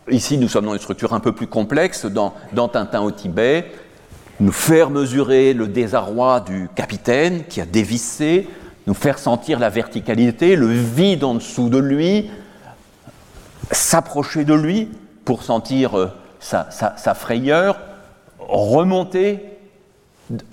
ici 0.09 0.37
nous 0.37 0.47
sommes 0.47 0.65
dans 0.65 0.73
une 0.73 0.79
structure 0.79 1.13
un 1.13 1.19
peu 1.19 1.31
plus 1.31 1.47
complexe, 1.47 2.05
dans, 2.05 2.33
Tintin 2.67 3.01
au 3.01 3.11
Tibet, 3.11 3.71
nous 4.39 4.51
faire 4.51 4.89
mesurer 4.89 5.53
le 5.53 5.67
désarroi 5.67 6.41
du 6.41 6.69
capitaine 6.75 7.43
qui 7.47 7.61
a 7.61 7.65
dévissé, 7.65 8.47
nous 8.87 8.93
faire 8.93 9.19
sentir 9.19 9.59
la 9.59 9.69
verticalité, 9.69 10.55
le 10.55 10.67
vide 10.67 11.23
en 11.23 11.35
dessous 11.35 11.69
de 11.69 11.77
lui, 11.77 12.29
s'approcher 13.71 14.43
de 14.43 14.53
lui 14.53 14.89
pour 15.25 15.43
sentir 15.43 15.97
euh, 15.97 16.11
sa, 16.39 16.69
sa, 16.69 17.13
frayeur, 17.13 17.79
remonter 18.39 19.39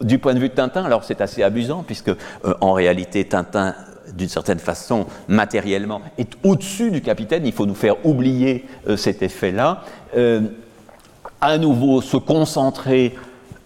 du 0.01 0.19
point 0.19 0.35
de 0.35 0.39
vue 0.39 0.49
de 0.49 0.55
Tintin. 0.55 0.85
Alors 0.85 1.03
c'est 1.03 1.21
assez 1.21 1.43
abusant 1.43 1.83
puisque 1.83 2.11
euh, 2.11 2.55
en 2.61 2.73
réalité 2.73 3.25
Tintin 3.25 3.75
d'une 4.15 4.29
certaine 4.29 4.59
façon, 4.59 5.07
matériellement, 5.29 6.01
est 6.19 6.33
au-dessus 6.45 6.91
du 6.91 7.01
capitaine. 7.01 7.47
Il 7.47 7.53
faut 7.53 7.67
nous 7.67 7.75
faire 7.75 8.05
oublier 8.05 8.67
euh, 8.89 8.97
cet 8.97 9.23
effet-là. 9.23 9.83
à 11.41 11.59
nouveau, 11.59 12.01
se 12.01 12.17
concentrer 12.17 13.15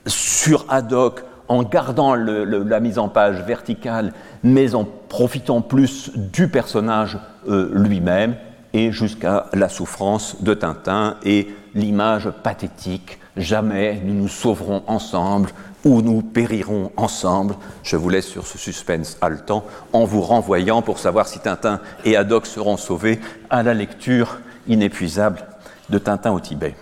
sur 0.06 0.66
Haddock 0.68 1.22
en 1.48 1.62
gardant 1.62 2.14
la 2.14 2.80
mise 2.80 2.98
en 2.98 3.08
page 3.08 3.42
verticale, 3.42 4.12
mais 4.42 4.74
en 4.74 4.84
profitant 4.84 5.60
plus 5.60 6.10
du 6.14 6.48
personnage 6.48 7.18
euh, 7.48 7.70
lui-même, 7.74 8.36
et 8.72 8.90
jusqu'à 8.90 9.46
la 9.52 9.68
souffrance 9.68 10.42
de 10.42 10.52
Tintin 10.52 11.16
et 11.24 11.48
l'image 11.74 12.28
pathétique 12.42 13.20
jamais 13.36 14.00
nous 14.04 14.14
nous 14.14 14.28
sauverons 14.28 14.82
ensemble 14.88 15.50
ou 15.84 16.02
nous 16.02 16.22
périrons 16.22 16.90
ensemble. 16.96 17.56
Je 17.82 17.96
vous 17.96 18.08
laisse 18.08 18.26
sur 18.26 18.46
ce 18.46 18.58
suspense 18.58 19.16
haletant 19.20 19.64
en 19.92 20.04
vous 20.04 20.22
renvoyant 20.22 20.82
pour 20.82 20.98
savoir 20.98 21.28
si 21.28 21.38
Tintin 21.38 21.80
et 22.04 22.16
Haddock 22.16 22.46
seront 22.46 22.76
sauvés 22.76 23.20
à 23.50 23.62
la 23.62 23.74
lecture 23.74 24.38
inépuisable 24.66 25.44
de 25.90 25.98
Tintin 25.98 26.32
au 26.32 26.40
Tibet. 26.40 26.74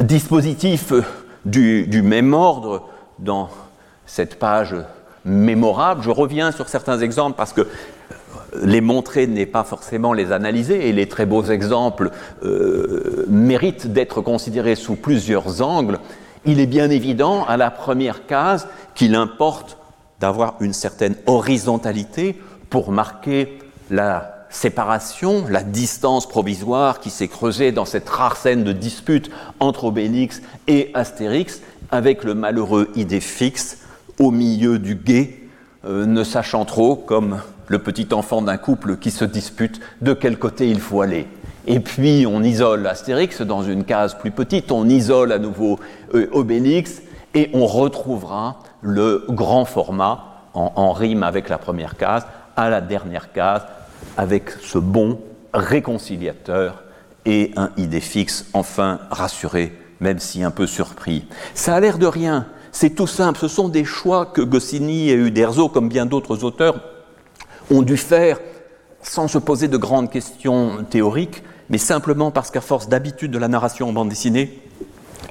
Dispositif 0.00 0.92
du, 1.44 2.02
même 2.02 2.34
ordre 2.34 2.88
dans 3.18 3.50
cette 4.06 4.38
page 4.38 4.74
mémorable. 5.24 6.02
Je 6.02 6.10
reviens 6.10 6.52
sur 6.52 6.68
certains 6.68 7.00
exemples 7.00 7.36
parce 7.36 7.52
que 7.52 7.66
les 8.62 8.80
montrer 8.80 9.26
n'est 9.26 9.46
pas 9.46 9.64
forcément 9.64 10.12
les 10.12 10.30
analyser 10.30 10.88
et 10.88 10.92
les 10.92 11.08
très 11.08 11.26
beaux 11.26 11.44
exemples 11.44 12.10
euh, 12.44 13.24
méritent 13.28 13.92
d'être 13.92 14.20
considérés 14.20 14.74
sous 14.74 14.96
plusieurs 14.96 15.62
angles. 15.62 15.98
Il 16.44 16.60
est 16.60 16.66
bien 16.66 16.90
évident 16.90 17.44
à 17.44 17.56
la 17.56 17.70
première 17.70 18.26
case 18.26 18.66
qu'il 18.94 19.14
importe 19.14 19.76
d'avoir 20.20 20.56
une 20.60 20.72
certaine 20.72 21.14
horizontalité 21.26 22.40
pour 22.70 22.90
marquer 22.90 23.58
la 23.90 24.46
séparation, 24.50 25.46
la 25.48 25.62
distance 25.62 26.28
provisoire 26.28 27.00
qui 27.00 27.10
s'est 27.10 27.28
creusée 27.28 27.72
dans 27.72 27.84
cette 27.84 28.08
rare 28.08 28.36
scène 28.36 28.64
de 28.64 28.72
dispute 28.72 29.30
entre 29.60 29.84
Obélix 29.84 30.42
et 30.68 30.90
Astérix, 30.94 31.60
avec 31.90 32.24
le 32.24 32.34
malheureux 32.34 32.90
idée 32.94 33.20
fixe 33.20 33.78
au 34.18 34.30
milieu 34.30 34.78
du 34.78 34.94
guet, 34.94 35.40
euh, 35.84 36.06
ne 36.06 36.22
sachant 36.22 36.64
trop, 36.64 36.96
comme 36.96 37.40
le 37.68 37.78
petit 37.78 38.08
enfant 38.12 38.42
d'un 38.42 38.56
couple 38.58 38.96
qui 38.96 39.10
se 39.10 39.24
dispute, 39.24 39.80
de 40.00 40.12
quel 40.12 40.38
côté 40.38 40.68
il 40.68 40.80
faut 40.80 41.00
aller. 41.00 41.26
Et 41.66 41.80
puis 41.80 42.26
on 42.26 42.42
isole 42.42 42.86
Astérix 42.86 43.42
dans 43.42 43.62
une 43.62 43.84
case 43.84 44.16
plus 44.18 44.30
petite, 44.30 44.72
on 44.72 44.88
isole 44.88 45.32
à 45.32 45.38
nouveau 45.38 45.78
euh, 46.14 46.28
Obélix, 46.32 47.02
et 47.34 47.50
on 47.54 47.66
retrouvera 47.66 48.58
le 48.82 49.24
grand 49.28 49.64
format 49.64 50.28
en 50.54 50.92
rime 50.92 51.22
avec 51.22 51.48
la 51.48 51.56
première 51.56 51.96
case, 51.96 52.26
à 52.56 52.68
la 52.68 52.82
dernière 52.82 53.32
case, 53.32 53.62
avec 54.18 54.50
ce 54.50 54.76
bon 54.76 55.18
réconciliateur 55.54 56.82
et 57.24 57.52
un 57.56 57.70
idée 57.76 58.00
fixe 58.00 58.46
enfin 58.52 59.00
rassuré, 59.10 59.72
même 60.00 60.18
si 60.18 60.42
un 60.42 60.50
peu 60.50 60.66
surpris. 60.66 61.26
Ça 61.54 61.74
a 61.74 61.80
l'air 61.80 61.98
de 61.98 62.06
rien, 62.06 62.46
c'est 62.70 62.90
tout 62.90 63.06
simple, 63.06 63.38
ce 63.38 63.48
sont 63.48 63.68
des 63.68 63.84
choix 63.84 64.26
que 64.26 64.42
Goscinny 64.42 65.10
et 65.10 65.14
Uderzo, 65.14 65.68
comme 65.68 65.88
bien 65.88 66.06
d'autres 66.06 66.44
auteurs, 66.44 66.80
ont 67.70 67.82
dû 67.82 67.96
faire 67.96 68.38
sans 69.02 69.28
se 69.28 69.38
poser 69.38 69.68
de 69.68 69.76
grandes 69.76 70.10
questions 70.10 70.84
théoriques, 70.88 71.42
mais 71.72 71.78
simplement 71.78 72.30
parce 72.30 72.50
qu'à 72.50 72.60
force 72.60 72.88
d'habitude 72.88 73.30
de 73.30 73.38
la 73.38 73.48
narration 73.48 73.88
en 73.88 73.92
bande 73.94 74.10
dessinée, 74.10 74.62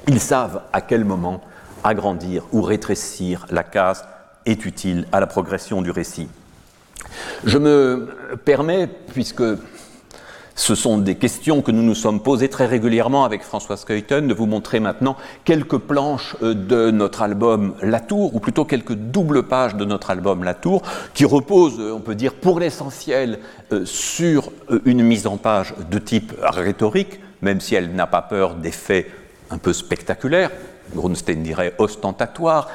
ils 0.08 0.20
savent 0.20 0.62
à 0.72 0.80
quel 0.80 1.04
moment 1.04 1.40
agrandir 1.84 2.42
ou 2.52 2.62
rétrécir 2.62 3.46
la 3.50 3.62
case 3.62 4.04
est 4.44 4.66
utile 4.66 5.06
à 5.12 5.20
la 5.20 5.28
progression 5.28 5.82
du 5.82 5.92
récit. 5.92 6.28
Je 7.44 7.58
me 7.58 8.08
permets, 8.44 8.88
puisque 9.12 9.42
ce 10.54 10.74
sont 10.74 10.98
des 10.98 11.14
questions 11.14 11.62
que 11.62 11.70
nous 11.70 11.82
nous 11.82 11.94
sommes 11.94 12.20
posées 12.20 12.48
très 12.48 12.66
régulièrement 12.66 13.24
avec 13.24 13.42
François 13.42 13.76
Skuyten, 13.76 14.28
de 14.28 14.34
vous 14.34 14.46
montrer 14.46 14.80
maintenant 14.80 15.16
quelques 15.44 15.78
planches 15.78 16.36
euh, 16.42 16.54
de 16.54 16.90
notre 16.90 17.22
album 17.22 17.74
La 17.82 18.00
Tour, 18.00 18.34
ou 18.34 18.40
plutôt 18.40 18.64
quelques 18.64 18.94
doubles 18.94 19.44
pages 19.44 19.74
de 19.76 19.84
notre 19.84 20.10
album 20.10 20.44
La 20.44 20.54
Tour, 20.54 20.82
qui 21.14 21.24
reposent, 21.24 21.80
euh, 21.80 21.94
on 21.94 22.00
peut 22.00 22.14
dire, 22.14 22.34
pour 22.34 22.60
l'essentiel 22.60 23.38
euh, 23.72 23.84
sur 23.86 24.50
une 24.84 25.02
mise 25.02 25.26
en 25.26 25.36
page 25.36 25.74
de 25.90 25.98
type 25.98 26.32
rhétorique, 26.42 27.20
même 27.40 27.60
si 27.60 27.74
elle 27.74 27.94
n'a 27.94 28.06
pas 28.06 28.22
peur 28.22 28.54
d'effets 28.54 29.10
un 29.50 29.58
peu 29.58 29.72
spectaculaires, 29.72 30.50
Grunstein 30.94 31.42
dirait 31.42 31.74
ostentatoires. 31.78 32.68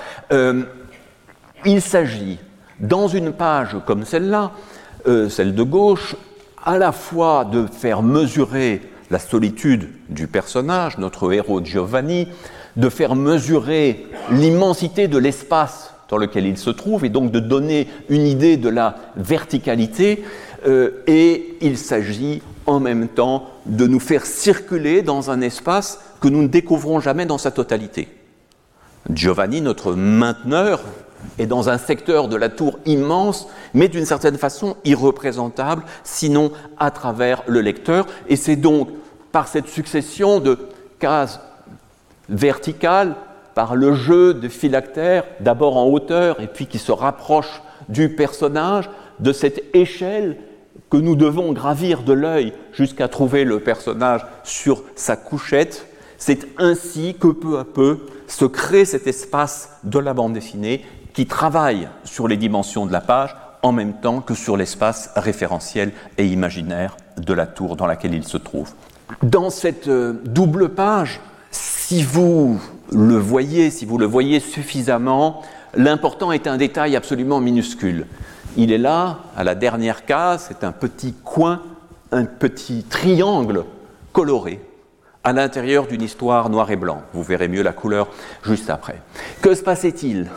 il 1.66 1.82
s'agit 1.82 2.40
dans 2.80 3.08
une 3.08 3.32
page 3.32 3.76
comme 3.86 4.06
celle-là, 4.06 4.52
celle 5.30 5.56
de 5.56 5.64
gauche, 5.64 6.16
à 6.68 6.78
la 6.78 6.92
fois 6.92 7.46
de 7.46 7.66
faire 7.66 8.04
mesurer 8.04 8.82
la 9.10 9.20
solitude 9.20 9.88
du 10.10 10.28
personnage, 10.28 10.98
notre 10.98 11.32
héros 11.32 11.64
Giovanni, 11.64 12.28
de 12.76 12.90
faire 12.90 13.16
mesurer 13.16 14.06
l'immensité 14.32 15.08
de 15.08 15.18
l'espace 15.18 15.94
dans 16.10 16.18
lequel 16.18 16.46
il 16.46 16.58
se 16.58 16.70
trouve 16.70 17.06
et 17.06 17.10
donc 17.10 17.32
de 17.32 17.40
donner 17.40 17.88
une 18.10 18.28
idée 18.28 18.58
de 18.58 18.68
la 18.68 18.98
verticalité. 19.16 20.26
Euh, 20.68 21.04
et 21.08 21.56
il 21.62 21.78
s'agit 21.78 22.42
en 22.66 22.82
même 22.82 23.08
temps 23.08 23.46
de 23.66 23.88
nous 23.88 24.02
faire 24.02 24.26
circuler 24.26 25.04
dans 25.04 25.32
un 25.32 25.40
espace 25.40 26.02
que 26.20 26.28
nous 26.28 26.42
ne 26.42 26.48
découvrons 26.48 27.00
jamais 27.00 27.26
dans 27.26 27.38
sa 27.38 27.52
totalité. 27.52 28.10
Giovanni, 29.10 29.62
notre 29.62 29.94
mainteneur, 29.94 30.82
et 31.40 31.46
dans 31.46 31.70
un 31.70 31.78
secteur 31.78 32.28
de 32.28 32.36
la 32.36 32.50
tour 32.50 32.80
immense, 32.86 33.48
mais 33.74 33.88
d'une 33.88 34.06
certaine 34.06 34.38
façon 34.38 34.76
irreprésentable, 34.86 35.84
sinon 36.04 36.52
à 36.80 36.92
travers 36.92 37.44
le 37.48 37.62
lecteur. 37.62 38.06
Et 38.28 38.36
c'est 38.36 38.56
donc 38.56 38.90
par 39.32 39.48
cette 39.48 39.68
succession 39.68 40.40
de 40.40 40.58
cases 41.00 41.40
verticales, 42.30 43.16
par 43.54 43.76
le 43.76 43.94
jeu 43.94 44.34
de 44.34 44.48
phylactères, 44.48 45.24
d'abord 45.40 45.78
en 45.78 45.86
hauteur 45.86 46.40
et 46.42 46.48
puis 46.48 46.68
qui 46.68 46.78
se 46.78 46.92
rapproche 46.92 47.62
du 47.90 48.10
personnage, 48.10 48.90
de 49.20 49.34
cette 49.34 49.64
échelle 49.74 50.38
que 50.90 50.98
nous 50.98 51.16
devons 51.16 51.54
gravir 51.54 52.04
de 52.04 52.14
l'œil 52.14 52.54
jusqu'à 52.72 53.08
trouver 53.08 53.44
le 53.44 53.60
personnage 53.60 54.26
sur 54.44 54.84
sa 54.96 55.16
couchette, 55.16 55.88
c'est 56.18 56.48
ainsi 56.58 57.16
que 57.20 57.28
peu 57.28 57.60
à 57.60 57.66
peu 57.66 58.00
se 58.28 58.46
crée 58.46 58.86
cet 58.86 59.08
espace 59.08 59.70
de 59.84 60.00
la 60.00 60.14
bande 60.14 60.34
dessinée 60.34 60.86
qui 61.18 61.26
travaille 61.26 61.90
sur 62.04 62.28
les 62.28 62.38
dimensions 62.38 62.86
de 62.86 62.92
la 62.92 63.02
page 63.02 63.36
en 63.64 63.72
même 63.72 63.94
temps 63.94 64.22
que 64.22 64.36
sur 64.36 64.56
l'espace 64.56 65.10
référentiel 65.16 65.92
et 66.20 66.28
imaginaire 66.28 66.96
de 67.18 67.34
la 67.34 67.48
tour 67.48 67.76
dans 67.76 67.88
laquelle 67.88 68.14
il 68.14 68.24
se 68.24 68.38
trouve. 68.38 68.70
Dans 69.24 69.50
cette 69.50 69.88
euh, 69.88 70.22
double 70.26 70.70
page, 70.70 71.20
si 71.50 72.04
vous 72.04 72.62
le 72.92 73.18
voyez, 73.18 73.72
si 73.72 73.84
vous 73.84 73.98
le 73.98 74.06
voyez 74.06 74.40
suffisamment, 74.40 75.42
l'important 75.74 76.32
est 76.32 76.46
un 76.46 76.58
détail 76.58 76.96
absolument 76.96 77.40
minuscule. 77.40 78.06
Il 78.56 78.72
est 78.72 78.78
là, 78.78 79.22
à 79.36 79.44
la 79.44 79.56
dernière 79.56 80.06
case, 80.06 80.46
c'est 80.48 80.64
un 80.64 80.72
petit 80.72 81.16
coin, 81.24 81.64
un 82.12 82.26
petit 82.26 82.84
triangle 82.84 83.66
coloré 84.14 84.60
à 85.24 85.34
l'intérieur 85.34 85.88
d'une 85.88 86.04
histoire 86.04 86.52
noir 86.52 86.70
et 86.70 86.76
blanc. 86.76 87.02
Vous 87.12 87.24
verrez 87.24 87.48
mieux 87.48 87.64
la 87.64 87.74
couleur 87.74 88.08
juste 88.44 88.70
après. 88.70 89.02
Que 89.42 89.56
se 89.56 89.64
passait-il? 89.64 90.30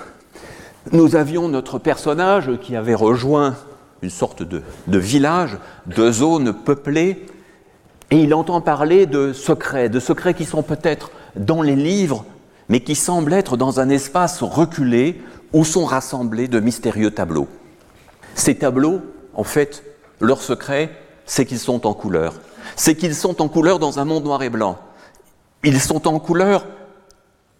Nous 0.93 1.16
avions 1.16 1.49
notre 1.49 1.78
personnage 1.78 2.51
qui 2.61 2.76
avait 2.76 2.95
rejoint 2.95 3.57
une 4.03 4.11
sorte 4.11 4.43
de, 4.43 4.62
village, 4.87 5.59
de 5.87 6.11
zone 6.11 6.53
peuplée, 6.55 7.26
et 8.11 8.22
il 8.22 8.35
entend 8.35 8.61
parler 8.61 9.07
de 9.07 9.33
secrets, 9.33 9.89
de 9.89 10.01
secrets 10.01 10.35
qui 10.35 10.45
sont 10.45 10.62
peut-être 10.62 11.11
dans 11.37 11.62
les 11.62 11.76
livres, 11.76 12.24
mais 12.68 12.81
qui 12.81 12.95
semblent 12.95 13.33
être 13.33 13.57
dans 13.57 13.78
un 13.78 13.89
espace 13.89 14.43
reculé 14.43 15.20
où 15.53 15.64
sont 15.64 15.85
rassemblés 15.85 16.49
de 16.49 16.61
mystérieux 16.61 17.11
tableaux. 17.11 17.49
Ces 18.35 18.57
tableaux, 18.57 19.01
en 19.35 19.45
fait, 19.45 19.85
leur 20.20 20.43
secret, 20.43 20.91
c'est 21.26 21.45
qu'ils 21.45 21.59
sont 21.59 21.87
en 21.87 21.95
couleur. 21.95 22.35
C'est 22.74 22.95
qu'ils 22.95 23.14
sont 23.14 23.43
en 23.43 23.49
couleur 23.49 23.78
dans 23.78 23.99
un 23.99 24.05
monde 24.05 24.24
noir 24.24 24.43
et 24.43 24.51
blanc. 24.51 24.78
Ils 25.62 25.81
sont 25.81 26.09
en 26.09 26.18
couleur 26.18 26.66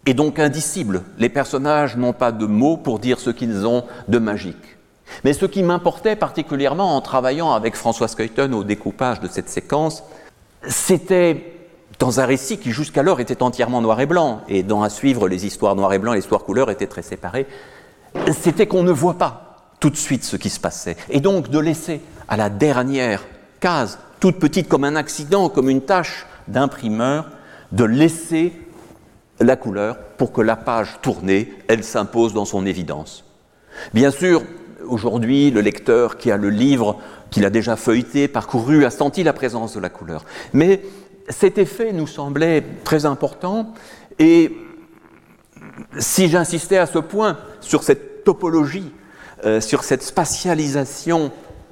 et 0.05 0.13
donc 0.13 0.39
indicible. 0.39 1.03
Les 1.17 1.29
personnages 1.29 1.97
n'ont 1.97 2.13
pas 2.13 2.31
de 2.31 2.45
mots 2.45 2.77
pour 2.77 2.99
dire 2.99 3.19
ce 3.19 3.29
qu'ils 3.29 3.65
ont 3.65 3.83
de 4.07 4.17
magique. 4.17 4.77
Mais 5.23 5.33
ce 5.33 5.45
qui 5.45 5.63
m'importait 5.63 6.15
particulièrement 6.15 6.95
en 6.95 7.01
travaillant 7.01 7.51
avec 7.51 7.75
François 7.75 8.07
Skuyten 8.07 8.53
au 8.53 8.63
découpage 8.63 9.19
de 9.19 9.27
cette 9.27 9.49
séquence, 9.49 10.03
c'était 10.67 11.53
dans 11.99 12.19
un 12.19 12.25
récit 12.25 12.57
qui 12.57 12.71
jusqu'alors 12.71 13.19
était 13.19 13.43
entièrement 13.43 13.81
noir 13.81 13.99
et 13.99 14.05
blanc, 14.05 14.41
et 14.47 14.63
dont 14.63 14.81
à 14.81 14.89
suivre 14.89 15.27
les 15.27 15.45
histoires 15.45 15.75
noir 15.75 15.93
et 15.93 15.99
blanc 15.99 16.13
les 16.13 16.19
histoires 16.19 16.43
couleur 16.43 16.71
étaient 16.71 16.87
très 16.87 17.03
séparées, 17.03 17.45
c'était 18.31 18.67
qu'on 18.67 18.83
ne 18.83 18.91
voit 18.91 19.17
pas 19.17 19.73
tout 19.79 19.89
de 19.89 19.97
suite 19.97 20.23
ce 20.23 20.35
qui 20.35 20.49
se 20.49 20.59
passait. 20.59 20.97
Et 21.09 21.19
donc 21.19 21.49
de 21.49 21.59
laisser 21.59 22.01
à 22.27 22.37
la 22.37 22.49
dernière 22.49 23.23
case, 23.59 23.99
toute 24.19 24.39
petite 24.39 24.67
comme 24.67 24.83
un 24.83 24.95
accident, 24.95 25.49
comme 25.49 25.69
une 25.69 25.81
tâche 25.81 26.25
d'imprimeur, 26.47 27.27
de 27.71 27.83
laisser 27.83 28.53
la 29.43 29.55
couleur 29.55 29.97
pour 30.17 30.31
que 30.31 30.41
la 30.41 30.55
page 30.55 30.99
tournée, 31.01 31.53
elle 31.67 31.83
s'impose 31.83 32.33
dans 32.33 32.45
son 32.45 32.65
évidence. 32.65 33.25
Bien 33.93 34.11
sûr, 34.11 34.43
aujourd'hui, 34.85 35.51
le 35.51 35.61
lecteur 35.61 36.17
qui 36.17 36.31
a 36.31 36.37
le 36.37 36.49
livre, 36.49 36.99
qu'il 37.29 37.45
a 37.45 37.49
déjà 37.49 37.75
feuilleté, 37.75 38.27
parcouru, 38.27 38.85
a 38.85 38.89
senti 38.89 39.23
la 39.23 39.33
présence 39.33 39.73
de 39.75 39.79
la 39.79 39.89
couleur. 39.89 40.25
Mais 40.53 40.81
cet 41.29 41.57
effet 41.57 41.93
nous 41.93 42.07
semblait 42.07 42.63
très 42.83 43.05
important 43.05 43.73
et 44.19 44.51
si 45.97 46.27
j'insistais 46.27 46.77
à 46.77 46.85
ce 46.85 46.99
point 46.99 47.37
sur 47.59 47.83
cette 47.83 48.23
topologie, 48.23 48.91
euh, 49.45 49.61
sur 49.61 49.83
cette 49.83 50.03
spatialisation 50.03 51.31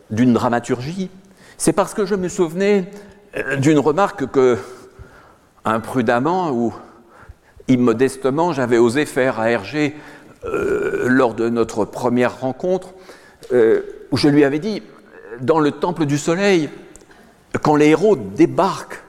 d'une 0.10 0.34
dramaturgie, 0.34 1.10
c'est 1.58 1.74
parce 1.74 1.94
que 1.94 2.06
je 2.06 2.16
me 2.16 2.30
souvenais 2.30 2.90
euh, 3.38 3.58
d'une 3.58 3.80
remarque 3.80 4.26
que, 4.28 4.58
imprudemment 5.66 6.52
ou 6.52 6.74
immodestement, 7.70 8.54
j'avais 8.54 8.78
osé 8.78 9.06
faire 9.06 9.40
à 9.40 9.50
Hergé 9.50 9.96
euh, 10.46 11.08
lors 11.08 11.34
de 11.34 11.50
notre 11.50 11.86
première 11.86 12.40
rencontre, 12.40 12.94
où 14.12 14.18
je 14.18 14.28
lui 14.28 14.44
avais 14.44 14.60
dit, 14.60 14.84
dans 15.42 15.60
le 15.60 15.72
temple 15.72 16.06
du 16.06 16.18
soleil, 16.18 16.70
quand 17.62 17.76
les 17.76 17.88
héros 17.88 18.16
débarquent 18.16 19.02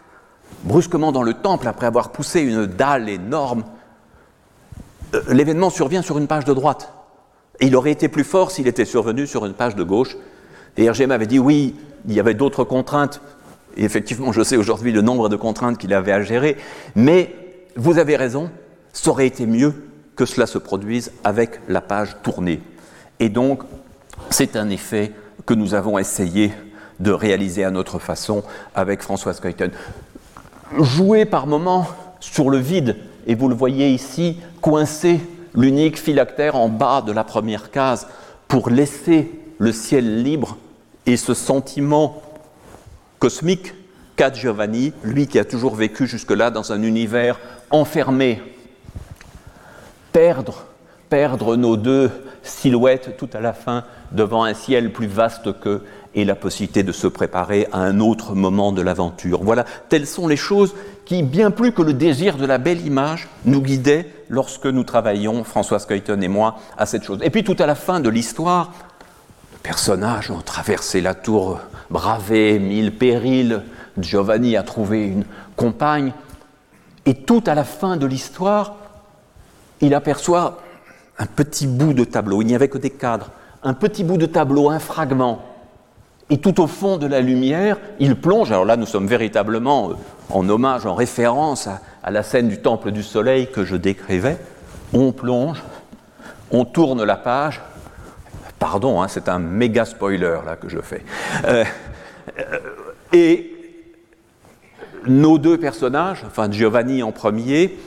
brusquement 0.64 1.12
dans 1.12 1.22
le 1.22 1.34
temple 1.34 1.68
après 1.68 1.86
avoir 1.86 2.10
poussé 2.10 2.40
une 2.40 2.66
dalle 2.66 3.08
énorme, 3.08 3.64
euh, 5.14 5.22
l'événement 5.30 5.70
survient 5.70 6.02
sur 6.02 6.18
une 6.18 6.26
page 6.26 6.44
de 6.44 6.54
droite. 6.54 6.92
Il 7.60 7.76
aurait 7.76 7.90
été 7.90 8.08
plus 8.08 8.24
fort 8.24 8.50
s'il 8.50 8.66
était 8.66 8.84
survenu 8.84 9.26
sur 9.26 9.44
une 9.44 9.52
page 9.54 9.76
de 9.76 9.82
gauche. 9.82 10.16
Et 10.76 10.84
Hergé 10.84 11.06
m'avait 11.06 11.26
dit 11.26 11.38
oui, 11.38 11.74
il 12.06 12.14
y 12.14 12.20
avait 12.20 12.34
d'autres 12.34 12.64
contraintes. 12.64 13.20
Et 13.76 13.84
effectivement, 13.84 14.32
je 14.32 14.42
sais 14.42 14.56
aujourd'hui 14.56 14.92
le 14.92 15.02
nombre 15.02 15.28
de 15.28 15.36
contraintes 15.36 15.78
qu'il 15.78 15.92
avait 15.92 16.12
à 16.12 16.22
gérer. 16.22 16.56
Mais 16.94 17.34
vous 17.76 17.98
avez 17.98 18.16
raison, 18.16 18.50
ça 18.92 19.10
aurait 19.10 19.26
été 19.26 19.46
mieux 19.46 19.74
que 20.16 20.26
cela 20.26 20.46
se 20.46 20.58
produise 20.58 21.12
avec 21.24 21.60
la 21.68 21.80
page 21.80 22.16
tournée. 22.22 22.60
Et 23.20 23.28
donc, 23.28 23.62
c'est 24.30 24.56
un 24.56 24.68
effet 24.68 25.12
que 25.46 25.54
nous 25.54 25.74
avons 25.74 25.98
essayé 25.98 26.52
de 26.98 27.10
réaliser 27.10 27.64
à 27.64 27.70
notre 27.70 27.98
façon 27.98 28.42
avec 28.74 29.02
Françoise 29.02 29.40
Coyton. 29.40 29.70
Jouer 30.78 31.24
par 31.24 31.46
moments 31.46 31.86
sur 32.20 32.50
le 32.50 32.58
vide, 32.58 32.96
et 33.26 33.34
vous 33.34 33.48
le 33.48 33.54
voyez 33.54 33.90
ici, 33.90 34.38
coincer 34.60 35.20
l'unique 35.54 35.98
phylactère 35.98 36.56
en 36.56 36.68
bas 36.68 37.02
de 37.02 37.12
la 37.12 37.24
première 37.24 37.70
case 37.70 38.06
pour 38.46 38.70
laisser 38.70 39.30
le 39.58 39.72
ciel 39.72 40.22
libre 40.22 40.58
et 41.06 41.16
ce 41.16 41.34
sentiment 41.34 42.22
cosmique 43.18 43.74
qu'a 44.16 44.32
Giovanni, 44.32 44.92
lui 45.02 45.26
qui 45.26 45.38
a 45.38 45.44
toujours 45.44 45.74
vécu 45.74 46.06
jusque-là 46.06 46.50
dans 46.50 46.72
un 46.72 46.82
univers 46.82 47.40
enfermé. 47.70 48.42
Perdre, 50.12 50.64
perdre 51.08 51.56
nos 51.56 51.76
deux 51.76 52.10
silhouettes 52.42 53.16
tout 53.16 53.28
à 53.32 53.40
la 53.40 53.52
fin 53.52 53.84
devant 54.12 54.44
un 54.44 54.54
ciel 54.54 54.92
plus 54.92 55.06
vaste 55.06 55.58
qu'eux 55.60 55.84
et 56.14 56.24
la 56.24 56.34
possibilité 56.34 56.82
de 56.82 56.92
se 56.92 57.06
préparer 57.06 57.68
à 57.72 57.78
un 57.78 58.00
autre 58.00 58.34
moment 58.34 58.72
de 58.72 58.82
l'aventure. 58.82 59.42
Voilà, 59.42 59.64
telles 59.88 60.06
sont 60.06 60.26
les 60.26 60.36
choses 60.36 60.74
qui, 61.04 61.22
bien 61.22 61.50
plus 61.50 61.72
que 61.72 61.82
le 61.82 61.94
désir 61.94 62.36
de 62.36 62.46
la 62.46 62.58
belle 62.58 62.84
image, 62.84 63.28
nous 63.44 63.62
guidaient 63.62 64.10
lorsque 64.28 64.66
nous 64.66 64.84
travaillions, 64.84 65.44
Françoise 65.44 65.86
Coyton 65.86 66.20
et 66.20 66.28
moi, 66.28 66.56
à 66.76 66.86
cette 66.86 67.04
chose. 67.04 67.20
Et 67.22 67.30
puis 67.30 67.44
tout 67.44 67.56
à 67.58 67.66
la 67.66 67.76
fin 67.76 68.00
de 68.00 68.08
l'histoire, 68.08 68.72
les 69.52 69.58
personnages 69.62 70.30
ont 70.30 70.40
traversé 70.40 71.00
la 71.00 71.14
tour, 71.14 71.60
bravé 71.90 72.58
mille 72.58 72.92
périls, 72.92 73.62
Giovanni 73.98 74.56
a 74.56 74.62
trouvé 74.62 75.04
une 75.04 75.24
compagne, 75.56 76.12
et 77.06 77.14
tout 77.14 77.42
à 77.46 77.54
la 77.54 77.64
fin 77.64 77.96
de 77.96 78.06
l'histoire, 78.06 78.76
il 79.80 79.94
aperçoit 79.94 80.58
un 81.18 81.26
petit 81.26 81.66
bout 81.66 81.92
de 81.92 82.04
tableau, 82.04 82.42
il 82.42 82.46
n'y 82.46 82.54
avait 82.54 82.68
que 82.68 82.78
des 82.78 82.90
cadres, 82.90 83.30
un 83.62 83.74
petit 83.74 84.04
bout 84.04 84.16
de 84.16 84.26
tableau, 84.26 84.70
un 84.70 84.78
fragment. 84.78 85.42
Et 86.30 86.38
tout 86.38 86.60
au 86.60 86.66
fond 86.66 86.96
de 86.96 87.06
la 87.06 87.20
lumière, 87.20 87.76
il 87.98 88.14
plonge, 88.14 88.52
alors 88.52 88.64
là 88.64 88.76
nous 88.76 88.86
sommes 88.86 89.06
véritablement 89.06 89.90
euh, 89.90 89.94
en 90.30 90.48
hommage, 90.48 90.86
en 90.86 90.94
référence 90.94 91.68
à, 92.02 92.10
la 92.10 92.22
scène 92.22 92.48
du 92.48 92.58
Temple 92.58 92.92
du 92.92 93.02
Soleil 93.02 93.50
que 93.50 93.64
je 93.64 93.76
décrivais, 93.76 94.38
on 94.92 95.12
plonge, 95.12 95.62
on 96.52 96.64
tourne 96.64 97.02
la 97.02 97.16
page, 97.16 97.60
pardon, 98.58 99.02
hein, 99.02 99.08
c'est 99.08 99.28
un 99.28 99.40
méga 99.40 99.84
spoiler 99.84 100.38
là 100.46 100.56
que 100.56 100.68
je 100.68 100.78
fais, 100.80 101.04
euh, 101.46 101.64
euh, 102.38 102.58
et 103.12 103.59
nos 105.06 105.38
deux 105.38 105.58
personnages, 105.58 106.24
enfin 106.26 106.50
Giovanni 106.50 107.02
en 107.02 107.12
premier, 107.12 107.78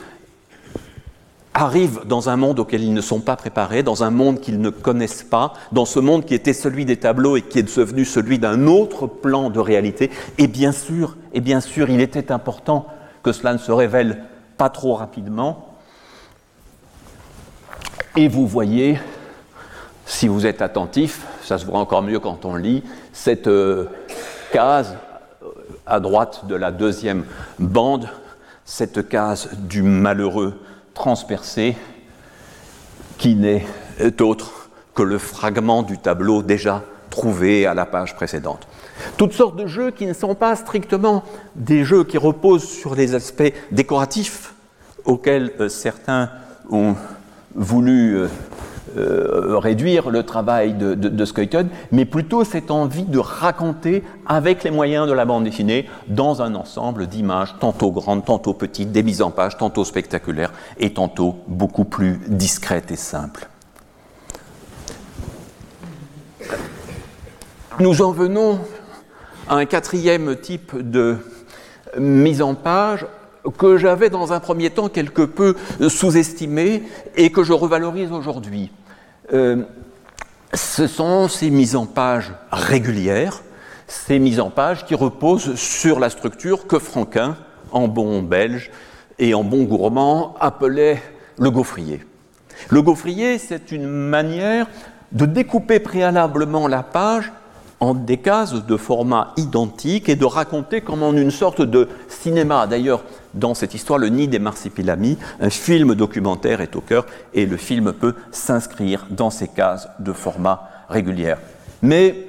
arrivent 1.53 2.01
dans 2.05 2.29
un 2.29 2.35
monde 2.35 2.59
auquel 2.59 2.83
ils 2.83 2.93
ne 2.93 3.01
sont 3.01 3.19
pas 3.19 3.35
préparés, 3.35 3.83
dans 3.83 4.03
un 4.03 4.09
monde 4.09 4.39
qu'ils 4.39 4.59
ne 4.59 4.69
connaissent 4.69 5.23
pas, 5.23 5.53
dans 5.71 5.85
ce 5.85 5.99
monde 5.99 6.25
qui 6.25 6.33
était 6.33 6.53
celui 6.53 6.85
des 6.85 6.97
tableaux 6.97 7.37
et 7.37 7.41
qui 7.41 7.59
est 7.59 7.77
devenu 7.77 8.05
celui 8.05 8.39
d'un 8.39 8.67
autre 8.67 9.07
plan 9.07 9.49
de 9.49 9.59
réalité. 9.59 10.09
Et 10.37 10.47
bien 10.47 10.71
sûr, 10.71 11.15
et 11.33 11.41
bien 11.41 11.61
sûr, 11.61 11.89
il 11.89 12.01
était 12.01 12.31
important 12.31 12.87
que 13.21 13.31
cela 13.31 13.53
ne 13.53 13.59
se 13.59 13.71
révèle 13.71 14.23
pas 14.57 14.69
trop 14.69 14.95
rapidement. 14.95 15.75
Et 18.15 18.27
vous 18.27 18.47
voyez, 18.47 18.99
si 20.05 20.27
vous 20.27 20.45
êtes 20.45 20.61
attentif, 20.61 21.25
ça 21.43 21.57
se 21.57 21.65
voit 21.65 21.79
encore 21.79 22.01
mieux 22.01 22.19
quand 22.19 22.45
on 22.45 22.55
lit, 22.55 22.83
cette 23.11 23.47
euh, 23.47 23.85
case 24.51 24.95
à 25.85 25.99
droite 25.99 26.45
de 26.47 26.55
la 26.55 26.71
deuxième 26.71 27.25
bande, 27.59 28.09
cette 28.65 29.07
case 29.09 29.49
du 29.57 29.81
malheureux 29.81 30.59
transpercé 30.93 31.75
qui 33.17 33.35
n'est 33.35 33.65
autre 34.21 34.69
que 34.95 35.03
le 35.03 35.17
fragment 35.17 35.83
du 35.83 35.97
tableau 35.97 36.41
déjà 36.41 36.83
trouvé 37.09 37.65
à 37.65 37.73
la 37.73 37.85
page 37.85 38.15
précédente. 38.15 38.67
Toutes 39.17 39.33
sortes 39.33 39.55
de 39.55 39.67
jeux 39.67 39.91
qui 39.91 40.05
ne 40.05 40.13
sont 40.13 40.35
pas 40.35 40.55
strictement 40.55 41.23
des 41.55 41.83
jeux 41.83 42.03
qui 42.03 42.17
reposent 42.17 42.67
sur 42.67 42.95
les 42.95 43.15
aspects 43.15 43.53
décoratifs 43.71 44.53
auxquels 45.05 45.51
euh, 45.59 45.69
certains 45.69 46.29
ont 46.69 46.95
voulu 47.55 48.17
euh, 48.97 49.57
réduire 49.57 50.09
le 50.09 50.23
travail 50.23 50.73
de, 50.73 50.93
de, 50.93 51.25
mais 51.91 52.05
plutôt 52.05 52.43
cette 52.43 52.71
envie 52.71 53.03
de 53.03 53.19
raconter 53.19 54.03
avec 54.25 54.63
les 54.63 54.71
moyens 54.71 55.07
de 55.07 55.13
la 55.13 55.25
bande 55.25 55.43
dessinée 55.43 55.87
dans 56.07 56.41
un 56.41 56.55
ensemble 56.55 57.07
d'images 57.07 57.55
tantôt 57.59 57.91
grandes, 57.91 58.25
tantôt 58.25 58.53
petites, 58.53 58.91
des 58.91 59.03
mises 59.03 59.21
en 59.21 59.31
page, 59.31 59.57
tantôt 59.57 59.83
spectaculaires 59.83 60.53
et 60.79 60.93
tantôt 60.93 61.35
beaucoup 61.47 61.85
plus 61.85 62.19
discrètes 62.27 62.91
et 62.91 62.95
simples. 62.95 63.47
Nous 67.79 68.01
en 68.01 68.11
venons 68.11 68.59
à 69.49 69.55
un 69.55 69.65
quatrième 69.65 70.35
type 70.35 70.77
de 70.77 71.17
mise 71.97 72.41
en 72.41 72.53
page 72.53 73.05
que 73.57 73.77
j'avais 73.77 74.09
dans 74.09 74.31
un 74.31 74.39
premier 74.39 74.69
temps 74.69 74.89
quelque 74.89 75.23
peu 75.23 75.55
sous-estimé 75.89 76.83
et 77.15 77.31
que 77.31 77.43
je 77.43 77.53
revalorise 77.53 78.11
aujourd'hui. 78.11 78.71
Euh, 79.31 79.63
ce 80.53 80.87
sont 80.87 81.27
ces 81.27 81.49
mises 81.49 81.75
en 81.75 81.85
page 81.85 82.33
régulières, 82.51 83.41
ces 83.87 84.19
mises 84.19 84.39
en 84.39 84.49
page 84.49 84.85
qui 84.85 84.95
reposent 84.95 85.55
sur 85.55 85.99
la 85.99 86.09
structure 86.09 86.67
que 86.67 86.79
Franquin, 86.79 87.37
en 87.71 87.87
bon 87.87 88.21
belge 88.21 88.71
et 89.19 89.33
en 89.33 89.43
bon 89.43 89.63
gourmand, 89.63 90.35
appelait 90.39 91.01
le 91.39 91.49
gaufrier. 91.49 92.05
Le 92.69 92.81
gaufrier, 92.81 93.37
c'est 93.39 93.71
une 93.71 93.87
manière 93.87 94.67
de 95.11 95.25
découper 95.25 95.79
préalablement 95.79 96.67
la 96.67 96.83
page 96.83 97.31
en 97.83 97.93
des 97.93 98.17
cases 98.17 98.65
de 98.65 98.77
format 98.77 99.33
identique 99.35 100.07
et 100.07 100.15
de 100.15 100.25
raconter 100.25 100.79
comme 100.81 101.03
en 101.03 101.11
une 101.11 101.31
sorte 101.31 101.61
de 101.61 101.89
cinéma. 102.07 102.65
D'ailleurs, 102.65 103.03
dans 103.33 103.53
cette 103.53 103.73
histoire, 103.73 103.99
le 103.99 104.07
nid 104.07 104.29
des 104.29 104.39
marsipilami, 104.39 105.17
un 105.41 105.49
film 105.49 105.93
documentaire 105.93 106.61
est 106.61 106.77
au 106.77 106.81
cœur 106.81 107.05
et 107.33 107.45
le 107.45 107.57
film 107.57 107.91
peut 107.91 108.15
s'inscrire 108.31 109.05
dans 109.09 109.29
ces 109.29 109.49
cases 109.49 109.89
de 109.99 110.13
format 110.13 110.69
régulière. 110.87 111.39
Mais 111.81 112.27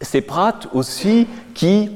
c'est 0.00 0.22
Pratt 0.22 0.66
aussi 0.72 1.26
qui, 1.54 1.90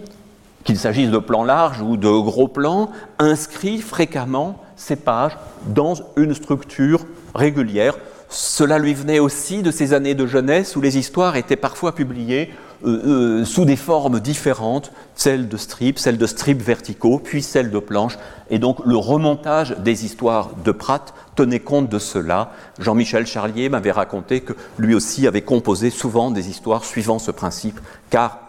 qu'il 0.64 0.78
s'agisse 0.78 1.10
de 1.10 1.18
plans 1.18 1.44
larges 1.44 1.80
ou 1.80 1.96
de 1.96 2.08
gros 2.08 2.48
plans, 2.48 2.90
inscrit 3.18 3.78
fréquemment 3.78 4.62
ces 4.76 4.96
pages 4.96 5.38
dans 5.66 5.94
une 6.16 6.34
structure 6.34 7.06
régulière, 7.34 7.96
cela 8.28 8.78
lui 8.78 8.94
venait 8.94 9.18
aussi 9.18 9.62
de 9.62 9.70
ses 9.70 9.92
années 9.92 10.14
de 10.14 10.26
jeunesse 10.26 10.76
où 10.76 10.80
les 10.80 10.98
histoires 10.98 11.36
étaient 11.36 11.56
parfois 11.56 11.94
publiées 11.94 12.50
euh, 12.84 13.40
euh, 13.40 13.44
sous 13.44 13.64
des 13.64 13.76
formes 13.76 14.20
différentes, 14.20 14.92
celles 15.14 15.48
de 15.48 15.56
strips, 15.56 15.98
celles 15.98 16.18
de 16.18 16.26
strips 16.26 16.60
verticaux, 16.60 17.18
puis 17.18 17.42
celles 17.42 17.70
de 17.70 17.78
planches. 17.78 18.18
Et 18.50 18.58
donc 18.58 18.84
le 18.84 18.96
remontage 18.96 19.76
des 19.78 20.04
histoires 20.04 20.50
de 20.64 20.72
Pratt 20.72 21.14
tenait 21.34 21.60
compte 21.60 21.88
de 21.88 21.98
cela. 21.98 22.52
Jean-Michel 22.78 23.26
Charlier 23.26 23.68
m'avait 23.68 23.92
raconté 23.92 24.40
que 24.40 24.52
lui 24.78 24.94
aussi 24.94 25.26
avait 25.26 25.42
composé 25.42 25.90
souvent 25.90 26.30
des 26.30 26.50
histoires 26.50 26.84
suivant 26.84 27.18
ce 27.18 27.30
principe, 27.30 27.80
car 28.10 28.40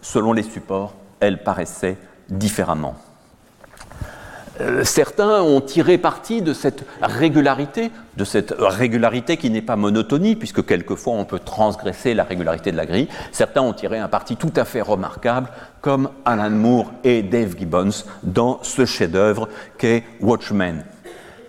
selon 0.00 0.32
les 0.32 0.42
supports, 0.42 0.94
elles 1.20 1.42
paraissaient 1.42 1.96
différemment. 2.28 2.96
Euh, 4.60 4.84
certains 4.84 5.42
ont 5.42 5.60
tiré 5.60 5.98
parti 5.98 6.40
de 6.40 6.52
cette 6.52 6.84
régularité, 7.02 7.90
de 8.16 8.24
cette 8.24 8.54
régularité 8.56 9.36
qui 9.36 9.50
n'est 9.50 9.62
pas 9.62 9.76
monotonie, 9.76 10.36
puisque 10.36 10.64
quelquefois 10.64 11.14
on 11.14 11.24
peut 11.24 11.40
transgresser 11.40 12.14
la 12.14 12.22
régularité 12.22 12.70
de 12.70 12.76
la 12.76 12.86
grille. 12.86 13.08
Certains 13.32 13.62
ont 13.62 13.72
tiré 13.72 13.98
un 13.98 14.08
parti 14.08 14.36
tout 14.36 14.52
à 14.54 14.64
fait 14.64 14.80
remarquable, 14.80 15.48
comme 15.80 16.08
Alan 16.24 16.50
Moore 16.50 16.92
et 17.02 17.22
Dave 17.22 17.56
Gibbons, 17.58 18.04
dans 18.22 18.60
ce 18.62 18.86
chef-d'œuvre 18.86 19.48
qu'est 19.76 20.04
Watchmen. 20.20 20.84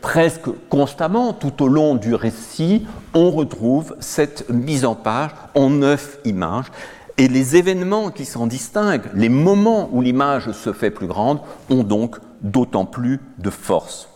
Presque 0.02 0.50
constamment, 0.70 1.34
tout 1.34 1.64
au 1.64 1.68
long 1.68 1.96
du 1.96 2.16
récit, 2.16 2.86
on 3.14 3.32
retrouve 3.32 3.96
cette 4.00 4.50
mise 4.50 4.86
en 4.86 4.96
page 4.96 5.32
en 5.54 5.70
neuf 5.70 6.18
images, 6.26 6.72
et 7.18 7.28
les 7.28 7.56
événements 7.56 8.12
qui 8.12 8.26
s'en 8.26 8.46
distinguent, 8.46 9.10
les 9.14 9.30
moments 9.30 9.90
où 9.92 10.02
l'image 10.02 10.52
se 10.52 10.74
fait 10.74 10.92
plus 10.92 11.08
grande, 11.08 11.40
ont 11.70 11.84
donc 11.84 12.18
d'autant 12.42 12.86
plus 12.86 13.20
de 13.38 13.50
force. 13.50 14.10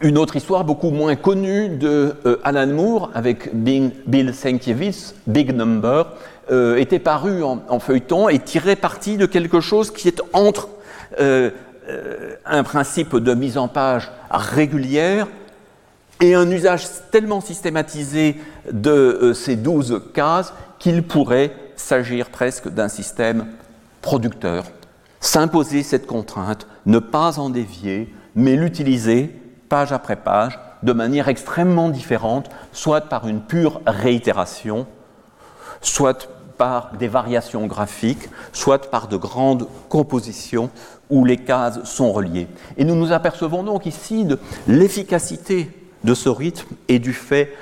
Une 0.00 0.16
autre 0.16 0.36
histoire 0.36 0.64
beaucoup 0.64 0.90
moins 0.90 1.16
connue 1.16 1.68
de 1.68 2.14
euh, 2.24 2.40
Alan 2.44 2.68
Moore 2.68 3.10
avec 3.14 3.50
Bill 3.52 4.32
Sienkiewicz, 4.32 5.14
Big 5.26 5.52
Number, 5.52 6.12
euh, 6.52 6.76
était 6.76 7.00
parue 7.00 7.42
en, 7.42 7.80
feuilleton 7.80 8.28
et 8.28 8.38
tirait 8.38 8.76
parti 8.76 9.16
de 9.16 9.26
quelque 9.26 9.60
chose 9.60 9.90
qui 9.90 10.06
est 10.06 10.22
entre 10.32 10.68
euh, 11.18 11.50
un 12.46 12.62
principe 12.62 13.16
de 13.16 13.34
mise 13.34 13.58
en 13.58 13.66
page 13.66 14.08
régulière 14.30 15.26
et 16.20 16.34
un 16.34 16.48
usage 16.48 16.84
tellement 17.10 17.40
systématisé 17.40 18.36
de 18.70 19.32
ces 19.34 19.56
douze 19.56 20.00
cases 20.14 20.52
qu'il 20.78 21.02
pourrait 21.02 21.52
s'agir 21.74 22.30
presque 22.30 22.68
d'un 22.68 22.88
système 22.88 23.46
producteur 24.00 24.64
s'imposer 25.20 25.82
cette 25.82 26.06
contrainte, 26.06 26.66
ne 26.86 26.98
pas 26.98 27.38
en 27.38 27.50
dévier, 27.50 28.12
mais 28.34 28.56
l'utiliser 28.56 29.34
page 29.68 29.92
après 29.92 30.16
page 30.16 30.58
de 30.82 30.92
manière 30.92 31.28
extrêmement 31.28 31.88
différente, 31.88 32.48
soit 32.72 33.02
par 33.02 33.26
une 33.26 33.40
pure 33.40 33.80
réitération, 33.86 34.86
soit 35.80 36.28
par 36.56 36.92
des 36.98 37.08
variations 37.08 37.66
graphiques, 37.66 38.28
soit 38.52 38.90
par 38.90 39.08
de 39.08 39.16
grandes 39.16 39.68
compositions 39.88 40.70
où 41.10 41.24
les 41.24 41.36
cases 41.36 41.84
sont 41.84 42.12
reliées. 42.12 42.48
Et 42.76 42.84
nous 42.84 42.94
nous 42.94 43.12
apercevons 43.12 43.62
donc 43.62 43.86
ici 43.86 44.24
de 44.24 44.38
l'efficacité 44.66 45.70
de 46.04 46.14
ce 46.14 46.28
rythme 46.28 46.74
et 46.88 46.98
du 46.98 47.12
fait 47.12 47.54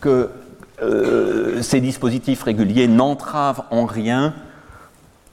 que 0.00 0.30
euh, 0.82 1.62
ces 1.62 1.80
dispositifs 1.80 2.42
réguliers 2.42 2.88
n'entravent 2.88 3.64
en 3.70 3.86
rien 3.86 4.34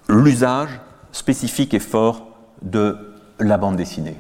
l'usage 0.07 0.79
spécifique 1.13 1.73
et 1.73 1.79
fort 1.79 2.27
de 2.61 2.97
la 3.39 3.57
bande 3.57 3.77
dessinée. 3.77 4.17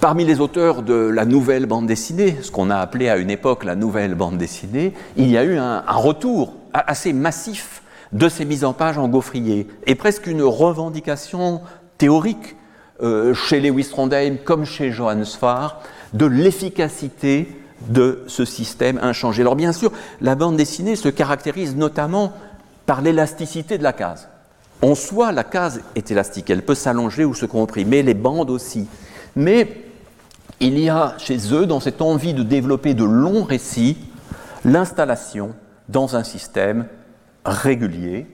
Parmi 0.00 0.24
les 0.24 0.38
auteurs 0.38 0.82
de 0.82 0.94
la 0.94 1.24
nouvelle 1.24 1.66
bande 1.66 1.88
dessinée, 1.88 2.38
ce 2.42 2.52
qu'on 2.52 2.70
a 2.70 2.76
appelé 2.76 3.08
à 3.08 3.16
une 3.16 3.30
époque 3.30 3.64
la 3.64 3.74
nouvelle 3.74 4.14
bande 4.14 4.38
dessinée, 4.38 4.94
il 5.16 5.28
y 5.28 5.36
a 5.36 5.42
eu 5.42 5.58
un, 5.58 5.80
retour 5.88 6.54
assez 6.72 7.12
massif 7.12 7.82
de 8.12 8.28
ces 8.28 8.44
mises 8.44 8.64
en 8.64 8.72
page 8.72 8.96
en 8.96 9.08
gaufrier 9.08 9.66
et 9.86 9.96
presque 9.96 10.28
une 10.28 10.42
revendication 10.42 11.62
théorique 11.98 12.56
euh, 13.02 13.34
chez 13.34 13.60
Lewis 13.60 13.88
Trondheim 13.90 14.36
comme 14.44 14.64
chez 14.64 14.92
Johannes 14.92 15.24
Farr 15.24 15.80
de 16.12 16.26
l'efficacité 16.26 17.48
de 17.88 18.22
ce 18.28 18.44
système 18.44 18.98
inchangé. 19.02 19.42
Alors 19.42 19.56
bien 19.56 19.72
sûr, 19.72 19.90
la 20.20 20.36
bande 20.36 20.56
dessinée 20.56 20.94
se 20.94 21.08
caractérise 21.08 21.74
notamment 21.76 22.32
par 22.86 23.02
l'élasticité 23.02 23.78
de 23.78 23.82
la 23.82 23.92
case. 23.92 24.28
En 24.80 24.94
soi, 24.94 25.32
la 25.32 25.44
case 25.44 25.82
est 25.96 26.10
élastique, 26.10 26.50
elle 26.50 26.64
peut 26.64 26.74
s'allonger 26.74 27.24
ou 27.24 27.34
se 27.34 27.46
comprimer, 27.46 28.02
les 28.02 28.14
bandes 28.14 28.50
aussi. 28.50 28.86
Mais 29.34 29.68
il 30.60 30.78
y 30.78 30.88
a 30.88 31.14
chez 31.18 31.52
eux, 31.52 31.66
dans 31.66 31.80
cette 31.80 32.00
envie 32.00 32.34
de 32.34 32.42
développer 32.42 32.94
de 32.94 33.04
longs 33.04 33.42
récits, 33.42 33.96
l'installation 34.64 35.54
dans 35.88 36.16
un 36.16 36.24
système 36.24 36.86
régulier 37.44 38.26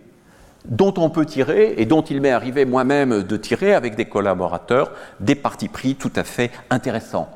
dont 0.67 0.95
on 0.97 1.11
peut 1.11 1.27
tirer 1.27 1.75
et 1.77 1.85
dont 1.85 2.03
il 2.03 2.21
m'est 2.21 2.31
arrivé 2.31 2.65
moi-même 2.65 3.23
de 3.23 3.37
tirer 3.37 3.75
avec 3.75 3.97
des 3.97 4.07
collaborateurs 4.07 4.93
des 5.21 5.35
partis 5.35 5.69
pris 5.69 5.95
tout 5.95 6.13
à 6.17 6.25
fait 6.25 6.51
intéressants. 6.71 7.29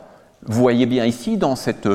Vous 0.47 0.61
voyez 0.61 0.87
bien 0.87 1.05
ici 1.05 1.37
dans 1.37 1.57
cette 1.57 1.89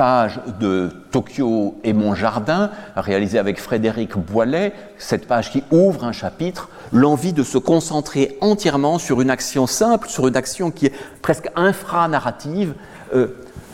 page 0.00 0.40
de 0.58 0.88
Tokyo 1.10 1.78
et 1.84 1.92
mon 1.92 2.14
jardin, 2.14 2.70
réalisée 2.96 3.38
avec 3.38 3.60
Frédéric 3.60 4.16
Boilet, 4.16 4.72
cette 4.96 5.28
page 5.28 5.50
qui 5.50 5.62
ouvre 5.70 6.04
un 6.04 6.12
chapitre, 6.12 6.70
l'envie 6.90 7.34
de 7.34 7.42
se 7.42 7.58
concentrer 7.58 8.38
entièrement 8.40 8.98
sur 8.98 9.20
une 9.20 9.28
action 9.28 9.66
simple, 9.66 10.08
sur 10.08 10.26
une 10.26 10.36
action 10.36 10.70
qui 10.70 10.86
est 10.86 10.94
presque 11.20 11.50
infranarrative, 11.54 12.72
euh, 13.12 13.26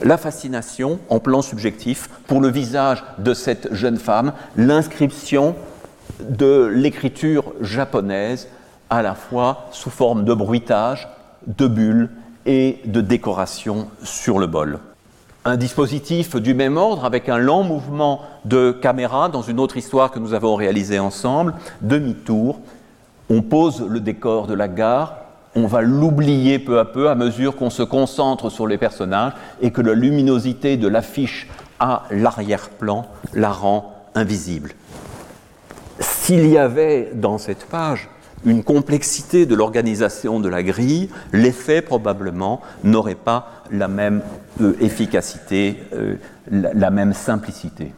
la 0.03 0.19
fascination 0.19 0.99
en 1.11 1.21
plan 1.21 1.43
subjectif 1.43 2.11
pour 2.27 2.41
le 2.41 2.49
visage 2.49 3.05
de 3.19 3.33
cette 3.33 3.73
jeune 3.73 3.97
femme, 3.97 4.33
l'inscription 4.57 5.55
de 6.29 6.65
l'écriture 6.65 7.53
japonaise 7.61 8.49
à 8.91 9.01
la 9.01 9.15
fois 9.15 9.69
sous 9.71 9.91
forme 9.91 10.25
de 10.25 10.35
bruitage, 10.35 11.07
de 11.47 11.69
bulles 11.69 12.11
et 12.47 12.81
de 12.85 13.01
décoration 13.01 13.87
sur 14.03 14.41
le 14.41 14.49
bol 14.49 14.81
un 15.47 15.57
dispositif 15.57 16.35
du 16.35 16.55
même 16.55 16.77
ordre 16.77 17.05
avec 17.05 17.29
un 17.29 17.39
lent 17.39 17.63
mouvement 17.63 18.23
de 18.45 18.73
caméra 18.73 19.29
dans 19.29 19.43
une 19.43 19.61
autre 19.61 19.77
histoire 19.77 20.11
que 20.11 20.19
nous 20.19 20.35
avons 20.35 20.57
réalisée 20.57 20.99
ensemble, 20.99 21.55
demi-tour. 21.83 22.59
On 23.31 23.43
pose 23.43 23.87
le 23.89 24.01
décor 24.01 24.49
de 24.49 24.55
la 24.55 24.67
gare, 24.67 25.19
on 25.55 25.69
va 25.69 25.83
l'oublier 25.83 26.59
peu 26.59 26.81
à 26.81 26.85
peu 26.85 27.09
à 27.09 27.15
mesure 27.15 27.55
qu'on 27.55 27.71
se 27.71 27.85
concentre 27.85 28.51
sur 28.51 28.67
les 28.67 28.77
personnages 28.77 29.35
et 29.61 29.71
que 29.71 29.81
la 29.81 29.95
luminosité 29.95 30.77
de 30.77 30.89
l'affiche 30.89 31.49
à 31.79 32.03
l'arrière-plan 32.11 33.07
la 33.33 33.51
rend 33.51 33.95
invisible. 34.17 34.73
S'il 36.01 36.47
y 36.49 36.59
avait 36.59 37.13
dans 37.15 37.39
cette 37.39 37.67
page 37.67 38.09
une 38.47 38.63
complexité 38.63 39.45
de 39.45 39.55
l'organisation 39.55 40.41
de 40.41 40.49
la 40.49 40.63
grille, 40.63 41.11
l'effet 41.33 41.83
probablement 41.83 42.63
n'aurait 42.85 43.17
pas 43.17 43.51
la 43.71 43.89
même 43.89 44.23
euh, 44.63 44.75
efficacité, 44.81 45.83
euh, 45.93 46.15
la, 46.51 46.91
même 46.91 47.13
simplicité. 47.13 47.93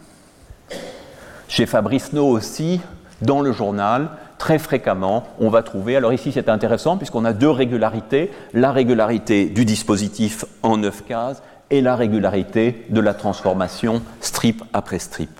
Chez 1.48 1.66
Fabrice 1.66 2.14
No 2.14 2.26
aussi, 2.26 2.80
dans 3.20 3.42
le 3.42 3.52
journal, 3.52 4.08
très 4.38 4.58
fréquemment, 4.58 5.24
on 5.38 5.50
va 5.50 5.62
trouver, 5.62 5.96
alors 5.96 6.14
ici 6.14 6.32
c'est 6.32 6.48
intéressant 6.48 6.96
puisqu'on 6.96 7.26
a 7.26 7.34
deux 7.34 7.50
régularités, 7.50 8.30
la 8.54 8.72
régularité 8.72 9.46
du 9.46 9.66
dispositif 9.66 10.46
en 10.62 10.78
neuf 10.78 11.04
cases 11.04 11.42
et 11.70 11.82
la 11.82 11.94
régularité 11.94 12.86
de 12.88 13.00
la 13.00 13.12
transformation 13.12 14.00
strip 14.22 14.64
après 14.72 14.98
strip. 14.98 15.30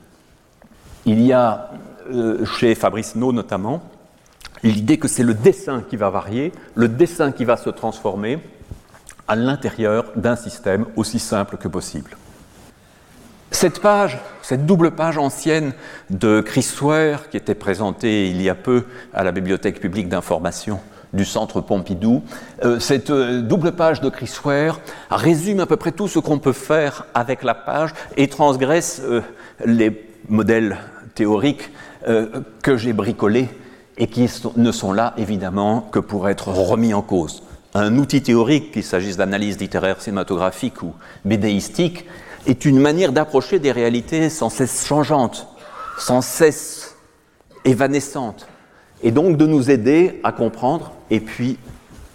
Il 1.07 1.23
y 1.23 1.33
a 1.33 1.71
euh, 2.13 2.45
chez 2.45 2.75
Fabrice 2.75 3.15
No 3.15 3.33
notamment 3.33 3.83
l'idée 4.63 4.99
que 4.99 5.09
c'est 5.09 5.23
le 5.23 5.35
dessin 5.35 5.83
qui 5.89 5.97
va 5.97 6.11
varier, 6.11 6.53
le 6.75 6.89
dessin 6.89 7.33
qui 7.33 7.45
va 7.45 7.57
se 7.57 7.71
transformer 7.71 8.39
à 9.27 9.37
l'intérieur 9.37 10.13
d'un 10.17 10.37
système 10.37 10.87
aussi 10.97 11.19
simple 11.19 11.57
que 11.57 11.69
possible. 11.69 12.17
Cette 13.51 13.81
page, 13.81 14.19
cette 14.43 14.67
double 14.67 14.91
page 14.91 15.17
ancienne 15.17 15.73
de 16.11 16.41
Chris 16.41 16.69
Ware, 16.83 17.31
qui 17.31 17.37
était 17.37 17.55
présentée 17.55 18.29
il 18.29 18.43
y 18.43 18.49
a 18.49 18.55
peu 18.55 18.85
à 19.15 19.25
la 19.25 19.33
Bibliothèque 19.33 19.81
publique 19.81 20.09
d'information 20.09 20.81
du 21.15 21.25
Centre 21.25 21.63
Pompidou, 21.63 22.23
euh, 22.65 22.79
cette 22.79 23.09
euh, 23.09 23.41
double 23.41 23.73
page 23.73 24.03
de 24.03 24.11
Chris 24.11 24.33
Ware 24.45 24.81
résume 25.11 25.61
à 25.61 25.67
peu 25.67 25.77
près 25.77 25.93
tout 25.93 26.09
ce 26.09 26.19
qu'on 26.19 26.39
peut 26.39 26.53
faire 26.53 27.07
avec 27.15 27.43
la 27.43 27.55
page 27.55 27.95
et 28.19 28.29
transgresse 28.29 29.01
euh, 29.03 29.23
les 29.65 30.07
modèles 30.29 30.77
théoriques 31.15 31.71
que 32.63 32.77
j'ai 32.77 32.93
bricolés 32.93 33.49
et 33.99 34.07
qui 34.07 34.31
ne 34.57 34.73
sont 34.73 34.93
là 34.93 35.13
évidemment 35.19 35.81
que 35.81 35.99
pour 35.99 36.29
être 36.29 36.49
remis 36.49 36.95
en 36.95 37.03
cause. 37.03 37.43
Un 37.75 37.99
outil 37.99 38.23
théorique, 38.23 38.73
qu'il 38.73 38.85
s'agisse 38.85 39.17
d'analyse 39.17 39.59
littéraire, 39.59 40.01
cinématographique 40.01 40.83
ou 40.83 40.95
bédéistique, 41.25 42.07
est 42.47 42.65
une 42.65 42.79
manière 42.79 43.13
d'approcher 43.13 43.59
des 43.59 43.73
réalités 43.73 44.31
sans 44.31 44.49
cesse 44.49 44.87
changeantes, 44.87 45.49
sans 45.99 46.23
cesse 46.23 46.97
évanescentes, 47.65 48.47
et 49.03 49.11
donc 49.11 49.37
de 49.37 49.47
nous 49.47 49.71
aider 49.71 50.21
à 50.25 50.33
comprendre, 50.33 50.93
et 51.11 51.21
puis 51.21 51.59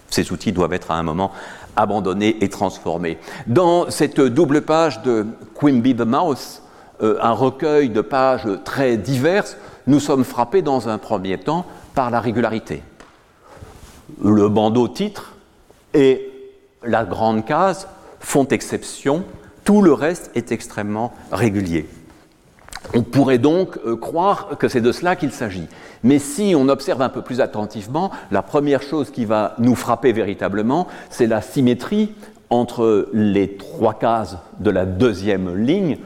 ces 0.10 0.32
outils 0.32 0.52
doivent 0.52 0.74
être 0.74 0.92
à 0.92 0.96
un 0.96 1.04
moment 1.04 1.32
abandonnée 1.76 2.38
et 2.42 2.50
transformée. 2.50 3.18
Dans 3.48 3.90
cette 3.90 4.22
double 4.22 4.62
page 4.62 5.02
de 5.04 5.26
Quimby 5.60 5.96
the 5.96 6.02
Mouse, 6.02 6.62
euh, 7.02 7.18
un 7.22 7.32
recueil 7.32 7.90
de 7.90 8.02
pages 8.02 8.48
très 8.64 8.96
diverses, 8.98 9.58
nous 9.88 10.00
sommes 10.00 10.24
frappés 10.24 10.62
dans 10.62 10.90
un 10.90 10.98
premier 10.98 11.38
temps 11.38 11.66
par 11.96 12.10
la 12.10 12.20
régularité. 12.20 12.84
Le 14.24 14.50
bandeau 14.50 14.88
titre 14.88 15.34
et 15.94 16.30
la 16.84 17.04
grande 17.04 17.46
case 17.46 17.88
font 18.20 18.46
exception, 18.48 19.24
tout 19.64 19.82
le 19.82 19.94
reste 19.94 20.32
est 20.36 20.52
extrêmement 20.52 21.14
régulier. 21.32 21.88
On 22.94 23.02
pourrait 23.02 23.38
donc 23.38 23.78
euh, 23.86 23.96
croire 23.96 24.58
que 24.60 24.68
c'est 24.68 24.82
de 24.82 24.92
cela 24.92 25.16
qu'il 25.16 25.32
s'agit. 25.32 25.68
Mais 26.04 26.20
si 26.20 26.54
on 26.56 26.68
observe 26.68 27.02
un 27.02 27.10
peu 27.10 27.22
plus 27.22 27.40
attentivement, 27.40 28.12
la 28.30 28.42
première 28.42 28.82
chose 28.82 29.10
qui 29.10 29.26
va 29.26 29.56
nous 29.58 29.76
frapper 29.76 30.12
véritablement, 30.12 30.88
c'est 31.10 31.28
la 31.28 31.42
symétrie 31.42 32.14
entre 32.50 33.10
les 33.14 33.56
trois 33.56 33.94
cases 33.94 34.38
de 34.60 34.70
la 34.70 34.86
deuxième 34.86 35.56
ligne, 35.56 35.98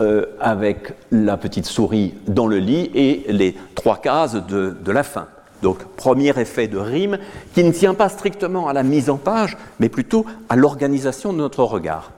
euh, 0.00 0.26
avec 0.40 0.92
la 1.10 1.36
petite 1.36 1.66
souris 1.66 2.14
dans 2.26 2.46
le 2.46 2.58
lit, 2.58 2.90
et 2.94 3.24
les 3.28 3.56
trois 3.74 3.98
cases 3.98 4.34
de, 4.34 4.76
de 4.82 4.92
la 4.92 5.02
fin. 5.02 5.26
Donc, 5.62 5.84
premier 5.96 6.38
effet 6.38 6.68
de 6.68 6.78
rime 6.78 7.18
qui 7.54 7.64
ne 7.64 7.72
tient 7.72 7.94
pas 7.94 8.08
strictement 8.08 8.68
à 8.68 8.72
la 8.72 8.82
mise 8.82 9.08
en 9.08 9.16
page, 9.16 9.56
mais 9.80 9.88
plutôt 9.88 10.26
à 10.48 10.56
l'organisation 10.56 11.32
de 11.32 11.38
notre 11.38 11.62
regard. 11.64 12.12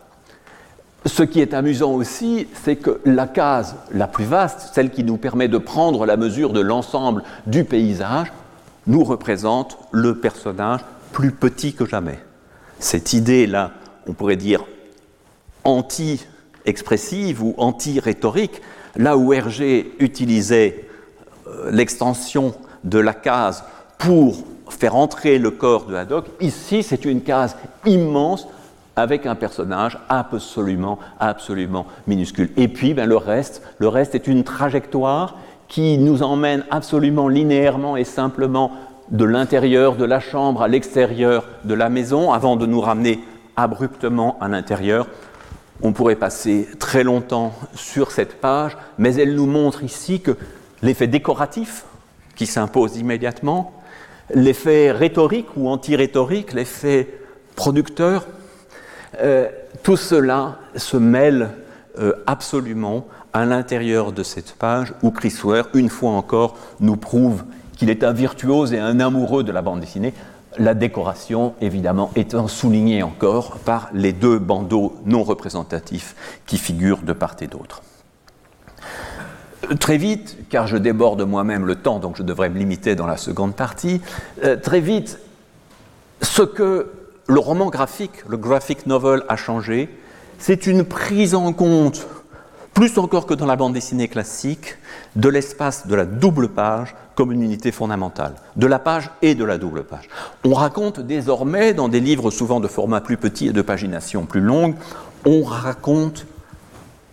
Ce 1.06 1.22
qui 1.22 1.40
est 1.40 1.54
amusant 1.54 1.92
aussi, 1.92 2.48
c'est 2.64 2.76
que 2.76 3.00
la 3.04 3.26
case 3.26 3.76
la 3.92 4.08
plus 4.08 4.24
vaste, 4.24 4.70
celle 4.74 4.90
qui 4.90 5.04
nous 5.04 5.16
permet 5.16 5.48
de 5.48 5.58
prendre 5.58 6.04
la 6.04 6.16
mesure 6.16 6.52
de 6.52 6.60
l'ensemble 6.60 7.22
du 7.46 7.64
paysage, 7.64 8.32
nous 8.86 9.04
représente 9.04 9.78
le 9.92 10.18
personnage 10.18 10.80
plus 11.12 11.30
petit 11.30 11.74
que 11.74 11.86
jamais. 11.86 12.18
Cette 12.80 13.12
idée-là, 13.12 13.70
on 14.06 14.12
pourrait 14.12 14.36
dire 14.36 14.64
anti-expressive 16.68 17.42
ou 17.42 17.54
anti-rhétorique, 17.56 18.60
là 18.96 19.16
où 19.16 19.32
Hergé 19.32 19.92
utilisait 19.98 20.84
euh, 21.46 21.70
l'extension 21.70 22.54
de 22.84 22.98
la 22.98 23.14
case 23.14 23.64
pour 23.96 24.44
faire 24.68 24.96
entrer 24.96 25.38
le 25.38 25.50
corps 25.50 25.86
de 25.86 25.94
Haddock, 25.94 26.26
ici 26.40 26.82
c'est 26.82 27.04
une 27.04 27.22
case 27.22 27.56
immense 27.86 28.46
avec 28.96 29.26
un 29.26 29.34
personnage 29.34 29.98
absolument, 30.08 30.98
absolument 31.20 31.86
minuscule. 32.06 32.50
Et 32.56 32.68
puis, 32.68 32.94
ben, 32.94 33.08
le 33.08 33.16
reste, 33.16 33.62
le 33.78 33.88
reste 33.88 34.14
est 34.14 34.26
une 34.26 34.42
trajectoire 34.42 35.36
qui 35.68 35.98
nous 35.98 36.22
emmène 36.22 36.64
absolument 36.70 37.28
linéairement 37.28 37.96
et 37.96 38.04
simplement 38.04 38.72
de 39.10 39.24
l'intérieur 39.24 39.96
de 39.96 40.04
la 40.04 40.20
chambre 40.20 40.62
à 40.62 40.68
l'extérieur 40.68 41.44
de 41.64 41.74
la 41.74 41.88
maison, 41.88 42.32
avant 42.32 42.56
de 42.56 42.66
nous 42.66 42.80
ramener 42.80 43.20
abruptement 43.56 44.36
à 44.40 44.48
l'intérieur. 44.48 45.06
On 45.82 45.92
pourrait 45.92 46.16
passer 46.16 46.68
très 46.78 47.04
longtemps 47.04 47.54
sur 47.74 48.10
cette 48.10 48.40
page, 48.40 48.76
mais 48.98 49.14
elle 49.14 49.34
nous 49.34 49.46
montre 49.46 49.84
ici 49.84 50.20
que 50.20 50.36
l'effet 50.82 51.06
décoratif 51.06 51.84
qui 52.34 52.46
s'impose 52.46 52.96
immédiatement, 52.96 53.72
l'effet 54.34 54.90
rhétorique 54.90 55.48
ou 55.56 55.68
anti-rhétorique, 55.68 56.52
l'effet 56.52 57.08
producteur, 57.56 58.26
euh, 59.20 59.48
tout 59.82 59.96
cela 59.96 60.58
se 60.76 60.96
mêle 60.96 61.50
euh, 61.98 62.12
absolument 62.26 63.06
à 63.32 63.44
l'intérieur 63.44 64.12
de 64.12 64.22
cette 64.22 64.52
page 64.54 64.94
où 65.02 65.10
Chris 65.10 65.34
Ware, 65.44 65.68
une 65.74 65.88
fois 65.88 66.10
encore, 66.10 66.56
nous 66.80 66.96
prouve 66.96 67.44
qu'il 67.76 67.90
est 67.90 68.04
un 68.04 68.12
virtuose 68.12 68.72
et 68.72 68.78
un 68.78 69.00
amoureux 69.00 69.44
de 69.44 69.52
la 69.52 69.62
bande 69.62 69.80
dessinée, 69.80 70.12
la 70.56 70.74
décoration 70.74 71.54
évidemment 71.60 72.10
étant 72.16 72.48
soulignée 72.48 73.02
encore 73.02 73.58
par 73.58 73.90
les 73.92 74.12
deux 74.12 74.38
bandeaux 74.38 74.96
non 75.04 75.22
représentatifs 75.22 76.14
qui 76.46 76.58
figurent 76.58 77.02
de 77.02 77.12
part 77.12 77.36
et 77.40 77.46
d'autre. 77.46 77.82
Très 79.80 79.98
vite, 79.98 80.36
car 80.48 80.66
je 80.66 80.76
déborde 80.76 81.22
moi-même 81.22 81.66
le 81.66 81.74
temps, 81.74 81.98
donc 81.98 82.16
je 82.16 82.22
devrais 82.22 82.48
me 82.48 82.58
limiter 82.58 82.94
dans 82.94 83.06
la 83.06 83.16
seconde 83.18 83.54
partie, 83.54 84.00
euh, 84.44 84.56
très 84.56 84.80
vite, 84.80 85.18
ce 86.22 86.42
que 86.42 86.90
le 87.26 87.38
roman 87.38 87.68
graphique, 87.68 88.24
le 88.26 88.38
graphic 88.38 88.86
novel 88.86 89.24
a 89.28 89.36
changé. 89.36 89.90
C'est 90.38 90.66
une 90.66 90.84
prise 90.84 91.34
en 91.34 91.52
compte, 91.52 92.06
plus 92.72 92.96
encore 92.96 93.26
que 93.26 93.34
dans 93.34 93.44
la 93.44 93.56
bande 93.56 93.74
dessinée 93.74 94.08
classique, 94.08 94.76
de 95.16 95.28
l'espace 95.28 95.86
de 95.86 95.94
la 95.94 96.06
double 96.06 96.48
page 96.48 96.94
comme 97.18 97.32
une 97.32 97.42
unité 97.42 97.72
fondamentale, 97.72 98.34
de 98.54 98.68
la 98.68 98.78
page 98.78 99.10
et 99.22 99.34
de 99.34 99.42
la 99.42 99.58
double 99.58 99.82
page. 99.82 100.08
On 100.44 100.54
raconte 100.54 101.00
désormais, 101.00 101.74
dans 101.74 101.88
des 101.88 101.98
livres 101.98 102.30
souvent 102.30 102.60
de 102.60 102.68
format 102.68 103.00
plus 103.00 103.16
petit 103.16 103.48
et 103.48 103.52
de 103.52 103.60
pagination 103.60 104.24
plus 104.24 104.40
longue, 104.40 104.76
on 105.26 105.42
raconte 105.42 106.26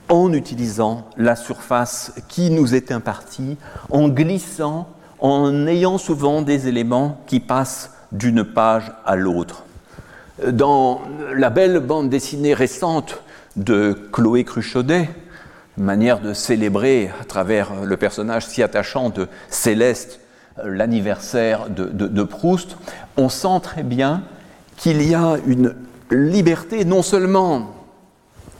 en 0.07 0.31
utilisant 0.31 1.09
la 1.17 1.35
surface 1.35 2.13
qui 2.27 2.51
nous 2.51 2.75
est 2.75 2.91
impartie, 2.91 3.57
en 3.89 4.07
glissant, 4.07 4.87
en 5.21 5.65
ayant 5.65 5.97
souvent 5.97 6.43
des 6.43 6.67
éléments 6.67 7.19
qui 7.25 7.39
passent 7.39 7.89
d'une 8.11 8.43
page 8.43 8.91
à 9.07 9.15
l'autre. 9.15 9.63
Dans 10.47 11.01
la 11.33 11.49
belle 11.49 11.79
bande 11.79 12.11
dessinée 12.11 12.53
récente 12.53 13.23
de 13.55 14.07
Chloé 14.11 14.43
Cruchaudet, 14.43 15.09
manière 15.77 16.19
de 16.19 16.33
célébrer 16.33 17.11
à 17.21 17.25
travers 17.25 17.83
le 17.83 17.97
personnage 17.97 18.47
si 18.47 18.63
attachant 18.63 19.09
de 19.09 19.27
Céleste 19.49 20.19
l'anniversaire 20.63 21.69
de, 21.69 22.23
Proust, 22.23 22.77
on 23.17 23.29
sent 23.29 23.59
très 23.61 23.83
bien 23.83 24.23
qu'il 24.77 25.01
y 25.01 25.13
a 25.13 25.35
une 25.45 25.75
liberté 26.11 26.85
non 26.85 27.01
seulement 27.01 27.71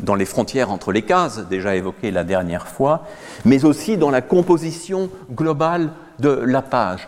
dans 0.02 0.16
les 0.16 0.26
frontières 0.26 0.72
entre 0.72 0.92
les 0.92 1.04
cases, 1.04 1.48
déjà 1.48 1.76
évoquées 1.76 2.12
la 2.12 2.26
dernière 2.26 2.68
fois, 2.68 3.06
mais 3.46 3.64
aussi 3.64 3.96
dans 3.96 4.10
la 4.10 4.22
composition 4.22 5.10
globale 5.32 5.90
de 6.20 6.30
la 6.30 6.62
page. 6.62 7.08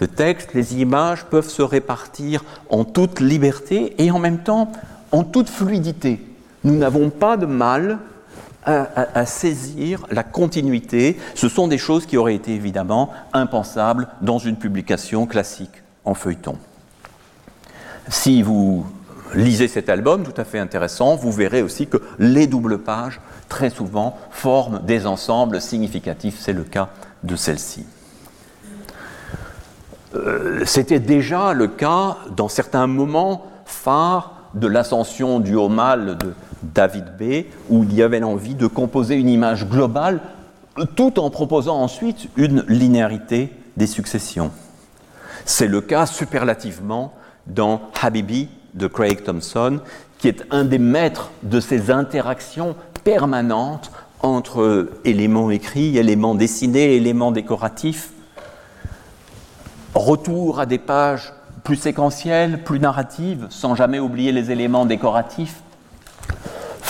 Le 0.00 0.06
texte, 0.06 0.52
les 0.52 0.76
images 0.76 1.24
peuvent 1.24 1.48
se 1.48 1.62
répartir 1.62 2.44
en 2.68 2.84
toute 2.84 3.20
liberté 3.20 3.94
et 3.98 4.10
en 4.10 4.18
même 4.18 4.42
temps 4.42 4.70
en 5.12 5.24
toute 5.24 5.48
fluidité. 5.48 6.20
Nous 6.64 6.76
n'avons 6.76 7.08
pas 7.08 7.38
de 7.38 7.46
mal 7.46 7.98
à, 8.66 9.26
saisir 9.26 10.06
la 10.10 10.24
continuité. 10.24 11.16
Ce 11.34 11.48
sont 11.48 11.68
des 11.68 11.78
choses 11.78 12.04
qui 12.04 12.16
auraient 12.16 12.34
été 12.34 12.52
évidemment 12.52 13.10
impensables 13.32 14.08
dans 14.20 14.38
une 14.38 14.56
publication 14.56 15.26
classique 15.26 15.82
en 16.04 16.14
feuilleton. 16.14 16.56
Si 18.08 18.42
vous 18.42 18.84
lisez 19.34 19.68
cet 19.68 19.88
album, 19.88 20.24
tout 20.24 20.40
à 20.40 20.44
fait 20.44 20.58
intéressant, 20.58 21.16
vous 21.16 21.32
verrez 21.32 21.62
aussi 21.62 21.86
que 21.86 21.98
les 22.18 22.46
doubles 22.46 22.78
pages, 22.78 23.20
très 23.48 23.70
souvent, 23.70 24.18
forment 24.30 24.80
des 24.84 25.06
ensembles 25.06 25.60
significatifs. 25.60 26.38
C'est 26.40 26.52
le 26.52 26.64
cas 26.64 26.88
de 27.22 27.36
celle-ci. 27.36 27.84
Euh, 30.14 30.64
c'était 30.64 31.00
déjà 31.00 31.52
le 31.52 31.68
cas 31.68 32.18
dans 32.36 32.48
certains 32.48 32.86
moments 32.86 33.46
phares 33.64 34.50
de 34.54 34.66
l'ascension 34.66 35.40
du 35.40 35.54
haut 35.54 35.68
mal 35.68 36.16
de 36.18 36.32
David 36.74 37.04
B, 37.18 37.44
où 37.70 37.84
il 37.84 37.94
y 37.94 38.02
avait 38.02 38.20
l'envie 38.20 38.54
de 38.54 38.66
composer 38.66 39.16
une 39.16 39.28
image 39.28 39.68
globale 39.68 40.20
tout 40.94 41.18
en 41.18 41.30
proposant 41.30 41.76
ensuite 41.76 42.28
une 42.36 42.62
linéarité 42.68 43.52
des 43.76 43.86
successions. 43.86 44.50
C'est 45.44 45.68
le 45.68 45.80
cas 45.80 46.06
superlativement 46.06 47.14
dans 47.46 47.80
Habibi 48.00 48.48
de 48.74 48.86
Craig 48.86 49.22
Thompson, 49.22 49.80
qui 50.18 50.28
est 50.28 50.44
un 50.50 50.64
des 50.64 50.78
maîtres 50.78 51.30
de 51.42 51.60
ces 51.60 51.90
interactions 51.90 52.74
permanentes 53.04 53.90
entre 54.20 54.90
éléments 55.04 55.50
écrits, 55.50 55.96
éléments 55.98 56.34
dessinés, 56.34 56.96
éléments 56.96 57.32
décoratifs, 57.32 58.10
retour 59.94 60.60
à 60.60 60.66
des 60.66 60.78
pages 60.78 61.32
plus 61.62 61.76
séquentielles, 61.76 62.64
plus 62.64 62.80
narratives, 62.80 63.46
sans 63.50 63.74
jamais 63.74 63.98
oublier 63.98 64.32
les 64.32 64.50
éléments 64.50 64.86
décoratifs, 64.86 65.62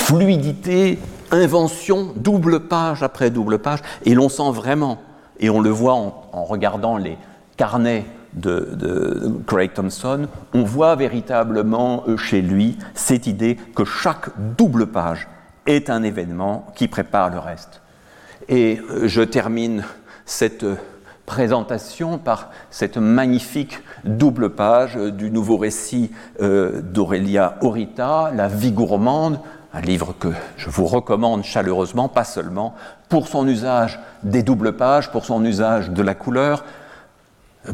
fluidité, 0.06 1.00
invention, 1.32 2.12
double 2.14 2.68
page 2.68 3.02
après 3.02 3.30
double 3.30 3.58
page, 3.58 3.80
et 4.04 4.14
l'on 4.14 4.28
sent 4.28 4.52
vraiment, 4.52 4.98
et 5.40 5.50
on 5.50 5.60
le 5.60 5.70
voit 5.70 5.94
en, 5.94 6.44
regardant 6.44 6.96
les 6.96 7.18
carnets 7.56 8.04
de, 8.32 9.32
Craig 9.48 9.72
Thompson, 9.74 10.28
on 10.54 10.62
voit 10.62 10.94
véritablement 10.94 12.04
euh, 12.06 12.16
chez 12.16 12.40
lui 12.40 12.78
cette 12.94 13.26
idée 13.26 13.56
que 13.74 13.84
chaque 13.84 14.28
double 14.56 14.86
page 14.86 15.26
est 15.66 15.90
un 15.90 16.04
événement 16.04 16.66
qui 16.76 16.86
prépare 16.86 17.30
le 17.30 17.40
reste. 17.40 17.82
Et 18.48 18.80
euh, 18.90 19.08
je 19.08 19.22
termine 19.22 19.82
cette 20.24 20.62
euh, 20.62 20.76
présentation 21.24 22.18
par 22.18 22.50
cette 22.70 22.96
magnifique 22.96 23.80
double 24.04 24.50
page 24.50 24.94
du 24.94 25.32
nouveau 25.32 25.56
récit 25.56 26.12
d'Aurélia 26.38 27.56
Orita, 27.62 28.30
La 28.32 28.46
vie 28.46 28.70
gourmande, 28.70 29.40
un 29.76 29.80
livre 29.82 30.14
que 30.18 30.28
je 30.56 30.70
vous 30.70 30.86
recommande 30.86 31.44
chaleureusement, 31.44 32.08
pas 32.08 32.24
seulement 32.24 32.74
pour 33.10 33.28
son 33.28 33.46
usage 33.46 34.00
des 34.22 34.42
doubles 34.42 34.72
pages, 34.72 35.10
pour 35.10 35.26
son 35.26 35.44
usage 35.44 35.90
de 35.90 36.02
la 36.02 36.14
couleur, 36.14 36.64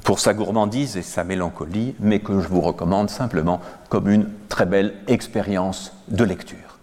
pour 0.03 0.19
sa 0.19 0.35
gourmandise 0.35 0.97
et 0.97 1.03
sa 1.03 1.23
mélancolie, 1.23 1.95
mais 2.01 2.19
que 2.19 2.41
je 2.41 2.49
vous 2.49 2.61
recommande 2.61 3.09
simplement 3.09 3.61
comme 3.89 4.09
une 4.09 4.29
très 4.49 4.67
belle 4.67 4.95
expérience 5.07 5.93
de 6.09 6.25
lecture. 6.25 6.79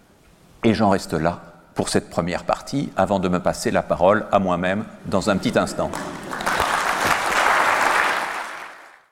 Et 0.64 0.74
j'en 0.74 0.90
reste 0.90 1.14
là 1.14 1.40
pour 1.76 1.90
cette 1.90 2.10
première 2.10 2.46
partie, 2.46 2.90
avant 2.96 3.20
de 3.20 3.28
me 3.28 3.40
passer 3.40 3.72
la 3.72 3.82
parole 3.82 4.26
à 4.32 4.40
moi-même 4.40 4.86
dans 5.06 5.30
un 5.30 5.36
petit 5.36 5.58
instant. 5.60 5.92